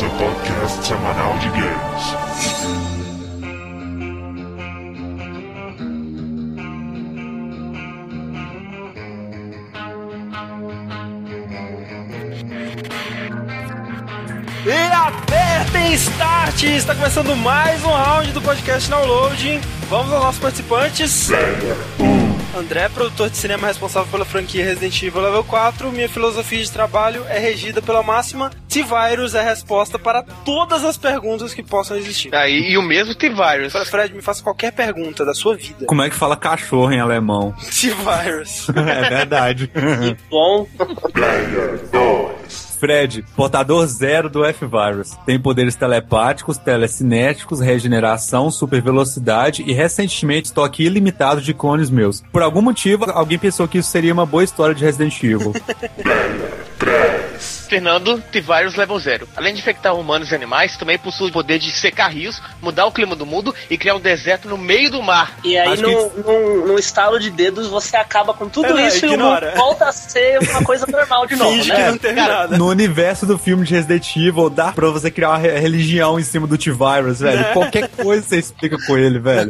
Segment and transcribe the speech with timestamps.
[0.00, 2.14] seu podcast semanal de games.
[14.64, 16.62] E apertem start!
[16.62, 19.60] Está começando mais um round do podcast Downloading.
[19.90, 21.28] Vamos aos nossos participantes.
[22.56, 25.92] André, produtor de cinema responsável pela franquia Resident Evil Level 4.
[25.92, 30.96] Minha filosofia de trabalho é regida pela máxima T-Virus é a resposta para todas as
[30.96, 32.32] perguntas que possam existir.
[32.32, 33.72] Aí, e o mesmo T-Virus.
[33.88, 35.86] Fred, me faça qualquer pergunta da sua vida.
[35.86, 37.52] Como é que fala cachorro em alemão?
[37.58, 38.68] T-Virus.
[38.70, 39.70] é verdade.
[40.30, 40.68] Bom,
[42.80, 45.16] Fred, portador zero do F-Virus.
[45.26, 52.22] Tem poderes telepáticos, telecinéticos, regeneração, super velocidade e recentemente estoque ilimitado de clones meus.
[52.32, 55.52] Por algum motivo, alguém pensou que isso seria uma boa história de Resident Evil.
[57.70, 59.28] Fernando, T-Virus Level 0.
[59.36, 62.92] Além de infectar humanos e animais, também possui o poder de secar rios, mudar o
[62.92, 65.38] clima do mundo e criar um deserto no meio do mar.
[65.44, 69.06] e aí Acho no, num, num estalo de dedos você acaba com tudo É, isso
[69.06, 69.46] ignora.
[69.46, 71.90] e o mundo volta a ser uma coisa normal de novo, Finge que né?
[71.92, 72.58] não teve nada.
[72.58, 76.24] No universo do filme de Resident Evil, dá pra você criar uma re- religião em
[76.24, 77.52] cima do T-Virus, velho.
[77.52, 79.48] Qualquer coisa você explica com ele, velho.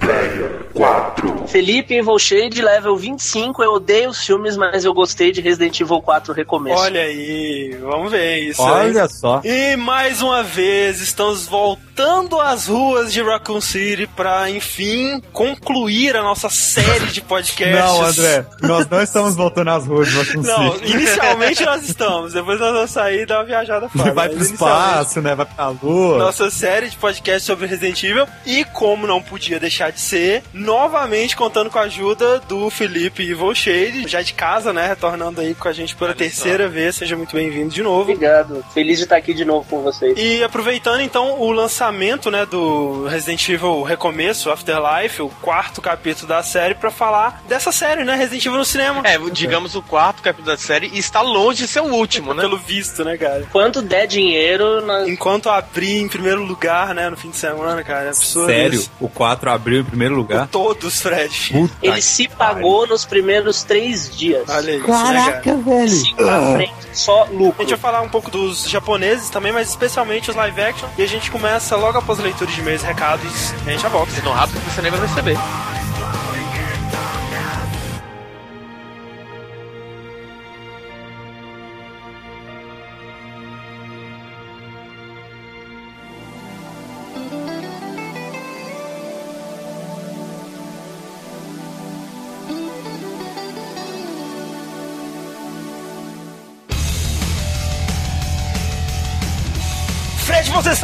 [1.49, 3.63] Felipe Involshade, level 25.
[3.63, 6.79] Eu odeio os filmes, mas eu gostei de Resident Evil 4 Recomeço.
[6.81, 8.63] Olha aí, vamos ver isso.
[8.63, 9.41] Olha só.
[9.45, 16.23] E mais uma vez estamos voltando às ruas de Raccoon City para, enfim, concluir a
[16.23, 17.75] nossa série de podcasts.
[17.79, 20.93] Não, André, nós não estamos voltando às ruas de Raccoon Não, City.
[20.93, 24.15] inicialmente nós estamos, depois nós vamos sair e dar uma viajada fora.
[24.15, 25.35] Vai pro espaço, né?
[25.35, 26.19] Vai pra lua.
[26.19, 31.37] Nossa série de podcasts sobre Resident Evil e como não podia deixar de ser, novamente
[31.37, 35.73] contando com a ajuda do Felipe Volshade, já de casa, né, retornando aí com a
[35.73, 38.13] gente pela terceira vez, seja muito bem-vindo de novo.
[38.13, 38.65] Obrigado.
[38.73, 40.17] Feliz de estar aqui de novo com vocês.
[40.17, 46.41] E aproveitando então o lançamento, né, do Resident Evil Recomeço, Afterlife, o quarto capítulo da
[46.41, 49.03] série, pra falar dessa série, né, Resident Evil no cinema.
[49.05, 52.43] É, digamos o quarto capítulo da série e está longe de ser o último, né?
[52.43, 53.45] Pelo visto, né, cara?
[53.51, 55.09] Quanto der dinheiro, nós...
[55.09, 58.75] Enquanto abrir em primeiro lugar, né, no fim de semana, cara, é absurdo Sério?
[58.75, 58.91] isso.
[59.01, 60.47] O 4 abriu em primeiro lugar?
[60.51, 61.51] Todos, Fred.
[61.53, 64.49] Puta ele se pagou nos primeiros três dias.
[64.49, 65.57] Olha isso, né, cara?
[65.59, 65.89] velho.
[65.89, 67.61] Cinco pra frente, só A lucro.
[67.63, 70.89] gente vai falar um pouco dos japoneses também, mas especialmente os live action.
[70.99, 73.53] E a gente começa logo após a leitura de e-mails e recados.
[73.65, 74.11] E a gente já volta.
[74.23, 75.37] Tão rápido que você nem vai perceber.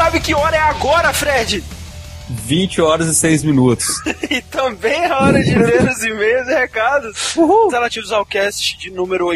[0.06, 1.64] Sabe que hora é agora, Fred?
[2.30, 3.86] 20 horas e 6 minutos.
[4.30, 7.34] E também é hora de ler os e-mails e recados.
[7.36, 7.68] Uhul.
[7.70, 9.28] Relativos ao cast de número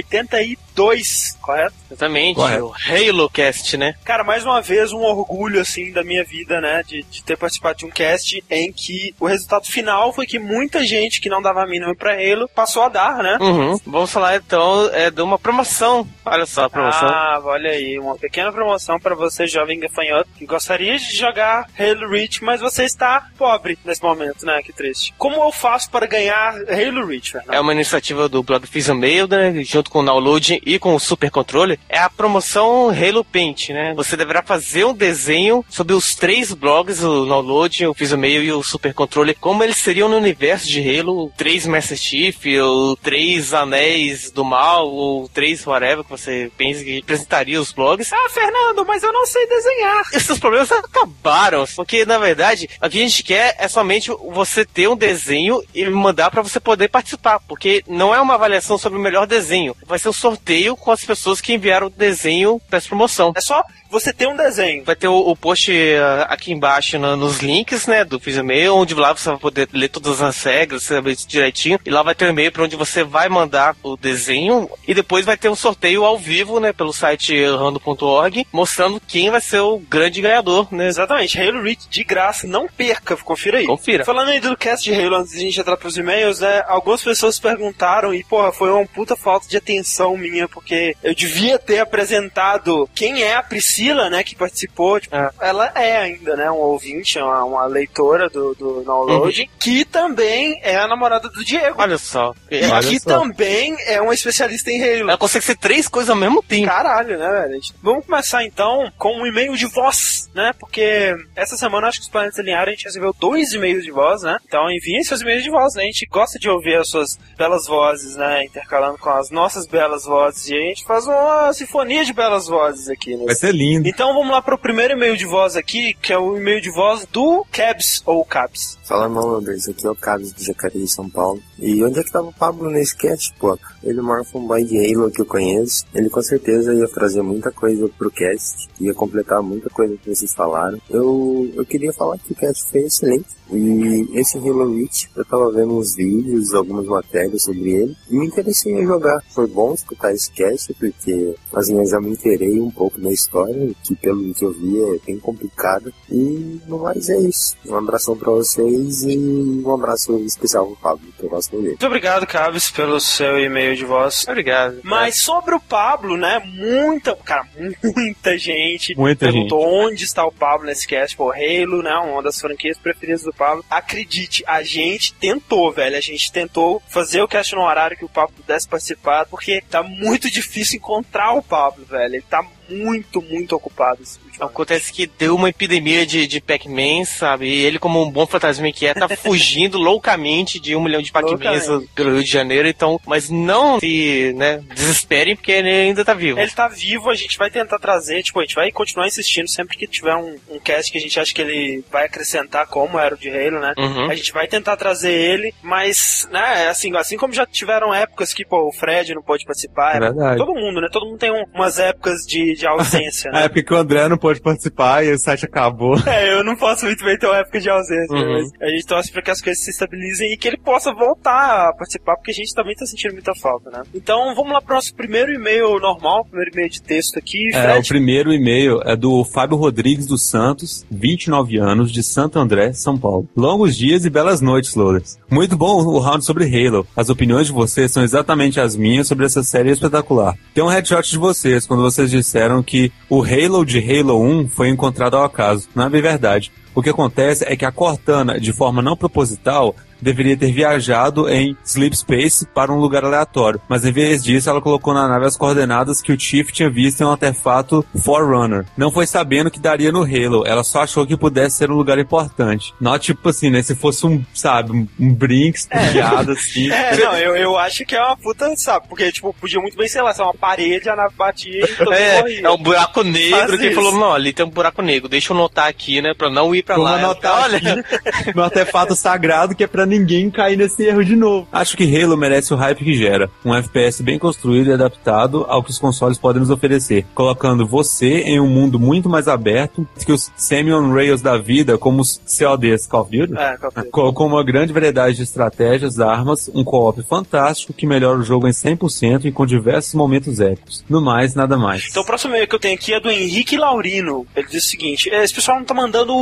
[0.76, 1.74] 82, correto?
[1.90, 2.36] Exatamente.
[2.36, 2.66] Correto.
[2.66, 3.94] O Halo Cast, né?
[4.04, 6.82] Cara, mais uma vez, um orgulho, assim, da minha vida, né?
[6.86, 10.84] De, de ter participado de um cast em que o resultado final foi que muita
[10.84, 13.38] gente que não dava mínimo pra Halo passou a dar, né?
[13.40, 13.78] Uhum.
[13.86, 16.06] Vamos falar então é, de uma promoção.
[16.24, 17.08] Olha só a promoção.
[17.08, 22.08] Ah, olha aí, uma pequena promoção para você, jovem gafanhoto, que gostaria de jogar Halo
[22.08, 24.60] Reach, mas você está pobre nesse momento, né?
[24.62, 25.14] Que triste.
[25.18, 27.54] Como eu faço para ganhar Halo Reach, Fernando?
[27.54, 31.00] É uma iniciativa do blog Fisa Mail, né, junto com o Download e com o
[31.00, 31.78] Super Controller.
[31.88, 33.94] É a promoção Halo Paint, né?
[33.94, 38.52] Você deverá fazer um desenho sobre os três blogs, o Download, o Fisa Mail e
[38.52, 43.54] o Super Controller, como eles seriam no universo de Halo, três Master Chief, ou três
[43.54, 48.12] Anéis do Mal, ou três whatever que você pensa que representaria os blogs.
[48.12, 50.04] Ah, Fernando, mas eu não sei desenhar.
[50.12, 54.88] Esses problemas acabaram, porque na verdade o que a gente quer é somente você ter
[54.88, 59.02] um desenho e mandar pra você poder participar, porque não é uma avaliação sobre o
[59.02, 62.88] melhor desenho, vai ser um sorteio com as pessoas que enviaram o desenho para essa
[62.88, 63.32] promoção.
[63.36, 64.84] É só você ter um desenho.
[64.84, 68.76] Vai ter o, o post ah, aqui embaixo no- nos links, né, do Fiz e-mail,
[68.76, 72.14] onde lá você vai poder ler todas as regras, saber isso direitinho, e lá vai
[72.14, 75.56] ter um e-mail para onde você vai mandar o desenho, e depois vai ter um
[75.56, 80.86] sorteio ao vivo, né, pelo site rando.org, mostrando quem vai ser o grande ganhador, né,
[80.86, 83.66] Exatamente, Halo Reach de graça, não perca, confira aí.
[83.66, 84.04] Confira.
[84.04, 87.02] Falando aí do cast de Halo, antes de a gente entrar pros e-mails, né, algumas
[87.02, 91.58] pessoas perguntaram, e porra, foi uma puta falta de atenção minha minha, porque eu devia
[91.58, 94.98] ter apresentado quem é a Priscila, né, que participou.
[95.00, 95.30] Tipo, É.
[95.40, 100.76] Ela é ainda, né, um ouvinte, uma, uma leitora do, do Download, que também é
[100.76, 101.76] a namorada do Diego.
[101.80, 102.34] Olha só.
[102.50, 103.18] E Olha que só.
[103.18, 105.10] também é uma especialista em Halo.
[105.10, 106.66] Ela consegue ser três coisas ao mesmo tempo.
[106.66, 107.60] Caralho, né, velho?
[107.82, 110.52] Vamos começar então com um e-mail de voz, né?
[110.58, 114.22] Porque essa semana acho que os planetas alinharam, a gente recebeu dois e-mails de voz,
[114.22, 114.38] né?
[114.46, 115.82] Então enviem seus e-mails de voz, né?
[115.82, 118.44] A gente gosta de ouvir as suas belas vozes, né?
[118.44, 120.29] Intercalando com as nossas belas vozes.
[120.48, 123.24] E a gente faz uma sinfonia de belas vozes aqui, né?
[123.24, 123.88] Vai ser lindo.
[123.88, 127.06] Então vamos lá pro primeiro e-mail de voz aqui, que é o e-mail de voz
[127.06, 128.78] do Cabs ou Cabs.
[128.84, 131.42] Fala malandros, aqui é o Carlos de Jacareí, São Paulo.
[131.60, 133.58] E onde é que tava o Pablo nesse cast, pô?
[133.82, 135.84] Ele o maior fanboy de Halo que eu conheço.
[135.94, 140.32] Ele com certeza ia trazer muita coisa pro cast, ia completar muita coisa que vocês
[140.32, 140.80] falaram.
[140.88, 143.40] Eu, eu queria falar que o cast foi excelente.
[143.52, 148.26] E esse Halo Reach, eu tava vendo uns vídeos, algumas matérias sobre ele, e me
[148.26, 149.20] interessei em jogar.
[149.34, 153.74] Foi bom escutar esse cast, porque assim, eu já me inteirei um pouco da história,
[153.82, 155.92] que pelo que eu vi é bem complicada.
[156.10, 157.56] E no mais é isso.
[157.66, 159.18] Um abração pra vocês e
[159.64, 163.84] um abraço especial pro Pablo, que eu gosto Muito obrigado, Cabs, pelo seu e-mail de
[163.84, 164.24] voz.
[164.28, 164.80] Obrigado.
[164.82, 166.40] Mas sobre o Pablo, né?
[166.44, 167.46] Muita, cara,
[167.82, 171.16] muita gente Muita perguntou onde está o Pablo nesse cast.
[171.16, 171.94] Pô, Halo, né?
[171.96, 173.64] Uma das franquias preferidas do Pablo.
[173.68, 175.96] Acredite, a gente tentou, velho.
[175.96, 179.82] A gente tentou fazer o cast no horário que o Pablo pudesse participar, porque tá
[179.82, 182.14] muito difícil encontrar o Pablo, velho.
[182.14, 184.02] Ele tá muito, muito ocupado.
[184.02, 184.50] esse último ano.
[184.52, 187.46] Acontece que deu uma epidemia de, de Pac-Man, sabe?
[187.46, 191.12] E ele, como um bom fantasma que é, tá fugindo loucamente de um milhão de
[191.12, 192.68] Pac-Mans pelo Rio de Janeiro.
[192.68, 196.38] Então, mas não se né, desesperem, porque ele ainda tá vivo.
[196.38, 199.76] Ele tá vivo, a gente vai tentar trazer, tipo, a gente vai continuar insistindo sempre
[199.76, 203.14] que tiver um, um cast que a gente acha que ele vai acrescentar como era
[203.14, 203.74] o de Halo, né?
[203.76, 204.10] Uhum.
[204.10, 208.44] A gente vai tentar trazer ele, mas, né, assim, assim como já tiveram épocas que,
[208.44, 210.36] pô, o Fred não pôde participar, É verdade.
[210.38, 210.88] todo mundo, né?
[210.90, 213.44] Todo mundo tem um- umas épocas de, de ausência, A né?
[213.44, 215.96] época que o André não pôde participar e o site acabou.
[216.06, 218.20] É, eu não posso muito bem ter uma época de ausência, né?
[218.22, 218.32] Uhum.
[218.32, 221.68] mas a gente torce pra que as coisas se estabilizem e que ele possa voltar
[221.68, 223.82] a participar, porque a gente também tá sentindo muita falta, né?
[223.94, 227.72] Então, vamos lá pro nosso primeiro e-mail normal, primeiro e-mail de texto aqui, É, o
[227.74, 227.88] Fred.
[227.88, 233.28] primeiro e-mail é do Fábio Rodrigues dos Santos, 29 anos, de Santo André, São Paulo.
[233.36, 235.18] Longos dias e belas noites, Lourdes.
[235.30, 236.86] Muito bom o round sobre Halo.
[236.96, 240.36] As opiniões de vocês são exatamente as minhas sobre essa série espetacular.
[240.54, 244.68] Tem um headshot de vocês quando vocês disseram que o Halo de Halo 1 foi
[244.68, 245.68] encontrado ao acaso.
[245.74, 246.50] Não é verdade.
[246.74, 251.56] O que acontece é que a Cortana, de forma não proposital, deveria ter viajado em
[251.64, 255.36] Sleep Space para um lugar aleatório, mas em vez disso ela colocou na nave as
[255.36, 258.66] coordenadas que o Chief tinha visto em um artefato Forerunner.
[258.76, 261.98] Não foi sabendo que daria no Halo, ela só achou que pudesse ser um lugar
[261.98, 262.74] importante.
[262.80, 263.62] Não tipo assim, né?
[263.62, 266.70] Se fosse um, sabe, um, um Brinks piada assim.
[266.80, 268.86] É, não, eu, eu acho que é uma puta, sabe?
[268.88, 271.92] Porque, tipo, podia muito bem, sei lá, ser uma parede, a nave batia e todo
[271.92, 272.40] É, morria.
[272.46, 273.74] é um buraco negro Faz que isso.
[273.74, 276.62] falou, não, ali tem um buraco negro, deixa eu notar aqui, né, pra não ir
[276.62, 276.98] pra Vamos lá.
[276.98, 281.46] anotar Olha, aqui no artefato sagrado que é pra ninguém cair nesse erro de novo.
[281.52, 283.30] Acho que Halo merece o hype que gera.
[283.44, 288.20] Um FPS bem construído e adaptado ao que os consoles podem nos oferecer, colocando você
[288.20, 293.02] em um mundo muito mais aberto que os semi-on-rails da vida, como os CODs, Call
[293.02, 293.82] of Duty, É, que é?
[293.90, 298.46] co- com uma grande variedade de estratégias, armas, um co-op fantástico que melhora o jogo
[298.46, 300.84] em 100% e com diversos momentos épicos.
[300.88, 301.86] No mais, nada mais.
[301.90, 304.26] Então o próximo e-mail que eu tenho aqui é do Henrique Laurino.
[304.36, 306.14] Ele diz o seguinte: "É, esse pessoal não tá mandando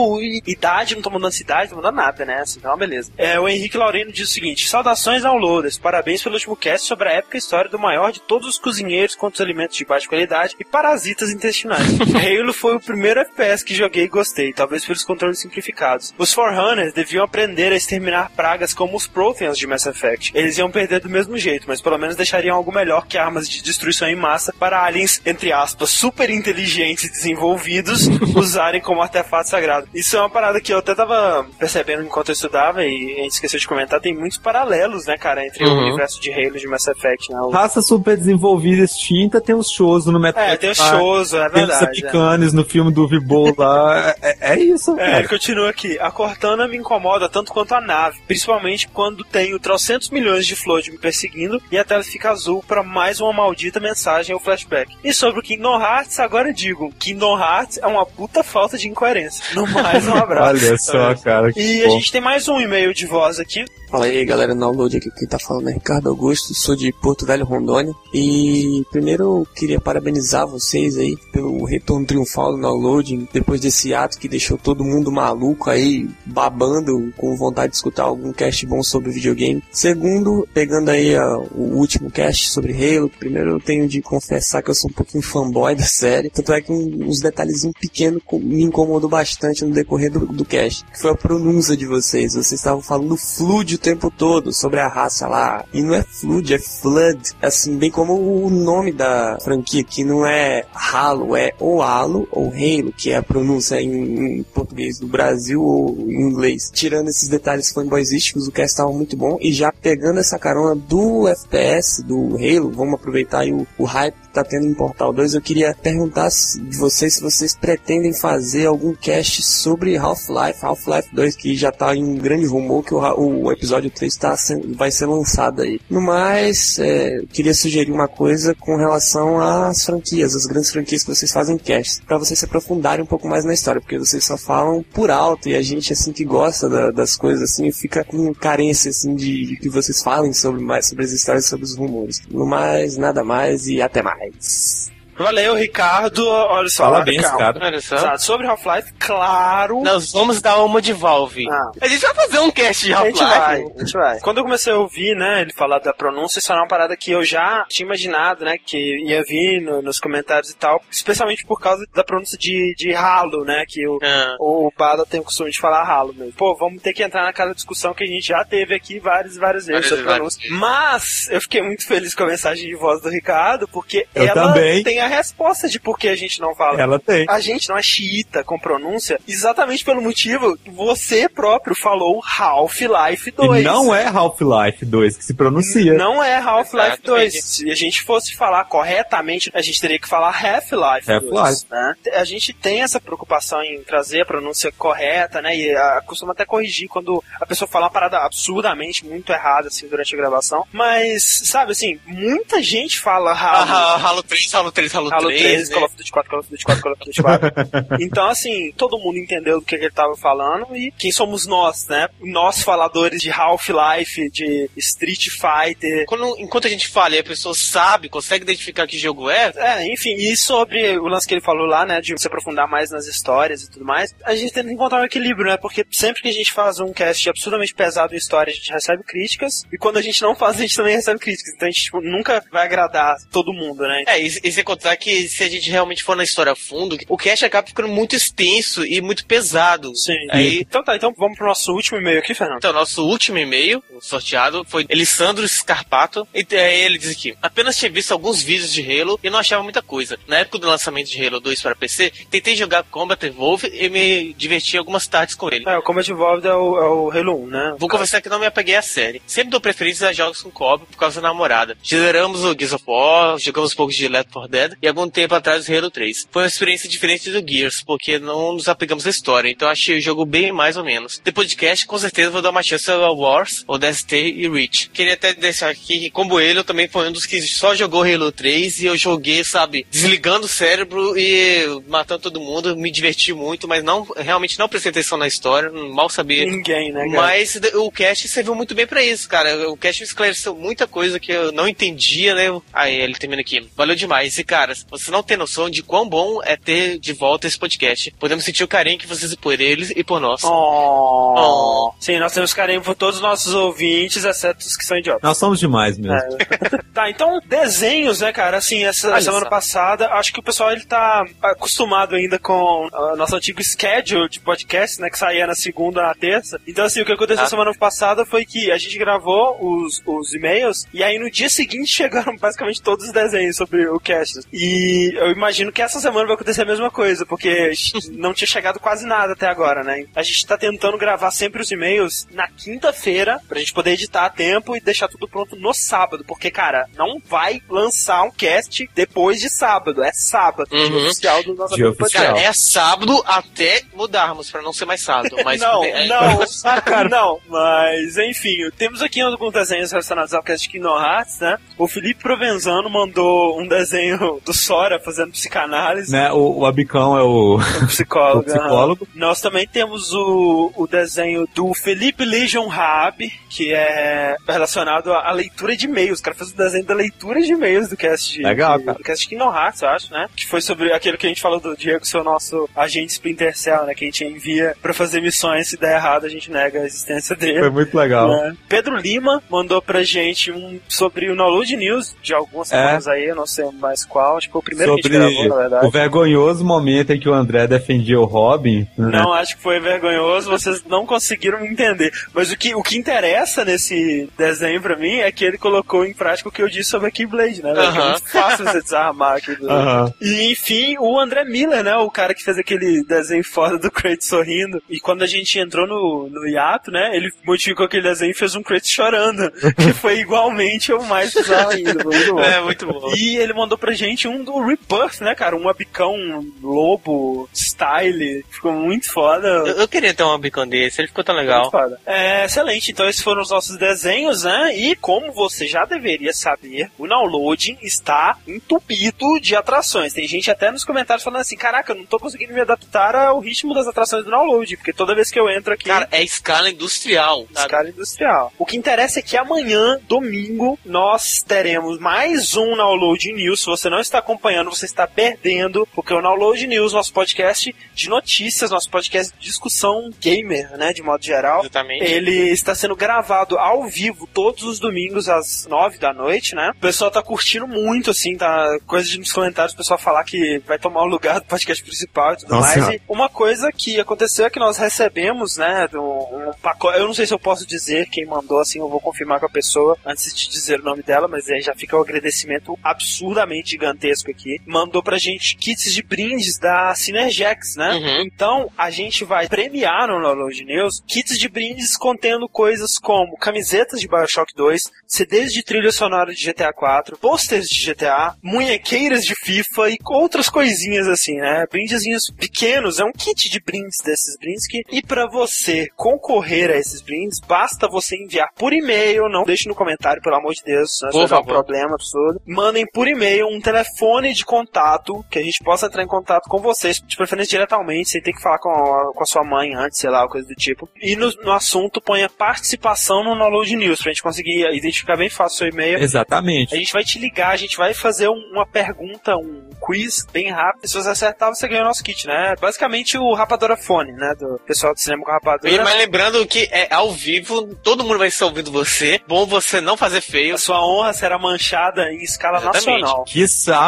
[0.46, 2.40] idade, não tá mandando cidade, não tá mandando nada, né?
[2.42, 3.10] Assim, então, beleza.
[3.18, 7.12] É, o Henrique Laurino diz o seguinte: Saudações downloaders, parabéns pelo último cast sobre a
[7.12, 10.64] épica história do maior de todos os cozinheiros contra os alimentos de baixa qualidade e
[10.64, 11.98] parasitas intestinais.
[12.14, 16.14] Halo foi o primeiro FPS que joguei e gostei, talvez pelos controles simplificados.
[16.16, 20.32] Os Forerunners deviam aprender a exterminar pragas como os Protheans de Mass Effect.
[20.34, 23.62] Eles iam perder do mesmo jeito, mas pelo menos deixariam algo melhor que armas de
[23.62, 29.88] destruição em massa para aliens, entre aspas, super inteligentes e desenvolvidos usarem como artefato sagrado.
[29.94, 33.32] Isso é uma parada que eu até tava percebendo enquanto eu estudava e a gente
[33.32, 35.78] esqueceu de comentar, tem muitos paralelos, né, cara, entre o Uhum.
[35.86, 37.40] universo de Halo e de Mass Effect, né?
[37.40, 41.48] O- Raça super desenvolvida extinta tem os shows no Metal É, tem os shows, é
[41.48, 42.06] Tem os verdade.
[42.06, 42.38] é.
[42.52, 44.14] No filme do Vibol lá.
[44.22, 45.18] É, é isso, É, cara.
[45.20, 45.98] ele continua aqui.
[46.00, 50.90] A Cortana me incomoda tanto quanto a nave, principalmente quando tenho trocentos milhões de flood
[50.90, 54.92] me perseguindo e a tela fica azul para mais uma maldita mensagem ou flashback.
[55.04, 59.44] E sobre o Kingdom Hearts, agora digo, Kingdom Hearts é uma puta falta de incoerência.
[59.54, 60.48] No mais, um abraço.
[60.66, 61.52] Olha só, cara.
[61.52, 61.92] que E a bom.
[61.98, 63.64] gente tem mais um e-mail de voz voz aqui.
[63.90, 67.24] Fala aí, galera do Download, aqui quem tá falando é Ricardo Augusto, sou de Porto
[67.24, 67.94] Velho, Rondônia.
[68.12, 74.18] E primeiro eu queria parabenizar vocês aí pelo retorno triunfal do Download, depois desse ato
[74.18, 79.10] que deixou todo mundo maluco aí, babando, com vontade de escutar algum cast bom sobre
[79.10, 79.62] videogame.
[79.70, 84.70] Segundo, pegando aí a, o último cast sobre Halo, primeiro eu tenho de confessar que
[84.70, 88.64] eu sou um pouquinho fanboy da série, tanto é que um, uns detalhezinhos pequenos me
[88.64, 92.34] incomodou bastante no decorrer do, do cast, que foi a pronúncia de vocês.
[92.34, 95.64] Vocês estavam falando Flood o tempo todo sobre a raça lá.
[95.72, 97.32] E não é Flood, é Flood.
[97.42, 102.52] Assim, bem como o nome da franquia, que não é Halo, é ou Halo ou
[102.52, 106.70] Halo, que é a pronúncia em, em português do Brasil ou em inglês.
[106.72, 109.36] Tirando esses detalhes fanboysísticos, o cast estava muito bom.
[109.40, 114.14] E já pegando essa carona do FPS, do Halo, vamos aproveitar aí o, o hype
[114.14, 118.66] que tá tendo em Portal 2, eu queria perguntar de vocês se vocês pretendem fazer
[118.66, 122.98] algum cast sobre Half-Life, Half-Life 2, que já tá em um grande rumor que o,
[123.14, 124.34] o episódio 3 tá
[124.76, 125.80] vai ser lançado aí.
[125.88, 131.14] No mais, é, queria sugerir uma coisa com relação às franquias, as grandes franquias que
[131.14, 134.36] vocês fazem cast, para vocês se aprofundarem um pouco mais na história, porque vocês só
[134.36, 138.32] falam por alto e a gente, assim, que gosta da, das coisas, assim, fica com
[138.34, 142.22] carência, assim, de, de que vocês falem sobre mais sobre as histórias, sobre os rumores.
[142.30, 144.90] No mais, nada mais e até mais.
[145.18, 146.26] Valeu, Ricardo.
[146.28, 147.38] Olha só, Parabéns, calma.
[147.38, 147.58] cara.
[147.66, 147.96] Olha só.
[147.96, 148.22] Exato.
[148.22, 149.80] Sobre Half-Life, claro.
[149.82, 151.44] Nós vamos dar uma de Valve.
[151.50, 151.70] Ah.
[151.80, 153.72] A gente vai fazer um cast de A gente vai, Half-Life.
[153.76, 154.20] a gente vai.
[154.20, 157.10] Quando eu comecei a ouvir, né, ele falar da pronúncia, isso era uma parada que
[157.10, 161.60] eu já tinha imaginado, né, que ia vir no- nos comentários e tal, especialmente por
[161.60, 164.36] causa da pronúncia de, de ralo, né, que o, Ah.
[164.38, 166.32] o Bada tem o costume de falar ralo mesmo.
[166.34, 169.38] Pô, vamos ter que entrar naquela discussão que a gente já teve aqui várias e
[169.38, 170.40] várias vezes sobre pronúncia.
[170.50, 174.52] Mas eu fiquei muito feliz com a mensagem de voz do Ricardo, porque Eu ela
[174.52, 174.82] também.
[174.82, 176.80] tem a resposta de por que a gente não fala.
[176.80, 177.26] Ela tem.
[177.28, 183.30] A gente não é xiita com pronúncia exatamente pelo motivo que você próprio falou Half-Life
[183.30, 183.60] 2.
[183.60, 185.94] E não é Half-Life 2 que se pronuncia.
[185.94, 187.32] Não é Half-Life Exatamente.
[187.32, 187.44] 2.
[187.44, 191.08] Se a gente fosse falar corretamente, a gente teria que falar Half-Life 2.
[191.08, 191.66] Half-Life.
[191.70, 191.94] Né?
[192.14, 195.56] A gente tem essa preocupação em trazer a pronúncia correta, né?
[195.56, 199.88] E a, costuma até corrigir quando a pessoa fala uma parada absurdamente muito errada, assim,
[199.88, 200.66] durante a gravação.
[200.72, 203.70] Mas, sabe, assim, muita gente fala Halo.
[203.70, 205.42] Ah, Halo 3, Halo 3, Halo, Halo 3.
[205.42, 205.74] 3, né?
[205.74, 207.52] Call of Duty 4, Call of Duty 4, Call of Duty 4.
[208.00, 211.86] então, assim, todo mundo entendeu do que, que ele tava falando e quem somos nós,
[211.88, 212.08] né?
[212.20, 216.04] Nós faladores de Half-Life, de Street Fighter.
[216.06, 219.92] Quando, enquanto a gente fala e a pessoa sabe, consegue identificar que jogo é, É,
[219.92, 223.06] enfim, e sobre o lance que ele falou lá, né, de se aprofundar mais nas
[223.06, 226.32] histórias e tudo mais, a gente tenta encontrar um equilíbrio, né, porque sempre que a
[226.32, 230.02] gente faz um cast absurdamente pesado em história, a gente recebe críticas, e quando a
[230.02, 233.16] gente não faz, a gente também recebe críticas, então a gente tipo, nunca vai agradar
[233.30, 234.04] todo mundo, né.
[234.06, 236.96] É, e, e sem contar que se a gente realmente for na história a fundo,
[237.08, 239.94] o cast acaba ficando muito extenso e muito pesado.
[239.96, 240.16] Sim.
[240.30, 242.58] Aí, Então tá, então vamos pro nosso último e-mail aqui, Fernando.
[242.58, 246.26] então, nosso último e-mail, sorteado, foi Elisandro Scarpato.
[246.34, 249.62] E aí ele diz aqui: apenas tinha visto alguns vídeos de Halo e não achava
[249.62, 250.18] muita coisa.
[250.26, 254.32] Na época do lançamento de Halo 2 para PC, tentei jogar Combat Evolve e me
[254.34, 255.64] diverti algumas tardes com ele.
[255.68, 257.76] É, o Combat Evolved é o, é o Halo 1, né?
[257.78, 259.20] Vou confessar que não me apeguei à série.
[259.26, 261.76] Sempre dou preferência a jogos com co por causa da namorada.
[261.86, 265.34] Zeramos o Gears of War, jogamos um pouco de Left 4 Dead e algum tempo
[265.34, 266.28] atrás o Halo 3.
[266.30, 270.00] Foi uma experiência diferente do Gears, porque não nos apegamos à história, então achei o
[270.00, 271.20] jogo bem mais ou menos.
[271.24, 274.90] Depois de cast, com certeza vou dar uma chance ao Wars, ou DST e Reach.
[274.90, 278.02] Queria até deixar aqui que, como ele, eu também foi um dos que só jogou
[278.02, 283.32] Halo 3 e eu joguei, sabe, desligando o cérebro e matando todo mundo, me diverti
[283.32, 287.22] muito, mas não realmente não prestei atenção na história, mal sabia Ninguém, né, cara?
[287.22, 289.70] mas o cast serviu muito bem pra isso, cara.
[289.70, 292.48] O cast esclareceu muita coisa que eu não entendia, né?
[292.72, 293.66] Aí ele termina aqui.
[293.76, 294.38] Valeu demais.
[294.38, 294.57] E, cara,
[294.90, 298.10] você não tem noção de quão bom é ter de volta esse podcast.
[298.18, 300.42] Podemos sentir o carinho que vocês por eles e por nós.
[300.44, 301.34] Oh.
[301.36, 301.92] Oh.
[302.00, 305.22] Sim, nós temos carinho por todos os nossos ouvintes, exceto os que são idiotas.
[305.22, 306.16] Nós somos demais mesmo.
[306.16, 306.82] É.
[306.94, 308.56] tá, então, desenhos, né, cara?
[308.58, 309.50] Assim, essa Olha semana só.
[309.50, 314.40] passada, acho que o pessoal ele tá acostumado ainda com o nosso antigo schedule de
[314.40, 315.10] podcast, né?
[315.10, 316.60] Que saía na segunda, na terça.
[316.66, 317.48] Então, assim, o que aconteceu Ah.
[317.48, 321.86] semana passada foi que a gente gravou os, os e-mails e aí no dia seguinte
[321.90, 324.40] chegaram basicamente todos os desenhos sobre o cast.
[324.52, 327.72] E eu imagino que essa semana vai acontecer a mesma coisa, porque
[328.12, 330.04] não tinha chegado quase nada até agora, né?
[330.14, 334.30] A gente tá tentando gravar sempre os e-mails na quinta-feira, pra gente poder editar a
[334.30, 339.40] tempo e deixar tudo pronto no sábado, porque, cara, não vai lançar um cast depois
[339.40, 341.06] de sábado, é sábado, dia Uhum.
[341.06, 342.16] oficial do nosso Dia podcast.
[342.34, 345.36] Cara, é sábado até mudarmos, pra não ser mais sábado.
[345.44, 346.38] Mas não, é- não,
[346.84, 347.08] cara.
[347.08, 351.58] não, mas enfim, temos aqui alguns desenhos relacionados ao cast de Kingdom Hearts, né?
[351.76, 356.12] O Felipe Provenzano mandou um desenho do, do Sora fazendo psicanálise.
[356.12, 358.40] Né, o, o Abicão é o, o psicólogo.
[358.40, 359.08] o psicólogo.
[359.14, 365.32] Nós também temos o, o desenho do Felipe Legion Raab, que é relacionado à, à
[365.32, 366.20] leitura de e-mails.
[366.20, 368.98] O cara fez o desenho da leitura de e-mails do cast de, Legal, de, cara.
[368.98, 370.28] do cast Kingdom Hearts, eu acho, né?
[370.36, 373.56] Que foi sobre aquilo que a gente falou do Diego ser o nosso agente Splinter
[373.56, 373.94] Cell, né?
[373.94, 377.34] Que a gente envia pra fazer missões, se der errado a gente nega a existência
[377.36, 377.60] dele.
[377.60, 378.28] Foi muito legal.
[378.28, 378.56] né?
[378.68, 382.76] Pedro Lima mandou pra gente um sobre o Download News de algumas É.
[382.76, 385.18] semanas aí, eu não sei mais qual, acho que foi o primeiro que a Sobre
[385.18, 385.86] gente gravou, na verdade.
[385.86, 388.86] o vergonhoso momento em que o André defendia o Robin.
[388.96, 389.10] né?
[389.20, 392.12] Não acho que foi vergonhoso, vocês não conseguiram me entender.
[392.34, 396.12] Mas o que, o que interessa nesse desenho pra mim é que ele colocou em
[396.14, 397.72] prática o que eu disse sobre a Keyblade, né?
[397.72, 397.92] velho?
[397.92, 399.72] Que É muito fácil você desarmar a Keyblade.
[399.80, 400.14] Aham.
[400.20, 401.94] E enfim, o André Miller, né?
[401.96, 404.82] O cara que fez aquele desenho foda do Kratos sorrindo.
[404.88, 407.10] E quando a gente entrou no, no hiato, né?
[407.14, 409.50] Ele modificou aquele desenho e fez um Kratos chorando.
[409.76, 411.94] que foi igualmente o mais bizarro ainda.
[412.08, 412.40] Muito bom.
[412.40, 413.12] É, muito bom.
[413.14, 415.54] E ele mandou pra gente um do Rebirth, né, cara?
[415.54, 416.16] Um abicão
[416.62, 418.44] lobo style.
[418.50, 419.46] Ficou muito foda.
[419.46, 421.70] Eu, eu queria ter um bicão desse, ele ficou tão legal.
[422.06, 424.76] É, excelente, então esses foram os nossos desenhos, né?
[424.76, 430.12] E como você já deveria saber, o downloading está entupido de atrações.
[430.12, 433.40] Tem gente até nos comentários falando assim: caraca, eu não tô conseguindo me adaptar ao
[433.40, 435.84] ritmo das atrações do download, porque toda vez que eu entro aqui.
[435.84, 437.46] Cara, é escala industrial.
[437.52, 437.66] sabe?
[437.66, 438.52] Escala industrial.
[438.58, 443.60] O que interessa é que amanhã, domingo, nós teremos mais um Download News.
[443.60, 448.08] Se você não está acompanhando, você está perdendo, porque o Download News, nosso podcast de
[448.08, 451.60] notícias, nosso podcast de discussão gamer, né, de modo geral.
[451.60, 452.04] Exatamente.
[452.04, 456.72] Ele está sendo gravado ao vivo todos os domingos às nove da noite, né?
[456.76, 460.58] O pessoal tá curtindo muito, assim, tá coisa de nos comentários, o pessoal falar que
[460.66, 462.94] vai tomar o lugar do podcast principal e tudo Nossa mais.
[462.96, 466.98] E uma coisa que aconteceu é que nós recebemos, né, do- um pacote.
[466.98, 469.50] Eu não sei se eu posso dizer quem mandou, assim, eu vou confirmar com a
[469.50, 473.97] pessoa antes de dizer o nome dela, mas aí já fica o agradecimento absurdamente gigantesco
[474.30, 474.60] aqui.
[474.66, 477.94] Mandou pra gente kits de brindes da Synergex, né?
[477.94, 478.22] Uhum.
[478.22, 484.00] Então, a gente vai premiar no Download News kits de brindes contendo coisas como camisetas
[484.00, 489.34] de Bioshock 2, CDs de trilha sonora de GTA 4, posters de GTA, munhequeiras de
[489.34, 491.66] FIFA e outras coisinhas assim, né?
[491.70, 494.82] Brindezinhos pequenos, é um kit de brindes desses brindes que...
[494.90, 499.74] E pra você concorrer a esses brindes, basta você enviar por e-mail, não deixe no
[499.74, 502.40] comentário, pelo amor de Deus, senão vai dar um problema absurdo.
[502.46, 503.87] Mandem por e-mail um telefone
[504.34, 508.22] de contato, que a gente possa entrar em contato com vocês, de preferência diretamente, sem
[508.22, 510.88] ter que falar com a, com a sua mãe antes, sei lá, coisa do tipo.
[511.00, 515.54] E no, no assunto ponha participação no Download News, pra gente conseguir identificar bem fácil
[515.54, 515.98] o seu e-mail.
[515.98, 516.74] Exatamente.
[516.74, 520.50] A gente vai te ligar, a gente vai fazer um- uma pergunta, um quiz bem
[520.50, 520.86] rápido.
[520.88, 522.54] Se você acertar, você ganha o nosso kit, né?
[522.60, 524.34] Basicamente o Rapadora Fone, né?
[524.38, 525.72] Do pessoal do cinema com Rapadora.
[525.72, 529.20] E, mas lembrando que é ao vivo, todo mundo vai estar ouvindo você.
[529.26, 530.54] Bom você não fazer feio.
[530.54, 532.86] A sua honra será manchada em escala Exatamente.
[533.02, 533.24] nacional.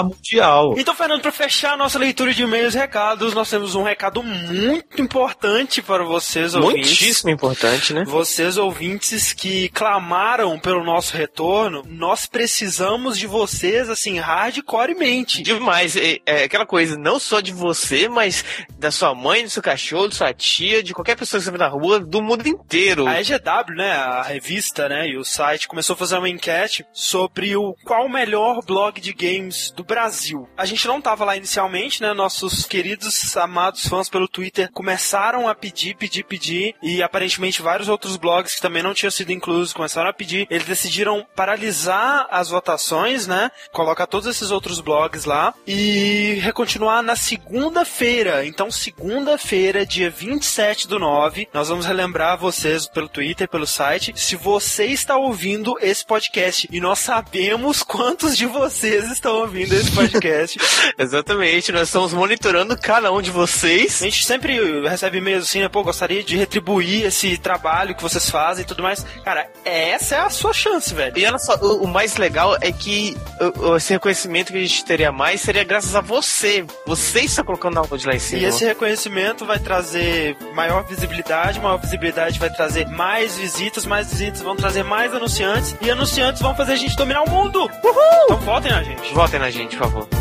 [0.03, 0.75] Mundial.
[0.77, 4.23] Então, Fernando, para fechar a nossa leitura de e-mails e recados, nós temos um recado
[4.23, 6.89] muito importante para vocês, ouvintes.
[6.89, 8.05] Muitíssimo importante, né?
[8.05, 15.43] Vocês ouvintes que clamaram pelo nosso retorno, nós precisamos de vocês, assim, hardcoremente.
[15.43, 18.45] Demais, é, é aquela coisa, não só de você, mas
[18.79, 21.59] da sua mãe, do seu cachorro, da sua tia, de qualquer pessoa que você vê
[21.59, 23.07] na rua, do mundo inteiro.
[23.07, 27.57] A EGW, né, a revista, né, e o site começou a fazer uma enquete sobre
[27.57, 30.49] o qual o melhor blog de games do Brasil.
[30.57, 35.55] A gente não tava lá inicialmente, né, nossos queridos, amados fãs pelo Twitter começaram a
[35.55, 40.11] pedir, pedir, pedir, e aparentemente vários outros blogs que também não tinham sido inclusos começaram
[40.11, 40.47] a pedir.
[40.51, 47.17] Eles decidiram paralisar as votações, né, colocar todos esses outros blogs lá e recontinuar na
[47.17, 48.45] segunda-feira.
[48.47, 54.37] Então, segunda-feira, dia 27 do 9, nós vamos relembrar vocês pelo Twitter, pelo site, se
[54.37, 56.69] você está ouvindo esse podcast.
[56.71, 60.59] E nós sabemos quantos de vocês estão ouvindo esse podcast.
[60.99, 64.01] Exatamente, nós estamos monitorando cada um de vocês.
[64.03, 65.69] A gente sempre recebe e-mails assim, né?
[65.69, 69.05] Pô, gostaria de retribuir esse trabalho que vocês fazem e tudo mais.
[69.25, 71.17] Cara, essa é a sua chance, velho.
[71.19, 73.17] E olha só, o, o mais legal é que
[73.59, 76.65] o- esse reconhecimento que a gente teria mais seria graças a você.
[76.87, 78.43] Você está colocando o download lá em cima.
[78.43, 84.41] E esse reconhecimento vai trazer maior visibilidade, maior visibilidade vai trazer mais visitas, mais visitas
[84.43, 87.61] vão trazer mais anunciantes, e anunciantes vão fazer a gente dominar o mundo!
[87.61, 88.01] Uhul!
[88.25, 89.15] Então votem na gente.
[89.15, 90.21] Votem na gente, por favor.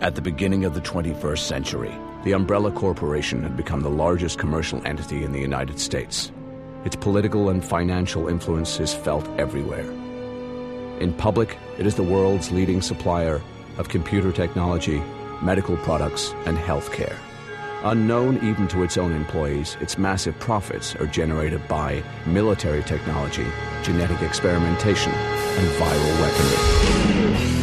[0.00, 4.80] At the beginning of the 21st century, the Umbrella Corporation had become the largest commercial
[4.86, 6.32] entity in the United States.
[6.84, 9.90] Its political and financial influence is felt everywhere.
[11.00, 13.42] In public, it is the world's leading supplier
[13.76, 15.02] of computer technology,
[15.42, 17.18] medical products, and healthcare.
[17.84, 23.46] Unknown even to its own employees, its massive profits are generated by military technology,
[23.84, 27.58] genetic experimentation, and viral weaponry.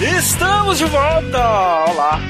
[0.00, 1.84] Estamos de volta!
[1.90, 2.20] Olá,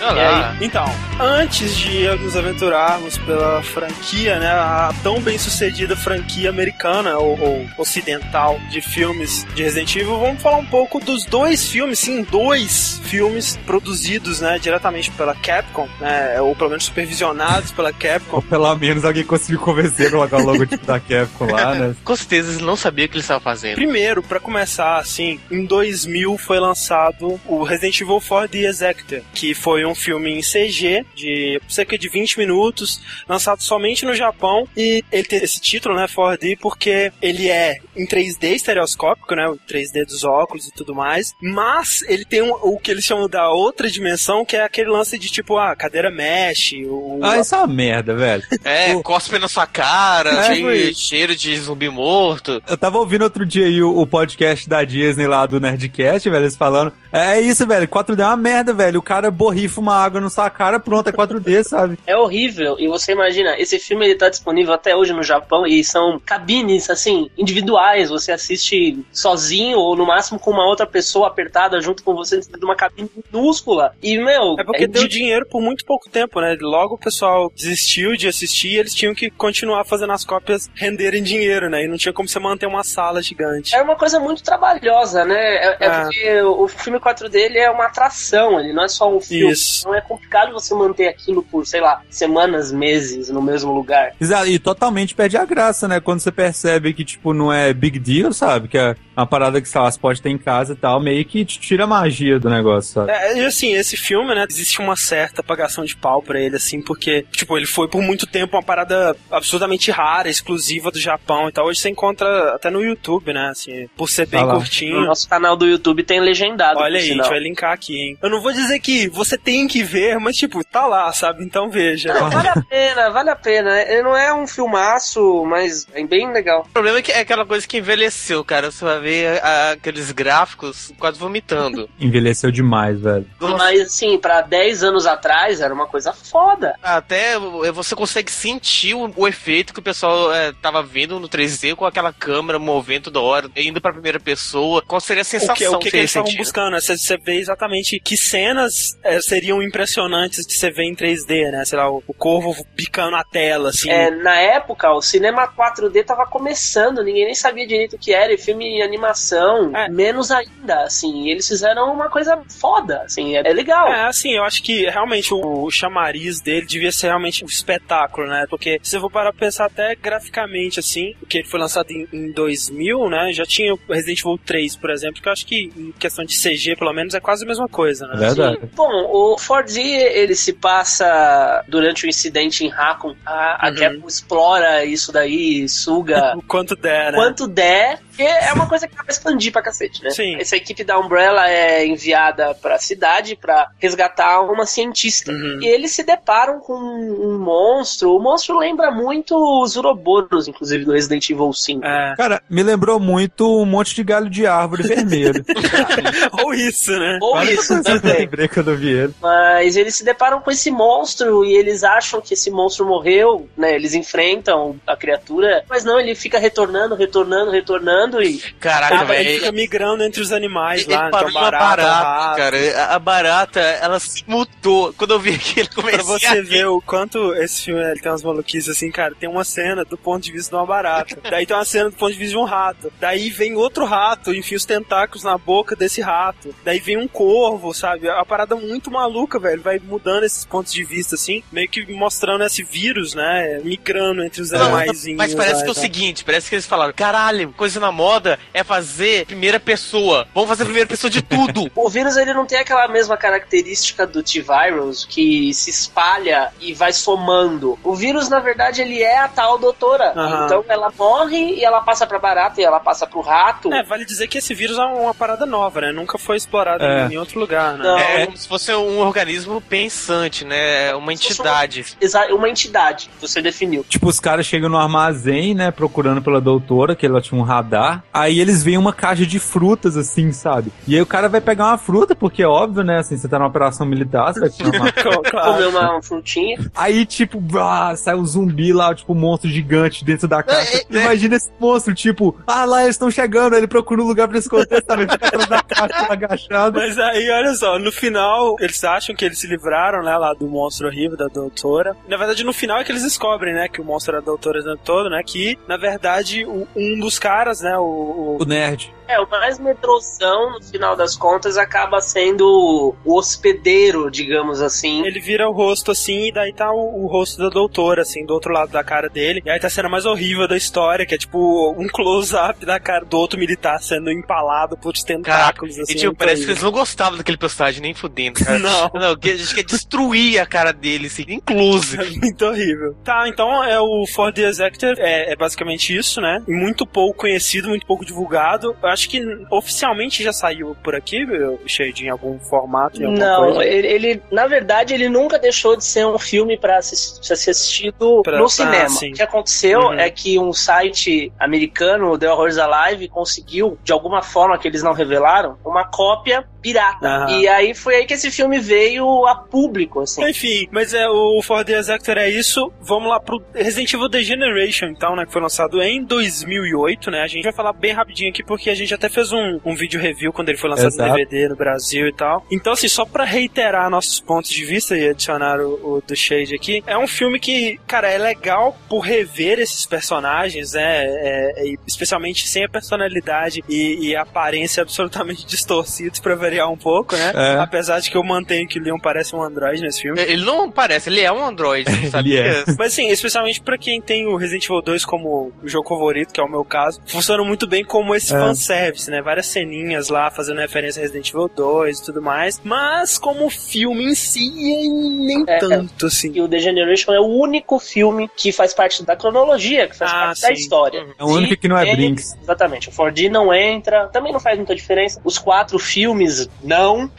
[0.00, 0.56] E aí?
[0.60, 0.84] Então,
[1.20, 7.66] antes de nos aventurarmos pela franquia, né, a tão bem sucedida franquia americana ou, ou
[7.78, 13.00] ocidental de filmes de Resident Evil, vamos falar um pouco dos dois filmes, sim, dois
[13.04, 18.34] filmes produzidos, né, diretamente pela Capcom, né, ou pelo menos supervisionados pela Capcom.
[18.36, 21.96] Ou pelo menos alguém conseguiu convencer a colocar o logotipo da Capcom lá, né?
[22.04, 23.76] Com certeza eles não sabiam o que eles estavam fazendo.
[23.76, 29.54] Primeiro, pra começar, assim, em 2000 foi lançado o Resident Evil 4 The Executor, que
[29.64, 35.02] foi um filme em CG de cerca de 20 minutos, lançado somente no Japão, e
[35.10, 40.04] ele tem esse título, né, 4D, porque ele é em 3D estereoscópico, né, o 3D
[40.04, 43.90] dos óculos e tudo mais, mas ele tem um- o que eles chamam da outra
[43.90, 47.20] dimensão, que é aquele lance de tipo, ah, cadeira mexe, o...
[47.22, 48.42] Ah, isso é uma merda, velho.
[48.64, 50.94] É, O- cospe na sua cara, É, cheio- foi.
[50.94, 52.62] cheiro de zumbi morto.
[52.68, 56.42] Eu tava ouvindo outro dia aí o, o podcast da Disney lá do Nerdcast, velho,
[56.44, 56.92] eles falando.
[57.10, 58.98] É isso, velho, 4D é uma merda, velho.
[58.98, 61.98] O cara borrifa uma água na sua cara, pronto, é 4D, sabe?
[62.06, 62.76] É horrível.
[62.78, 66.88] E você imagina, esse filme ele tá disponível até hoje no Japão e são cabines,
[66.88, 68.08] assim, individuais.
[68.10, 72.58] Você assiste sozinho ou no máximo com uma outra pessoa apertada junto com você dentro
[72.58, 73.94] de uma cabine minúscula.
[74.02, 74.56] E, meu.
[74.58, 76.56] É porque deu de- dinheiro por muito pouco tempo, né?
[76.60, 81.22] Logo o pessoal desistiu de assistir e eles tinham que continuar fazendo as cópias renderem
[81.22, 81.84] dinheiro, né?
[81.84, 83.74] E não tinha como você manter uma sala gigante.
[83.74, 85.34] É uma coisa muito trabalhosa, né?
[85.56, 86.00] É, é É.
[86.02, 89.33] porque o filme 4D ele é uma atração, ele não é só um filme.
[89.38, 89.80] Isso.
[89.80, 94.12] Então é complicado você manter aquilo por, sei lá, semanas, meses no mesmo lugar.
[94.20, 96.00] Exato, E totalmente perde a graça, né?
[96.00, 98.68] Quando você percebe que, tipo, não é big deal, sabe?
[98.68, 101.24] Que é uma parada que, sei lá, você pode ter em casa e tal, meio
[101.24, 103.10] que te tira a magia do negócio, sabe?
[103.12, 106.82] É, e assim, esse filme, né, existe uma certa apagação de pau pra ele, assim,
[106.82, 111.52] porque, tipo, ele foi por muito tempo uma parada absurdamente rara, exclusiva do Japão e
[111.52, 111.66] tal.
[111.66, 114.46] Hoje você encontra até no YouTube, né, assim, por ser bem Ah.
[114.46, 115.00] No curtinho.
[115.06, 116.78] nosso canal do YouTube tem legendado.
[116.80, 117.28] Olha aí, a gente sinal.
[117.28, 118.18] vai linkar aqui, hein.
[118.22, 121.44] Eu não vou dizer que você tem que ver, mas, tipo, tá lá, sabe?
[121.44, 122.12] Então veja.
[122.14, 123.80] Não, vale a pena, vale a pena.
[123.82, 126.62] Ele não é um filmaço, mas é bem legal.
[126.68, 128.70] O problema é que é aquela coisa que envelheceu, cara.
[128.70, 131.88] Você vai ver a- aqueles gráficos quase vomitando.
[131.98, 133.26] Envelheceu demais, velho.
[133.40, 136.74] Mas, assim, pra 10 anos atrás era uma coisa foda.
[136.82, 137.38] Até
[137.72, 141.84] você consegue sentir o, o efeito que o pessoal é, tava vendo no 3D com
[141.84, 144.82] aquela câmera movendo toda hora, indo pra primeira pessoa.
[144.86, 146.80] Qual seria a O sensação que, o que, que você eles estavam buscando?
[146.80, 151.64] Você, você vê exatamente que cenas é, seriam impressionantes de você ver em 3D, né?
[151.64, 153.90] Sei lá, o, o corvo picando a tela, assim.
[153.90, 158.32] É, na época, o cinema 4D tava começando, ninguém nem sabia direito o que era,
[158.32, 159.88] e filme em animação, É.
[159.88, 161.24] menos ainda, assim.
[161.24, 163.88] E eles fizeram uma coisa foda, assim, é, é legal.
[163.88, 168.26] É, assim, eu acho que realmente o, o chamariz dele devia ser realmente um espetáculo,
[168.26, 168.46] né?
[168.48, 172.08] Porque se eu for parar pra pensar até graficamente, assim, porque ele foi lançado em,
[172.12, 173.32] em 2000, né?
[173.32, 176.34] Já tinha o Resident Evil 3, por exemplo, que eu acho que em questão de
[176.40, 178.16] CG, pelo menos, é quase a mesma coisa, É né?
[178.16, 178.58] verdade.
[178.60, 178.70] Sim.
[178.74, 183.14] Bom, o 4D ele se passa durante o incidente em Raccoon.
[183.24, 183.74] A, a Uhum.
[183.76, 187.18] Capcom explora isso daí, suga O quanto der, né?
[187.18, 190.10] quanto der, porque é uma coisa que dá pra expandir pra cacete, né?
[190.10, 190.36] Sim.
[190.36, 195.32] Essa equipe da Umbrella é enviada pra cidade pra resgatar uma cientista.
[195.32, 195.58] Uhum.
[195.62, 198.14] E eles se deparam com um monstro.
[198.14, 201.84] O monstro lembra muito os Uroboros, inclusive, do Resident Evil 5.
[201.84, 202.14] É.
[202.16, 205.44] Cara, me lembrou muito um monte de galho de árvore vermelho.
[206.44, 207.18] Ou isso, né?
[207.20, 208.18] Ou Olha isso que eu também.
[208.24, 209.14] lembrei quando eu vi ele.
[209.20, 213.74] Mas eles se deparam com esse monstro e eles acham que esse monstro morreu, né?
[213.74, 219.24] Eles enfrentam a criatura, mas não, ele fica retornando, retornando, retornando e Caraca, Ele, ele
[219.24, 219.38] velho.
[219.40, 222.56] fica migrando entre os animais Ele lá, parou então barata, barata, cara.
[222.56, 224.92] A- A barata, ela se mutou.
[224.94, 228.10] Quando eu vi aquilo, comecei Pra você a ver o quanto esse filme ele tem
[228.10, 231.16] umas maluquices assim, cara, tem uma cena do ponto de vista de uma barata.
[231.30, 232.92] Daí tem uma cena do ponto de vista de um rato.
[233.00, 236.54] Daí vem outro rato, enfia os tentáculos na boca desse rato.
[236.64, 238.06] Daí vem um corvo, sabe?
[238.08, 239.62] É uma parada muito maluca, velho.
[239.62, 243.60] Vai mudando esses pontos de vista, assim, meio que mostrando esse vírus, né?
[243.64, 245.16] Migrando entre os animaizinhos.
[245.18, 245.82] Mas parece lá que é o tal.
[245.82, 250.26] seguinte, parece que eles falaram, caralho, coisa na moda é fazer primeira pessoa.
[250.34, 251.70] Vamos fazer primeira pessoa de tudo.
[251.74, 256.92] O vírus ele não tem aquela mesma característica do T-Virus que se espalha e vai
[256.92, 257.78] somando.
[257.84, 260.12] O vírus, na verdade, ele é a tal doutora.
[260.44, 263.72] Então ela morre e ela passa pra barata e ela passa pro rato.
[263.72, 265.92] É, vale dizer que esse vírus é uma parada nova, né?
[265.92, 267.06] Nunca foi foi explorado É.
[267.12, 267.84] em outro lugar, né?
[267.84, 267.98] Não.
[267.98, 270.94] É como se fosse um organismo pensante, né?
[270.94, 271.84] Uma entidade.
[272.00, 273.84] Exa- Uma entidade, você definiu.
[273.88, 278.02] Tipo, os caras chegam no armazém, né, procurando pela doutora, que ela tinha um radar.
[278.12, 280.72] Aí eles veem uma caixa de frutas, assim, sabe?
[280.86, 283.38] E aí o cara vai pegar uma fruta, porque é óbvio, né, assim, você tá
[283.38, 284.92] numa operação militar, você vai pegar uma...
[285.44, 286.58] Comer uma frutinha.
[286.74, 290.78] Aí, tipo, brá, sai um zumbi lá, tipo, um monstro gigante dentro da caixa.
[290.90, 294.06] É, é, Imagina esse monstro, tipo, ah, lá eles estão chegando, aí ele procura um
[294.06, 295.02] lugar pra esconder, sabe?
[295.10, 296.78] Fica atrás da caixa, agachado.
[296.78, 300.46] Mas aí, olha só, no final, eles acham que eles se livraram, né, lá do
[300.48, 301.96] monstro horrível da doutora.
[302.08, 304.60] Na verdade, no final é que eles descobrem, né, que o monstro era a doutora
[304.84, 307.82] todo, né, que, na verdade, o- um dos caras, né, o...
[307.82, 308.92] o- O nerd.
[309.06, 315.04] É, o mais medrosão, no final das contas, acaba sendo o hospedeiro, digamos assim.
[315.06, 318.32] Ele vira o rosto assim, e daí tá o, o rosto da doutora, assim, do
[318.32, 319.42] outro lado da cara dele.
[319.44, 322.80] E aí tá a cena mais horrível da história, que é tipo um close-up da
[322.80, 325.92] cara do outro militar sendo empalado por tentáculos, assim.
[325.92, 328.58] e tipo, parece que eles não gostavam daquele personagem, nem fudendo, cara.
[328.64, 328.90] Não.
[328.94, 332.02] Não, a gente quer destruir a cara dele, assim, inclusive.
[332.04, 332.94] É muito horrível.
[333.04, 336.42] Tá, então é o For the Executive, é, é basicamente isso, né?
[336.46, 338.76] Muito pouco conhecido, muito pouco divulgado.
[338.82, 341.24] Eu acho que oficialmente já saiu por aqui,
[341.66, 343.64] Shade, em algum formato, em Não, coisa.
[343.64, 348.38] ele, ele- na verdade, ele nunca deixou de ser um filme para ser assistido Pra-
[348.38, 348.88] no ah, cinema.
[348.88, 349.10] sim.
[349.10, 349.94] O que aconteceu Uhum.
[349.94, 354.92] é que um site americano, The Horrors Alive, conseguiu, de alguma forma que eles não
[354.92, 357.06] revelaram, uma cópia pirata.
[357.06, 357.30] Aham.
[357.40, 360.28] E aí foi aí que esse filme veio a público, assim.
[360.28, 362.72] Enfim, mas é o For the Executor é isso.
[362.80, 365.24] Vamos lá pro Resident Evil The Generation, então, né?
[365.26, 367.22] Que foi lançado em 2008, né?
[367.22, 370.00] A gente vai falar bem rapidinho aqui, porque a gente até fez um, um vídeo
[370.00, 371.10] review quando ele foi lançado Exato.
[371.10, 372.44] no DVD no Brasil e tal.
[372.50, 376.54] Então, assim, só pra reiterar nossos pontos de vista e adicionar o, o do Shade
[376.54, 381.04] aqui, é um filme que, cara, é legal por rever esses personagens, né?
[381.06, 386.76] É, é, especialmente sem a personalidade e, e a aparência absolutamente distorcidos pra variar um
[386.76, 387.32] pouco, né?
[387.34, 387.58] É.
[387.60, 390.20] Apesar de que eu mantenho que o Leon parece um androide nesse filme.
[390.20, 392.36] Ele não parece, ele é um androide, sabe?
[392.36, 392.64] é.
[392.78, 396.40] Mas assim, especialmente pra quem tem o Resident Evil 2 como o jogo favorito, que
[396.40, 398.38] é o meu caso, funciona muito bem como esse É.
[398.38, 399.20] fanservice, né?
[399.22, 402.60] Várias ceninhas lá fazendo referência a Resident Evil 2 e tudo mais.
[402.64, 406.32] Mas como filme em si, nem É, tanto, assim.
[406.34, 410.10] E o The Generation é o único filme que faz parte da cronologia, que faz
[410.10, 410.54] Ah, parte da sim.
[410.54, 411.06] história.
[411.18, 412.36] É o único que não é Ele- Brinks.
[412.42, 412.88] Exatamente.
[412.88, 415.20] O 4D não entra, também não faz muita diferença.
[415.24, 417.10] Os quatro filmes, não.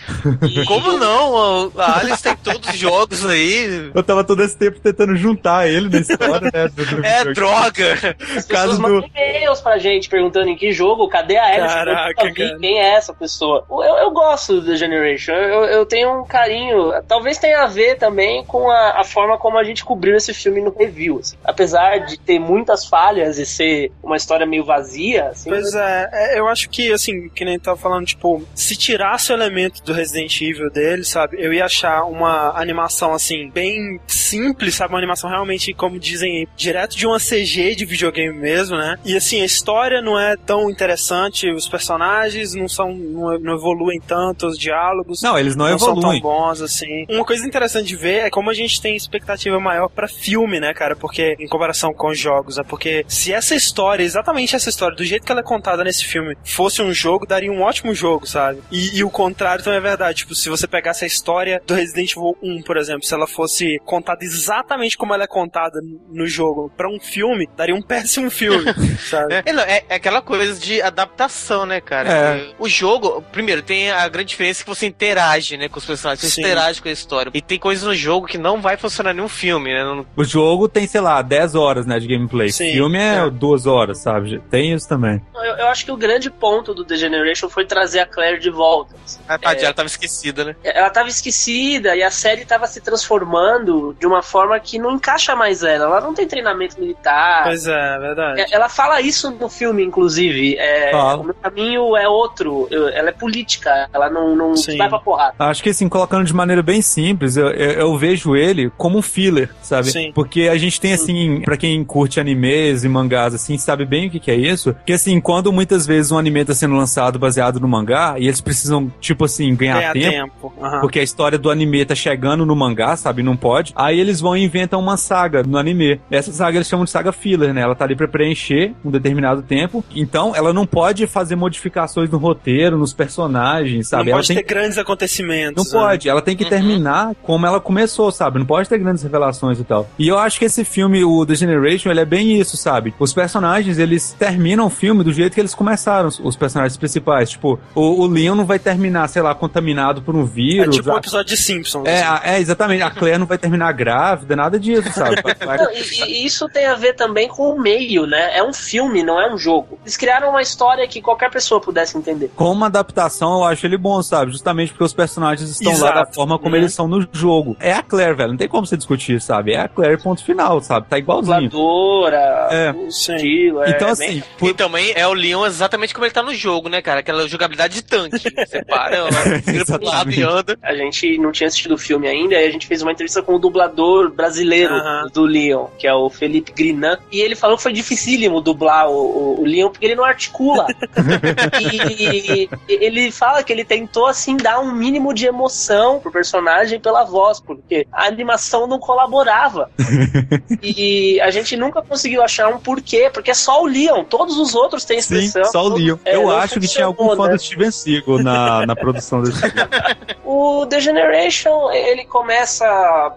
[0.41, 1.71] E- Como não?
[1.77, 3.91] A Alice tem todos os jogos aí.
[3.93, 6.67] Eu tava todo esse tempo tentando juntar ele na história, né?
[6.69, 7.93] do- do É droga.
[8.19, 11.73] As pessoas caso mandam do- e-mails pra gente perguntando em que jogo, cadê a Alice?
[11.73, 12.31] Caraca, cara.
[12.59, 13.65] quem é essa pessoa.
[13.69, 16.91] Eu, eu gosto do The Generation, eu, eu tenho um carinho.
[17.07, 20.61] Talvez tenha a ver também com a, a forma como a gente cobriu esse filme
[20.61, 21.19] no review.
[21.19, 21.35] assim.
[21.43, 26.39] Apesar de ter muitas falhas e ser uma história meio vazia, assim, Pois é, é,
[26.39, 30.39] eu acho que, assim, que nem tava falando, tipo, se tirasse o elemento do Resident
[30.41, 35.73] Evil dele, sabe, eu ia achar uma animação, assim, bem simples, sabe, uma animação realmente,
[35.73, 40.19] como dizem, direto de uma CG de videogame mesmo, né, e assim, a história não
[40.19, 45.69] é tão interessante, os personagens não são, não, evoluem tanto, os diálogos Não, eles não,
[45.69, 46.21] não são tão evoluem.
[46.21, 47.05] bons assim.
[47.09, 50.73] Uma coisa interessante de ver é como a gente tem expectativa maior pra filme, né,
[50.73, 50.95] cara?
[50.95, 52.63] Porque em comparação com os jogos, né?
[52.67, 56.35] Porque se essa história, exatamente essa história, do jeito que ela é contada nesse filme,
[56.43, 58.59] fosse um jogo, daria um ótimo jogo, sabe?
[58.71, 60.19] E, e o contrário também é verdade.
[60.19, 63.79] Tipo, se você pegasse a história do Resident Evil 1, por exemplo, se ela fosse
[63.85, 68.65] contada exatamente como ela é contada no jogo pra um filme, daria um péssimo filme,
[69.09, 69.41] sabe?
[69.45, 72.09] É, não, é- é aquela coisa de adaptação, né, cara?
[72.11, 72.53] É.
[72.59, 76.35] O jogo, primeiro, tem a grande diferença que você interage, né, com os personagens, você
[76.35, 76.41] Sim.
[76.41, 77.31] interage com a história.
[77.33, 79.83] E tem coisas no jogo que não vai funcionar em um filme, né?
[79.83, 82.51] Não- O jogo tem, sei lá, 10 horas, né, de gameplay.
[82.51, 83.29] Sim, filme é, é.
[83.29, 84.41] duas horas, sabe?
[84.49, 85.21] Tem isso também.
[85.35, 88.49] eu, eu acho que o grande ponto do The Generation foi trazer a Claire de
[88.49, 88.95] volta.
[89.05, 89.19] assim.
[89.27, 90.55] A tadinha, ela tava esquecida, né?
[90.73, 95.35] Ela tava esquecida e a série tava se transformando de uma forma que não encaixa
[95.35, 95.85] mais ela.
[95.85, 97.43] Ela não tem treinamento militar.
[97.43, 98.41] Pois é, é verdade.
[98.41, 100.55] É, Ela fala isso no filme, inclusive.
[100.57, 101.21] É, Fala.
[101.21, 102.67] O meu caminho é outro.
[102.93, 103.89] Ela é política.
[103.93, 104.77] Ela não, não Sim.
[104.77, 105.35] vai pra porrada.
[105.39, 109.01] Acho que assim, colocando de maneira bem simples, eu, eu, eu vejo ele como um
[109.01, 109.91] filler, sabe?
[109.91, 110.11] Sim.
[110.13, 114.11] Porque a gente tem assim, pra quem curte animes e mangás, assim, sabe bem o
[114.11, 114.75] que, que é isso.
[114.85, 118.41] Que assim, quando muitas vezes um anime tá sendo lançado baseado no mangá, e eles
[118.41, 120.11] precisam, tipo assim, ganhar, Ganhar tempo.
[120.11, 120.53] tempo.
[120.81, 123.21] Porque a história do anime tá chegando no mangá, sabe?
[123.23, 123.73] Não pode.
[123.75, 125.99] Aí eles vão e inventam uma saga no anime.
[126.09, 127.61] Essa saga eles chamam de saga filler, né?
[127.61, 129.83] Ela tá ali pra preencher um determinado tempo.
[129.95, 134.05] Então, ela não pode fazer modificações no roteiro, nos personagens, sabe?
[134.05, 135.71] Não ela pode tem ter grandes acontecimentos.
[135.71, 135.85] não né?
[135.87, 136.49] pode, ela tem que Uhum.
[136.49, 138.39] terminar como ela começou, sabe?
[138.39, 139.87] Não pode ter grandes revelações e tal.
[139.97, 142.93] E eu acho que esse filme, o The Generation, ele é bem isso, sabe?
[142.99, 147.29] Os personagens, eles terminam o filme do jeito que eles começaram, os- os personagens principais.
[147.31, 150.75] Tipo, o, o Leon não vai terminar, sei lá, contaminado por um É vírus.
[150.75, 151.87] tipo um a- episódio de Simpsons.
[151.87, 152.27] é, assim.
[152.29, 152.81] é, exatamente.
[152.83, 155.15] A Claire não vai terminar grávida, nada disso, sabe?
[155.45, 158.37] Não, e, e isso tem a ver também com o meio, né?
[158.37, 159.77] É um filme, não é um jogo.
[159.83, 162.31] Eles criaram uma história que qualquer pessoa pudesse entender.
[162.35, 164.31] Como adaptação, eu acho ele bom, sabe?
[164.31, 166.15] Justamente porque os personagens estão lá da Exato.
[166.15, 166.61] forma como Uhum.
[166.61, 167.55] eles são no jogo.
[167.59, 168.29] É a Claire, velho.
[168.31, 169.53] Não tem como você discutir, sabe?
[169.53, 170.87] É a Claire, ponto final, sabe?
[170.87, 171.49] Tá igualzinho.
[171.49, 172.71] Dubladora, É.
[172.71, 173.63] o estilo.
[173.63, 176.33] é Então, bem- assim, por- E também é o Leon exatamente como ele tá no
[176.33, 176.99] jogo, né, cara?
[177.01, 178.17] Aquela jogabilidade de tanque.
[178.45, 179.05] Você para,
[179.45, 180.57] vira pro lado e anda.
[180.61, 183.35] A gente não tinha assistido o filme ainda, e a gente fez uma entrevista com
[183.35, 184.73] o dublador brasileiro
[185.13, 188.93] do Leon, que é o Felipe Grinan, e ele falou que foi dificílimo dublar o,
[188.93, 190.67] o, o Leon porque ele não articula.
[191.61, 197.03] e ele fala que ele tentou, assim, dar um mínimo de emoção pro personagem pela
[197.03, 199.69] voz, porque a animação não colaborava.
[200.61, 204.55] e a gente nunca conseguiu achar um porquê, porque é só o Leon, todos os
[204.55, 205.51] outros têm Sim, expressão.
[205.51, 205.97] só o Leon.
[206.05, 207.37] É, eu acho que tinha algum funcionou, fã né?
[207.37, 209.55] do Steven Seagal na, na produção desse filme.
[210.23, 212.65] O The Generation, ele começa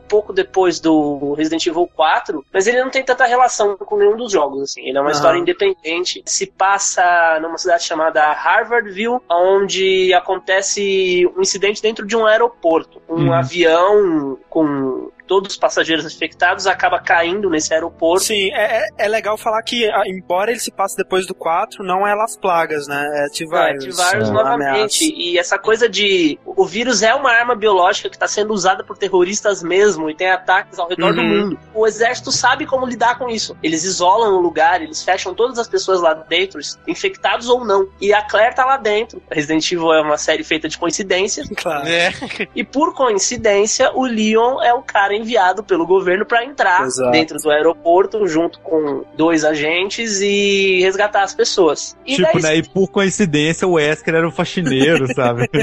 [0.08, 4.32] pouco depois do Resident Evil 4, mas ele não tem tanta relação com nenhum dos
[4.32, 4.82] jogos, assim.
[4.82, 5.16] Ele é uma Aham.
[5.16, 6.22] história independente.
[6.26, 13.00] Se passa numa cidade chamada Harvardville, onde acontece um incidente dentro de um aeroporto.
[13.08, 13.32] Um Uhum.
[13.32, 18.24] avião com todos os passageiros infectados acaba caindo nesse aeroporto.
[18.24, 21.84] Sim, é, é- é legal falar que, ah, embora ele se passe depois do 4,
[21.84, 23.06] não é Las Plagas, né?
[23.24, 23.84] É T-Virus.
[23.84, 25.04] É, T-Virus é, novamente.
[25.04, 25.04] ameaça.
[25.04, 26.38] E essa coisa de.
[26.44, 30.30] O vírus é uma arma biológica que está sendo usada por terroristas mesmo e tem
[30.30, 31.28] ataques ao redor do Uhum.
[31.28, 31.58] mundo.
[31.74, 33.56] O exército sabe como lidar com isso.
[33.62, 37.88] Eles isolam o lugar, eles fecham todas as pessoas lá dentro, infectados ou não.
[38.00, 39.22] E a Claire tá lá dentro.
[39.30, 41.46] Resident Evil é uma série feita de coincidências.
[41.56, 41.86] Claro.
[41.86, 42.12] É.
[42.54, 47.10] E por coincidência, o Leon é o cara enviado pelo governo para entrar Exato.
[47.10, 51.96] dentro do aeroporto junto com dois agentes e resgatar as pessoas.
[52.06, 52.56] E tipo, daí né?
[52.56, 55.48] E por coincidência, o Wesker era o faxineiro, sabe?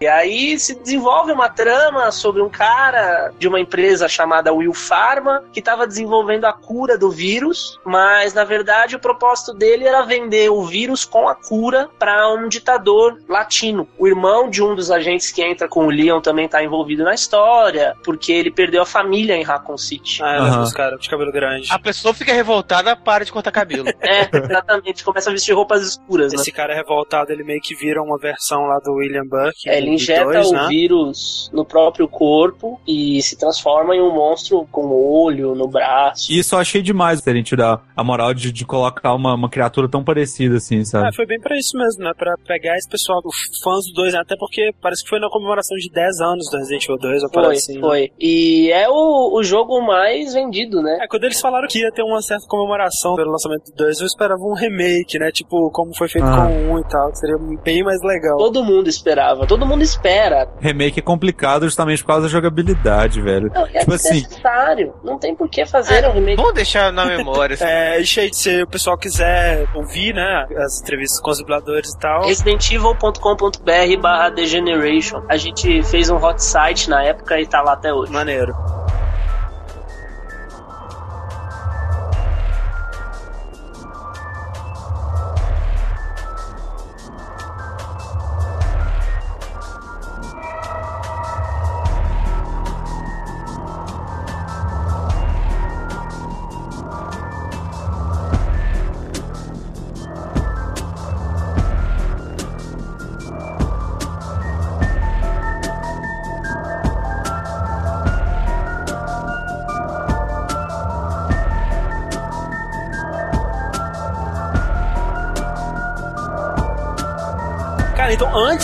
[0.00, 5.44] E aí se desenvolve uma trama sobre um cara de uma empresa chamada Will Pharma
[5.52, 10.50] que estava desenvolvendo a cura do vírus, mas na verdade o propósito dele era vender
[10.50, 13.88] o vírus com a cura para um ditador latino.
[13.98, 17.14] O irmão de um dos agentes que entra com o Leon também está envolvido na
[17.14, 20.22] história, porque ele perdeu a família em Raccoon City.
[20.22, 20.60] Ah, Aham.
[20.62, 21.68] dos caras de cabelo grande.
[21.70, 23.84] A pessoa fica revoltada, para de cortar cabelo.
[24.04, 26.38] É, exatamente, começa a vestir roupas escuras, né?
[26.38, 29.54] Esse cara é revoltado, ele meio que vira uma versão lá do William Buck.
[29.66, 30.66] É, ele injeta dois, o né?
[30.68, 36.30] vírus no próprio corpo e se transforma em um monstro com olho no braço.
[36.32, 39.88] Isso eu achei demais terem tido a, a moral de, de colocar uma, uma criatura
[39.88, 41.08] tão parecida assim, sabe?
[41.08, 42.12] É, foi bem pra isso mesmo, né?
[42.16, 44.20] Pra pegar esse pessoal, os fãs do 2, né?
[44.20, 47.28] Até porque parece que foi na comemoração de 10 anos do Resident Evil 2, ou
[47.30, 47.80] Foi, parece assim.
[47.80, 47.80] né?
[47.80, 48.12] foi.
[48.20, 50.98] E é o, o jogo mais vendido, né?
[51.02, 54.06] É, quando eles falaram que ia ter uma certa comemoração pelo lançamento do 2, eu
[54.06, 55.30] esperava um remake, né?
[55.32, 56.46] Tipo, como foi feito Ah.
[56.46, 58.36] com o 1 e tal, que seria bem mais legal.
[58.38, 60.48] Todo mundo esperava, todo mundo espera.
[60.60, 63.50] Remake é complicado justamente por causa da jogabilidade, velho.
[63.54, 64.94] Não, é Tipo assim- desnecessário.
[65.02, 66.36] Não tem por que fazer um remake.
[66.36, 67.54] Vamos deixar na memória.
[67.54, 67.64] assim.
[67.74, 71.90] É, e cheio de se o pessoal quiser ouvir, né, as entrevistas com os dubladores
[71.92, 72.22] e tal.
[72.26, 75.22] Residentevil.com.br barra Degeneration.
[75.28, 78.12] A gente fez um hot site na época e tá lá até hoje.
[78.12, 78.53] Maneiro.
[78.54, 78.83] Cara,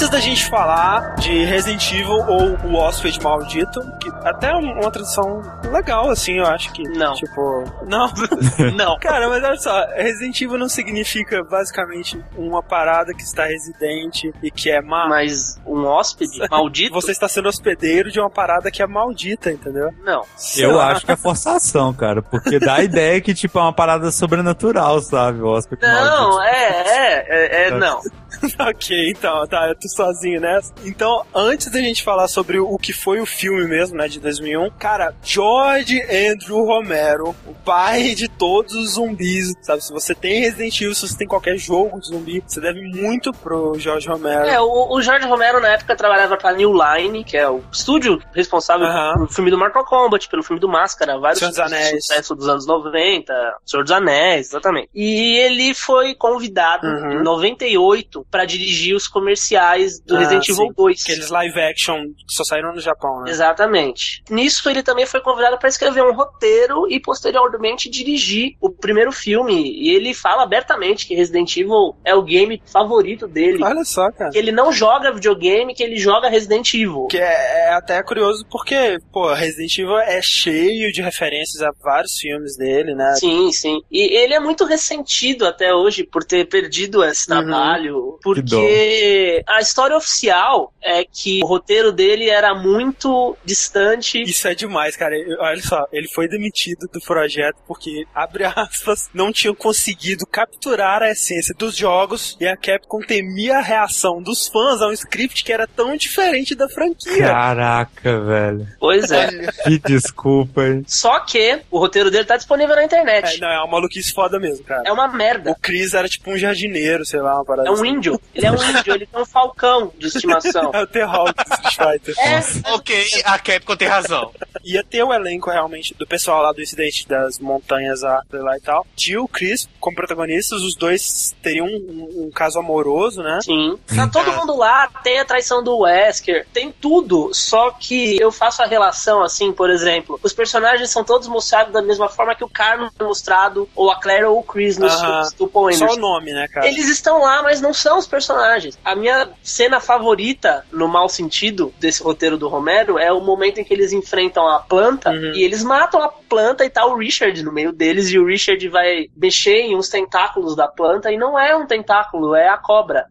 [0.00, 4.90] antes da gente falar de Resident Evil ou o Hóspede Maldito, que até é uma
[4.90, 6.82] tradução legal, assim, eu acho que.
[6.84, 7.12] Não.
[7.12, 7.64] Tipo.
[7.86, 8.10] Não.
[8.74, 8.98] Não.
[8.98, 14.50] Cara, mas olha só, Resident Evil não significa basicamente uma parada que está residente e
[14.50, 15.06] que é má.
[15.06, 16.94] Mas um hóspede maldito?
[16.94, 19.90] Você está sendo hospedeiro de uma parada que é maldita, entendeu?
[20.02, 20.24] Não.
[20.34, 20.92] Sei Eu lá.
[20.92, 22.22] acho que é forçação, cara.
[22.22, 25.42] Porque dá a ideia que, tipo, é uma parada sobrenatural, sabe?
[25.42, 26.42] O hóspede Não, maldito.
[26.42, 28.00] é, é, é, é, não.
[28.58, 30.72] ok, então, tá, eu tô sozinho nessa.
[30.84, 34.70] Então, antes da gente falar sobre o que foi o filme mesmo, né, de 2001,
[34.78, 39.82] cara, George Andrew Romero, o pai de todos os zumbis, sabe?
[39.84, 43.32] Se você tem Resident Evil, se você tem qualquer jogo de zumbi, você deve muito
[43.32, 44.46] pro George Romero.
[44.46, 48.20] É, o, o Jorge Romero na época trabalhava pra New Line, que é o estúdio
[48.34, 52.06] responsável pelo filme do Mortal Kombat, pelo filme do Máscara, vários Senhor dos Anéis.
[52.06, 53.32] sucesso dos anos 90,
[53.66, 54.88] Senhor dos Anéis, exatamente.
[54.94, 57.20] E ele foi convidado Uhum.
[57.20, 60.52] em 98 pra dirigir os comerciais do Ah, Resident sim.
[60.52, 61.02] Evil 2.
[61.02, 63.30] Aqueles live action que só saíram no Japão, né?
[63.30, 64.22] Exatamente.
[64.30, 69.72] Nisso ele também foi convidado para escrever um roteiro e posteriormente dirigir o primeiro filme.
[69.72, 73.62] E ele fala abertamente que Resident Evil é o game favorito dele.
[73.62, 74.30] Olha só, cara.
[74.30, 77.06] Que ele não joga videogame, que ele joga Resident Evil.
[77.10, 82.16] Que é, é até curioso porque, pô, Resident Evil é cheio de referências a vários
[82.18, 83.14] filmes dele, né?
[83.16, 83.80] Sim, sim.
[83.90, 87.38] E ele é muito ressentido até hoje por ter perdido esse Uhum.
[87.46, 94.22] trabalho, porque a história oficial é que o roteiro dele era muito distante.
[94.22, 95.14] Isso é demais, cara.
[95.40, 101.10] Olha só, ele foi demitido do projeto porque, abre aspas, não tinham conseguido capturar a
[101.10, 105.52] essência dos jogos e a Capcom temia a reação dos fãs a um script que
[105.52, 107.26] era tão diferente da franquia.
[107.26, 108.66] Caraca, velho.
[108.78, 109.28] Pois é.
[109.64, 110.84] Que desculpa, hein?
[110.86, 113.40] Só que o roteiro dele tá disponível na É, internet.
[113.40, 114.82] não, é uma maluquice foda mesmo, cara.
[114.86, 115.50] É uma merda.
[115.50, 117.88] O Chris era tipo um jardineiro, sei lá, uma parada É um assim.
[117.88, 118.09] índio.
[118.34, 120.70] Ele é um índio, ele tem um falcão de estimação.
[120.80, 122.14] É o do Fighter.
[122.18, 122.40] É,
[122.72, 124.32] Ok, a Capcom tem razão.
[124.64, 128.86] Ia ter o elenco realmente do pessoal lá do incidente das montanhas lá e tal.
[129.18, 133.40] O Chris como protagonistas, os dois teriam um, um caso amoroso, né?
[133.42, 133.78] Sim.
[133.94, 137.30] Tá todo mundo lá, tem a traição do Wesker, tem tudo.
[137.32, 141.82] Só que eu faço a relação assim, por exemplo, os personagens são todos mostrados da
[141.82, 145.32] mesma forma que o Carmen é mostrado, ou a Claire ou o Chris nos filmes
[145.32, 146.68] do Paul Só o nome, né, cara?
[146.68, 148.78] Eles estão lá, mas não são os personagens.
[148.84, 153.64] A minha cena favorita, no mau sentido, desse roteiro do Romero é o momento em
[153.64, 155.32] que eles enfrentam a planta Uhum.
[155.34, 158.66] e eles matam a planta e tá o Richard no meio deles e o Richard
[158.68, 163.06] vai mexer em uns tentáculos da planta e não é um tentáculo, é a cobra.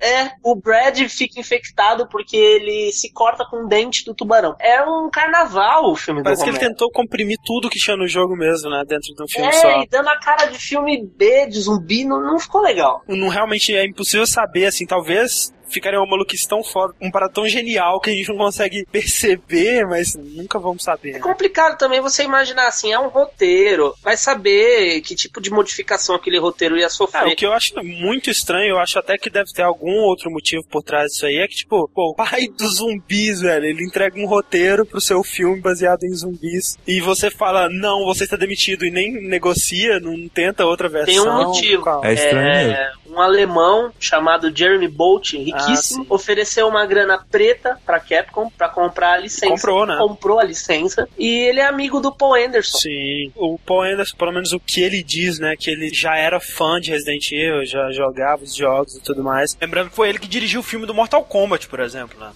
[0.00, 4.54] É, o Brad fica infectado porque ele se corta com o dente do tubarão.
[4.60, 8.36] É um carnaval o filme Parece que ele tentou comprimir tudo que tinha no jogo
[8.36, 8.84] mesmo, né?
[8.86, 9.82] Dentro de um filme É, só.
[9.82, 13.02] e dando a cara de filme B, de zumbi, não, não ficou legal.
[13.08, 17.46] Não realmente é impossível saber, assim, talvez ficaria uma maluquice tão foda, um parada tão
[17.48, 21.10] genial que a gente não consegue perceber, mas nunca vamos saber.
[21.10, 21.20] É né?
[21.20, 26.38] complicado também você imaginar assim, é um roteiro, vai saber que tipo de modificação aquele
[26.38, 27.32] roteiro ia sofrer.
[27.32, 30.64] o que eu acho muito estranho, eu acho até que deve ter algum outro motivo
[30.68, 34.18] por trás disso aí, é que, tipo, pô, o pai dos zumbis, velho, ele entrega
[34.18, 38.84] um roteiro pro seu filme baseado em zumbis, e você fala, não, você está demitido,
[38.84, 41.24] e nem negocia, não tenta outra versão.
[41.24, 42.04] Tem um motivo.
[42.04, 42.97] É estranho mesmo.
[43.10, 49.12] Um alemão chamado Jeremy Bolt, riquíssimo, Ah, ofereceu uma grana preta pra Capcom pra comprar
[49.12, 49.52] a licença.
[49.52, 49.96] Comprou, né?
[49.98, 52.78] Comprou a licença e ele é amigo do Paul Anderson.
[52.78, 56.38] Sim, o Paul Anderson, pelo menos o que ele diz, né, que ele já era
[56.38, 59.56] fã de Resident Evil, já jogava os jogos e tudo mais.
[59.60, 62.30] Lembrando que foi ele que dirigiu o filme do Mortal Kombat, por exemplo, né?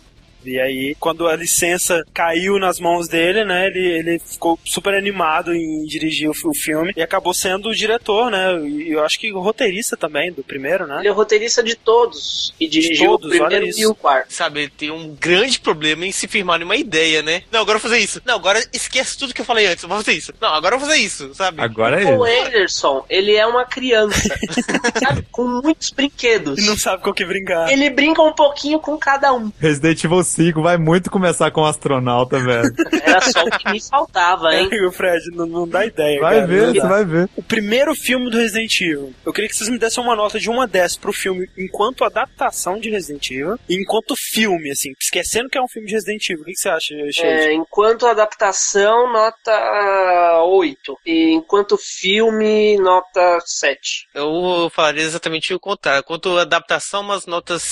[0.44, 5.54] E aí, quando a licença caiu nas mãos dele, né, ele, ele ficou super animado
[5.54, 9.32] em dirigir o, o filme e acabou sendo o diretor, né, e eu acho que
[9.32, 10.98] o roteirista também do primeiro, né?
[10.98, 13.80] Ele é o roteirista de todos e dirigiu todos, o primeiro olha isso.
[13.80, 14.32] e o quarto.
[14.32, 17.42] Sabe, ele tem um grande problema em se firmar numa ideia, né?
[17.50, 18.20] Não, agora eu vou fazer isso.
[18.24, 20.32] Não, agora esquece tudo que eu falei antes, eu vou fazer isso.
[20.40, 21.60] Não, agora eu vou fazer isso, sabe?
[21.60, 22.46] Agora é ele.
[22.46, 24.36] Anderson, ele é uma criança,
[24.98, 26.58] sabe, com muitos brinquedos.
[26.58, 27.70] E não sabe com o que brincar.
[27.70, 29.52] Ele brinca um pouquinho com cada um.
[29.58, 32.72] Resident Evil 5 vai muito começar com astronauta, velho.
[33.02, 34.68] Era só o que me faltava, hein?
[34.86, 37.28] o Fred, não, não dá ideia, Vai cara, ver, você vai ver.
[37.36, 39.14] O primeiro filme do Resident Evil.
[39.24, 42.04] Eu queria que vocês me dessem uma nota de 1 a 10 pro filme enquanto
[42.04, 46.28] adaptação de Resident Evil e enquanto filme, assim, esquecendo que é um filme de Resident
[46.28, 46.42] Evil.
[46.42, 47.32] O que, que você acha, Sheila?
[47.32, 50.98] É, enquanto adaptação, nota 8.
[51.06, 54.08] E enquanto filme, nota 7.
[54.14, 56.02] Eu falaria exatamente o contrário.
[56.02, 57.62] Quanto adaptação, umas notas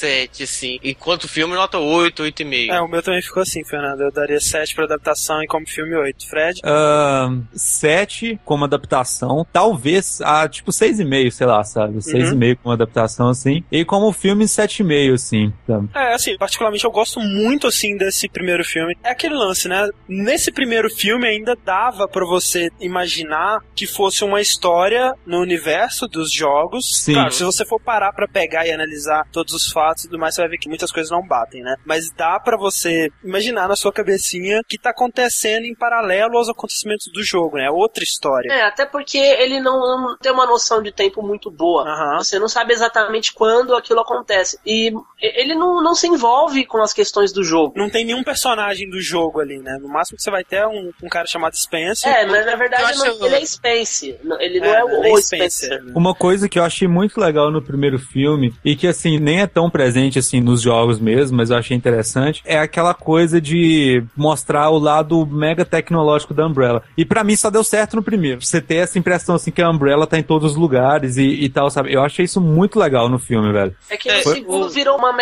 [0.00, 0.78] 7, assim.
[0.82, 2.70] E quanto filme, nota 8, 8,5.
[2.70, 4.00] É, o meu também ficou assim, Fernando.
[4.00, 6.28] Eu daria 7 pra adaptação e como filme 8.
[6.28, 6.60] Fred?
[6.64, 11.98] Ahn, 7 como adaptação, talvez a tipo 6,5, sei lá, sabe?
[11.98, 13.62] 6,5 como adaptação assim.
[13.70, 15.88] E como filme 7,5 assim, sabe?
[15.94, 18.96] É, assim, particularmente eu gosto muito, assim, desse primeiro filme.
[19.02, 19.88] É aquele lance, né?
[20.08, 26.32] Nesse primeiro filme ainda dava pra você imaginar que fosse uma história no universo dos
[26.32, 27.02] jogos.
[27.04, 27.14] Sim.
[27.14, 30.34] Claro, se você for parar pra pegar e analisar todos os fatos e tudo mais,
[30.34, 31.76] você vai ver que muitas coisas não batem, né?
[31.84, 37.06] Mas dá pra você imaginar na sua cabecinha que tá acontecendo em paralelo aos acontecimentos
[37.12, 37.70] do jogo, né?
[37.70, 38.52] Outra história.
[38.52, 41.82] É, até porque ele não, não tem uma noção de tempo muito boa.
[41.88, 42.18] Aham.
[42.18, 44.58] Você não sabe exatamente quando aquilo acontece.
[44.64, 47.74] E ele não, não se envolve com as questões do jogo.
[47.76, 49.78] Não tem nenhum personagem do jogo ali, né?
[49.80, 52.10] No máximo que você vai ter é um, um cara chamado Spencer.
[52.12, 54.18] É, mas na verdade Eu acho- não- ele é Spence.
[54.24, 55.50] Não- Ele não é, É, o, ele é o Spencer.
[55.78, 55.96] Spencer.
[55.96, 59.46] Uma coisa que eu achei muito legal no primeiro filme, e que assim, nem é
[59.46, 64.68] tão presente, assim, nos jogos mesmo, mas eu achei interessante, é aquela coisa de mostrar
[64.68, 66.82] o lado mega tecnológico da Umbrella.
[66.98, 68.42] E para mim só deu certo no primeiro.
[68.44, 71.48] Você ter essa impressão, assim, que a Umbrella tá em todos os lugares e, e
[71.48, 71.94] tal, sabe?
[71.94, 73.74] Eu achei isso muito legal no filme, velho.
[73.88, 75.14] É que o segundo virou uma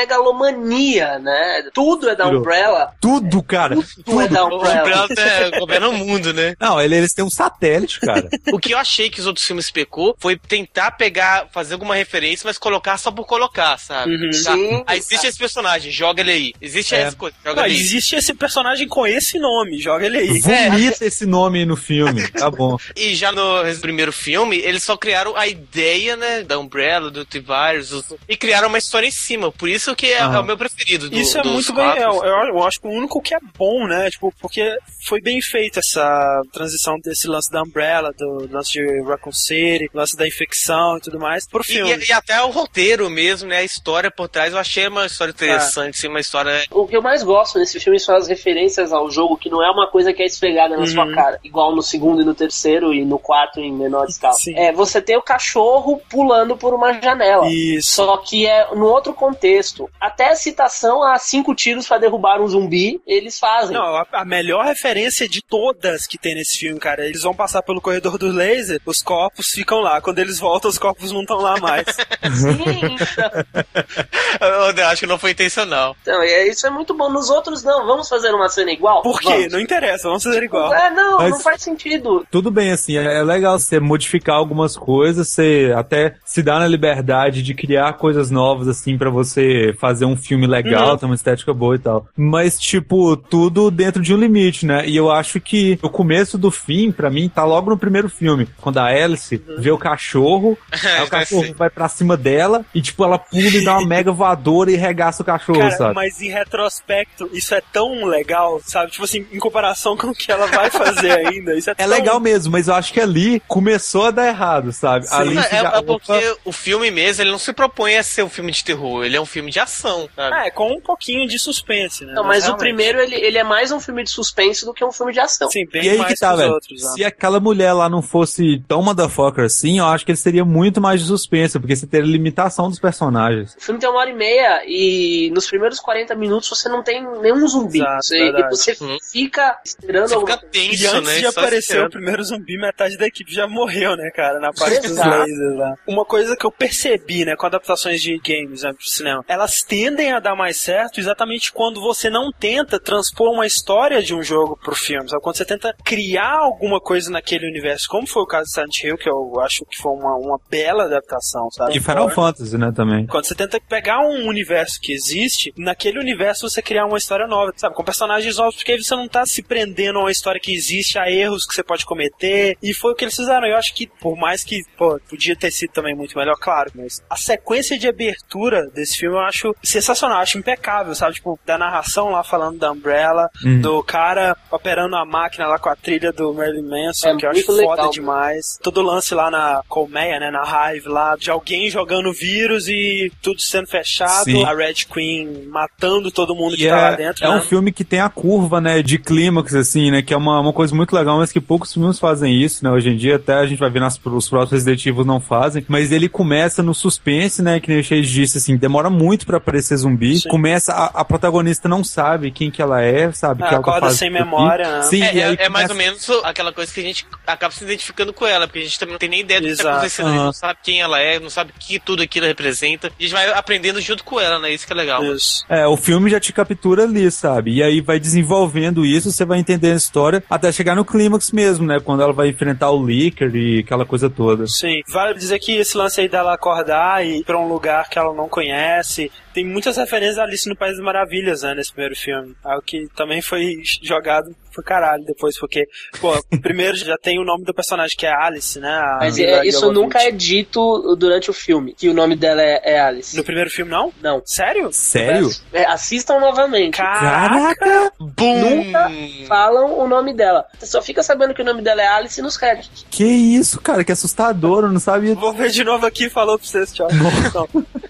[0.43, 1.63] megalomania, né?
[1.73, 2.41] Tudo é da Virou.
[2.41, 2.93] Umbrella.
[3.01, 3.77] Tudo, cara.
[4.05, 4.81] Tudo é da O Umbrella.
[4.83, 6.55] Umbrella é, governa o mundo, né?
[6.61, 8.29] Não, ele- eles têm um satélite, cara.
[8.53, 12.45] O que eu achei que os outros filmes pecou foi tentar pegar, fazer alguma referência,
[12.47, 14.17] mas colocar só por colocar, sabe?
[14.17, 14.33] Uhum.
[14.49, 14.55] Tá?
[14.55, 14.85] Sim.
[14.87, 16.53] Ah, existe esse personagem, joga ele aí.
[16.61, 17.01] Existe É.
[17.03, 17.81] essa coisa, joga Não, ele aí.
[17.81, 20.39] existe esse personagem com esse nome, joga ele aí.
[20.41, 22.27] Vomita esse nome no filme.
[22.31, 22.77] Tá bom.
[22.97, 27.91] E já no primeiro filme, eles só criaram a ideia, né, da Umbrella, do T-Virus,
[27.91, 29.51] do- e criaram uma história em cima.
[29.53, 31.09] Por isso que é, é o meu preferido.
[31.09, 31.85] do- Isso é dos muito bem.
[31.85, 32.03] quatro.
[32.03, 34.11] Eu, eu, eu acho que o único que é bom, né?
[34.11, 39.33] Tipo, porque foi bem feita essa transição desse lance da Umbrella, do lance de Raccoon
[39.33, 41.97] City, lance da infecção e tudo mais, pro E, filme.
[42.05, 43.59] e- e até o roteiro mesmo, né?
[43.59, 46.65] A história por trás, eu achei uma história interessante, assim, uma história.
[46.71, 49.71] O que eu mais gosto nesse filme são as referências ao jogo, que não é
[49.71, 50.87] uma coisa que é esfregada na Uhum.
[50.87, 54.35] sua cara, igual no segundo e no terceiro e no quarto em menor escala.
[54.35, 54.55] Sim.
[54.57, 57.49] É, você tem o cachorro pulando por uma janela.
[57.49, 57.95] Isso.
[57.95, 59.89] Só que é no outro contexto.
[60.01, 63.75] Até a citação a cinco tiros pra derrubar um zumbi, eles fazem.
[63.77, 67.63] Não, a, a melhor referência de todas que tem nesse filme, cara, eles vão passar
[67.63, 70.01] pelo corredor do laser, os corpos ficam lá.
[70.01, 71.87] Quando eles voltam, os corpos não estão lá mais.
[72.35, 72.97] Sim,
[74.79, 75.97] Eu acho que não foi intencional.
[76.03, 77.11] então, é, isso é muito bom.
[77.11, 77.87] Nos outros, não.
[77.87, 79.03] Vamos fazer uma cena igual?
[79.03, 79.29] Por quê?
[79.29, 79.53] Vamos.
[79.53, 80.73] Não interessa, vamos fazer igual.
[80.75, 82.27] É, não, Mas- não faz sentido.
[82.31, 86.67] Tudo bem, assim, é é legal você modificar algumas coisas, você até se dá na
[86.69, 91.53] liberdade de criar coisas novas, assim, pra você fazer um filme legal, ter uma estética
[91.53, 92.07] boa e tal.
[92.17, 94.87] Mas, tipo, tudo dentro de um limite, né?
[94.87, 98.49] E eu acho que o começo do fim, pra mim, tá logo no primeiro filme.
[98.61, 103.03] Quando a Alice vê o cachorro, aí o cachorro vai pra cima dela e, tipo,
[103.05, 105.95] ela pula e dá uma mega voadora e regaça o cachorro, Cara, sabe?
[105.95, 108.91] mas em retrospecto, isso é tão legal, sabe?
[108.93, 111.87] Tipo assim, em comparação com o que ela vai fazer ainda, isso é, É tão...
[111.89, 115.07] legal mesmo, mas eu acho que ali começou a dar errado, sabe?
[115.11, 118.29] Ali É, já- é porque o filme mesmo, ele não se propõe a ser um
[118.29, 120.47] filme de terror, ele é um filme de ação, sabe?
[120.47, 122.13] É, com um pouquinho de suspense, né?
[122.13, 124.85] Não, mas o realmente- primeiro, ele, ele é mais um filme de suspense do que
[124.85, 125.51] um filme de ação.
[125.51, 126.53] Sim, bem E aí mais que tá, os velho.
[126.53, 126.83] outros.
[126.83, 126.91] né?
[126.91, 130.81] Se aquela mulher lá não fosse tão motherfucker assim, eu acho que ele seria muito
[130.81, 133.55] mais de suspense, porque você teria limitação dos personagens.
[133.57, 137.03] O filme tem uma hora e meia e nos primeiros 40 minutos você não tem
[137.21, 137.79] nenhum zumbi.
[137.81, 138.97] Exato, você, você Uhum.
[139.13, 140.67] fica esperando Você alguma fica coisa.
[140.67, 141.15] E tenso, antes né?
[141.21, 144.39] de Só aparecer o primeiro zumbi, metade da equipe já morreu, né, cara?
[144.39, 145.09] Na parte dos Exato.
[145.09, 145.75] lasers lá.
[145.87, 150.13] Uma coisa que eu percebi, né, com adaptações de games né, pro cinema, elas tendem
[150.13, 154.57] a dar mais certo exatamente quando você não tenta transpor uma história de um jogo
[154.63, 155.23] pro filme, sabe?
[155.23, 158.97] Quando você tenta criar alguma coisa naquele universo, como foi o caso de Silent Hill,
[158.99, 161.77] que eu acho que foi uma, uma bela adaptação, sabe?
[161.77, 163.07] E Final Fantasy, né, também.
[163.07, 167.53] Quando você tenta pegar um universo que existe, naquele universo você criar uma história nova,
[167.57, 167.75] sabe?
[167.75, 170.99] Com personagens novos, porque aí você não tá se prendendo a uma história que existe,
[170.99, 172.57] a erros que você pode cometer.
[172.63, 173.47] E foi o que eles fizeram.
[173.47, 177.01] Eu acho que, por mais que, pô, podia ter sido também muito melhor, claro, mas
[177.09, 181.15] a sequência de abertura desse filme eu acho sensacional, eu acho impecável, sabe?
[181.15, 183.61] Tipo, da narração lá falando da Umbrella, Uhum.
[183.61, 187.31] do cara operando a máquina lá com a trilha do Marilyn Manson, É que eu
[187.31, 188.59] acho muito foda legal, demais.
[188.63, 190.43] Todo o lance lá na colmeia, né, na
[190.75, 194.45] Hive lá, de alguém jogando vírus e tudo sendo fechado, Sim.
[194.45, 197.37] a Red Queen matando todo mundo que E tá lá é, dentro, é né?
[197.37, 200.53] um filme que tem a curva, né, de clímax, assim, né, que é uma, uma
[200.53, 203.47] coisa muito legal, mas que poucos filmes fazem isso, né, hoje em dia, até a
[203.47, 207.43] gente vai ver nas, os próprios Resident Evil não fazem, mas ele começa no suspense,
[207.43, 210.29] né, que nem o Chase disse, assim, demora muito pra aparecer zumbi, Sim.
[210.29, 213.71] começa, a, a protagonista não sabe quem que ela é, sabe, Ah, que ela tá
[213.71, 214.83] acorda fazendo sem memória, né?
[214.83, 217.07] Sim, É, e aí é- é mais começa- ou menos aquela coisa que a gente
[217.27, 219.57] acaba se identificando com ela, porque a gente também não tem nem ideia do que
[219.57, 222.27] tá acontecendo, a gente não sabe quem ela é, não sabe o que tudo aquilo
[222.27, 223.31] representa, a gente vai
[223.69, 224.53] aprendendo junto com ela, né?
[224.53, 225.05] Isso que é legal.
[225.05, 225.45] Isso.
[225.49, 227.53] É, o filme já te captura ali, sabe?
[227.53, 231.67] E aí vai desenvolvendo isso, você vai entender a história até chegar no clímax mesmo,
[231.67, 231.79] né?
[231.81, 234.47] Quando ela vai enfrentar o Licker e aquela coisa toda.
[234.47, 237.99] Sim, vale dizer que esse lance aí dela acordar e ir pra um lugar que
[237.99, 241.97] ela não conhece, tem muitas referências a Alice no País das Maravilhas, né, nesse primeiro
[241.97, 242.35] filme.
[242.43, 245.69] Algo que também foi jogado pro caralho depois, porque,
[246.01, 248.69] pô, primeiro já tem o nome do personagem que é Alice, né?
[248.69, 252.61] a Mas é, isso nunca é dito durante o filme, que o nome dela é,
[252.65, 253.17] é Alice.
[253.17, 253.93] No primeiro filme, não?
[254.03, 254.23] Não.
[254.25, 254.71] Sério?
[254.73, 255.31] Sério?
[255.53, 256.77] É, assistam novamente.
[256.77, 257.93] Caraca!
[257.99, 258.39] Bum!
[258.39, 258.91] Nunca
[259.27, 260.47] falam o nome dela.
[260.59, 262.87] Você só fica sabendo que o nome dela é Alice nos créditos.
[262.91, 265.15] Que isso, cara, que assustador, eu não sabia.
[265.15, 266.89] Vou ver de novo aqui e falou pra vocês, tchau.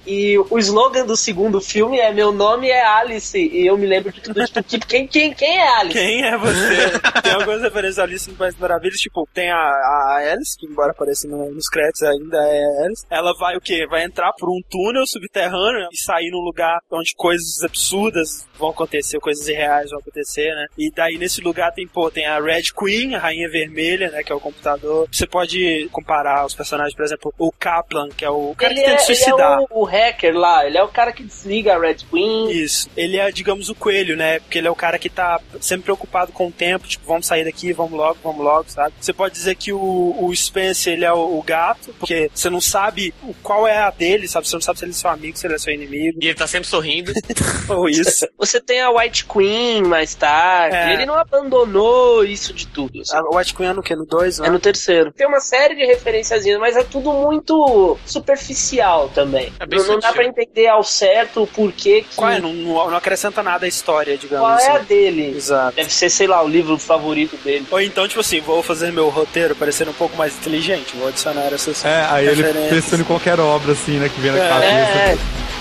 [0.06, 3.38] E o slogan do segundo filme é Meu nome é Alice.
[3.38, 5.98] E eu me lembro de tudo tipo quem, quem, quem é Alice?
[5.98, 6.57] Quem é você?
[7.22, 11.28] Tem algumas referências ali Alice das Maravilhas, tipo, tem a, a Alice, que embora apareça
[11.28, 13.06] no, nos créditos ainda é Alice.
[13.11, 13.86] Ela vai o quê?
[13.88, 19.18] Vai entrar por um túnel subterrâneo e sair num lugar onde coisas absurdas vão acontecer,
[19.20, 20.66] coisas irreais vão acontecer, né?
[20.76, 24.22] E daí nesse lugar tem, pô, tem a Red Queen, a Rainha Vermelha, né?
[24.22, 25.09] Que é o computador.
[25.12, 28.86] Você pode comparar os personagens, por exemplo, o Kaplan, que é o cara ele que
[28.86, 29.59] tenta é, suicidar.
[29.59, 32.50] Ele é o, o, hacker lá, ele é o cara que desliga a Red Queen.
[32.50, 32.88] Isso.
[32.96, 34.40] Ele é, digamos, o coelho, né?
[34.40, 37.45] Porque ele é o cara que tá sempre preocupado com o tempo, tipo, vamos sair
[37.45, 38.95] daqui, vamos logo, vamos logo, sabe?
[39.01, 42.61] Você pode dizer que o, o Spencer, ele é o, o gato, porque você não
[42.61, 43.12] sabe
[43.43, 44.47] qual é a dele, sabe?
[44.47, 46.20] Você não sabe se ele é seu amigo, se ele é seu inimigo.
[46.22, 47.12] E ele tá sempre sorrindo.
[47.68, 48.28] Ou isso.
[48.39, 50.76] Você tem a White Queen mais tarde.
[50.76, 50.95] É.
[50.95, 53.05] Ele não abandonou isso de tudo.
[53.05, 53.26] Sabe?
[53.32, 53.97] A White Queen é no que?
[53.97, 54.39] No 2?
[54.39, 55.12] É no terceiro.
[55.12, 59.53] Tem uma série de referenciazinhas, mas é tudo muito superficial também.
[59.59, 62.14] É não, não dá pra entender ao certo o porquê que.
[62.14, 62.41] Qual é?
[62.41, 64.68] Não, não, acrescenta nada à história, digamos Qual assim.
[64.68, 65.36] é a dele?
[65.36, 65.76] Exato.
[65.76, 67.66] Deve ser, sei lá, o livro favorito dele.
[67.70, 71.52] Ou então, tipo assim, vou fazer meu roteiro parecer um pouco mais inteligente, vou adicionar
[71.52, 71.84] essas.
[71.84, 74.70] É, aí ele pensando em qualquer obra assim, né, que vem na é, cabeça.
[74.70, 75.16] É.
[75.16, 75.57] Mas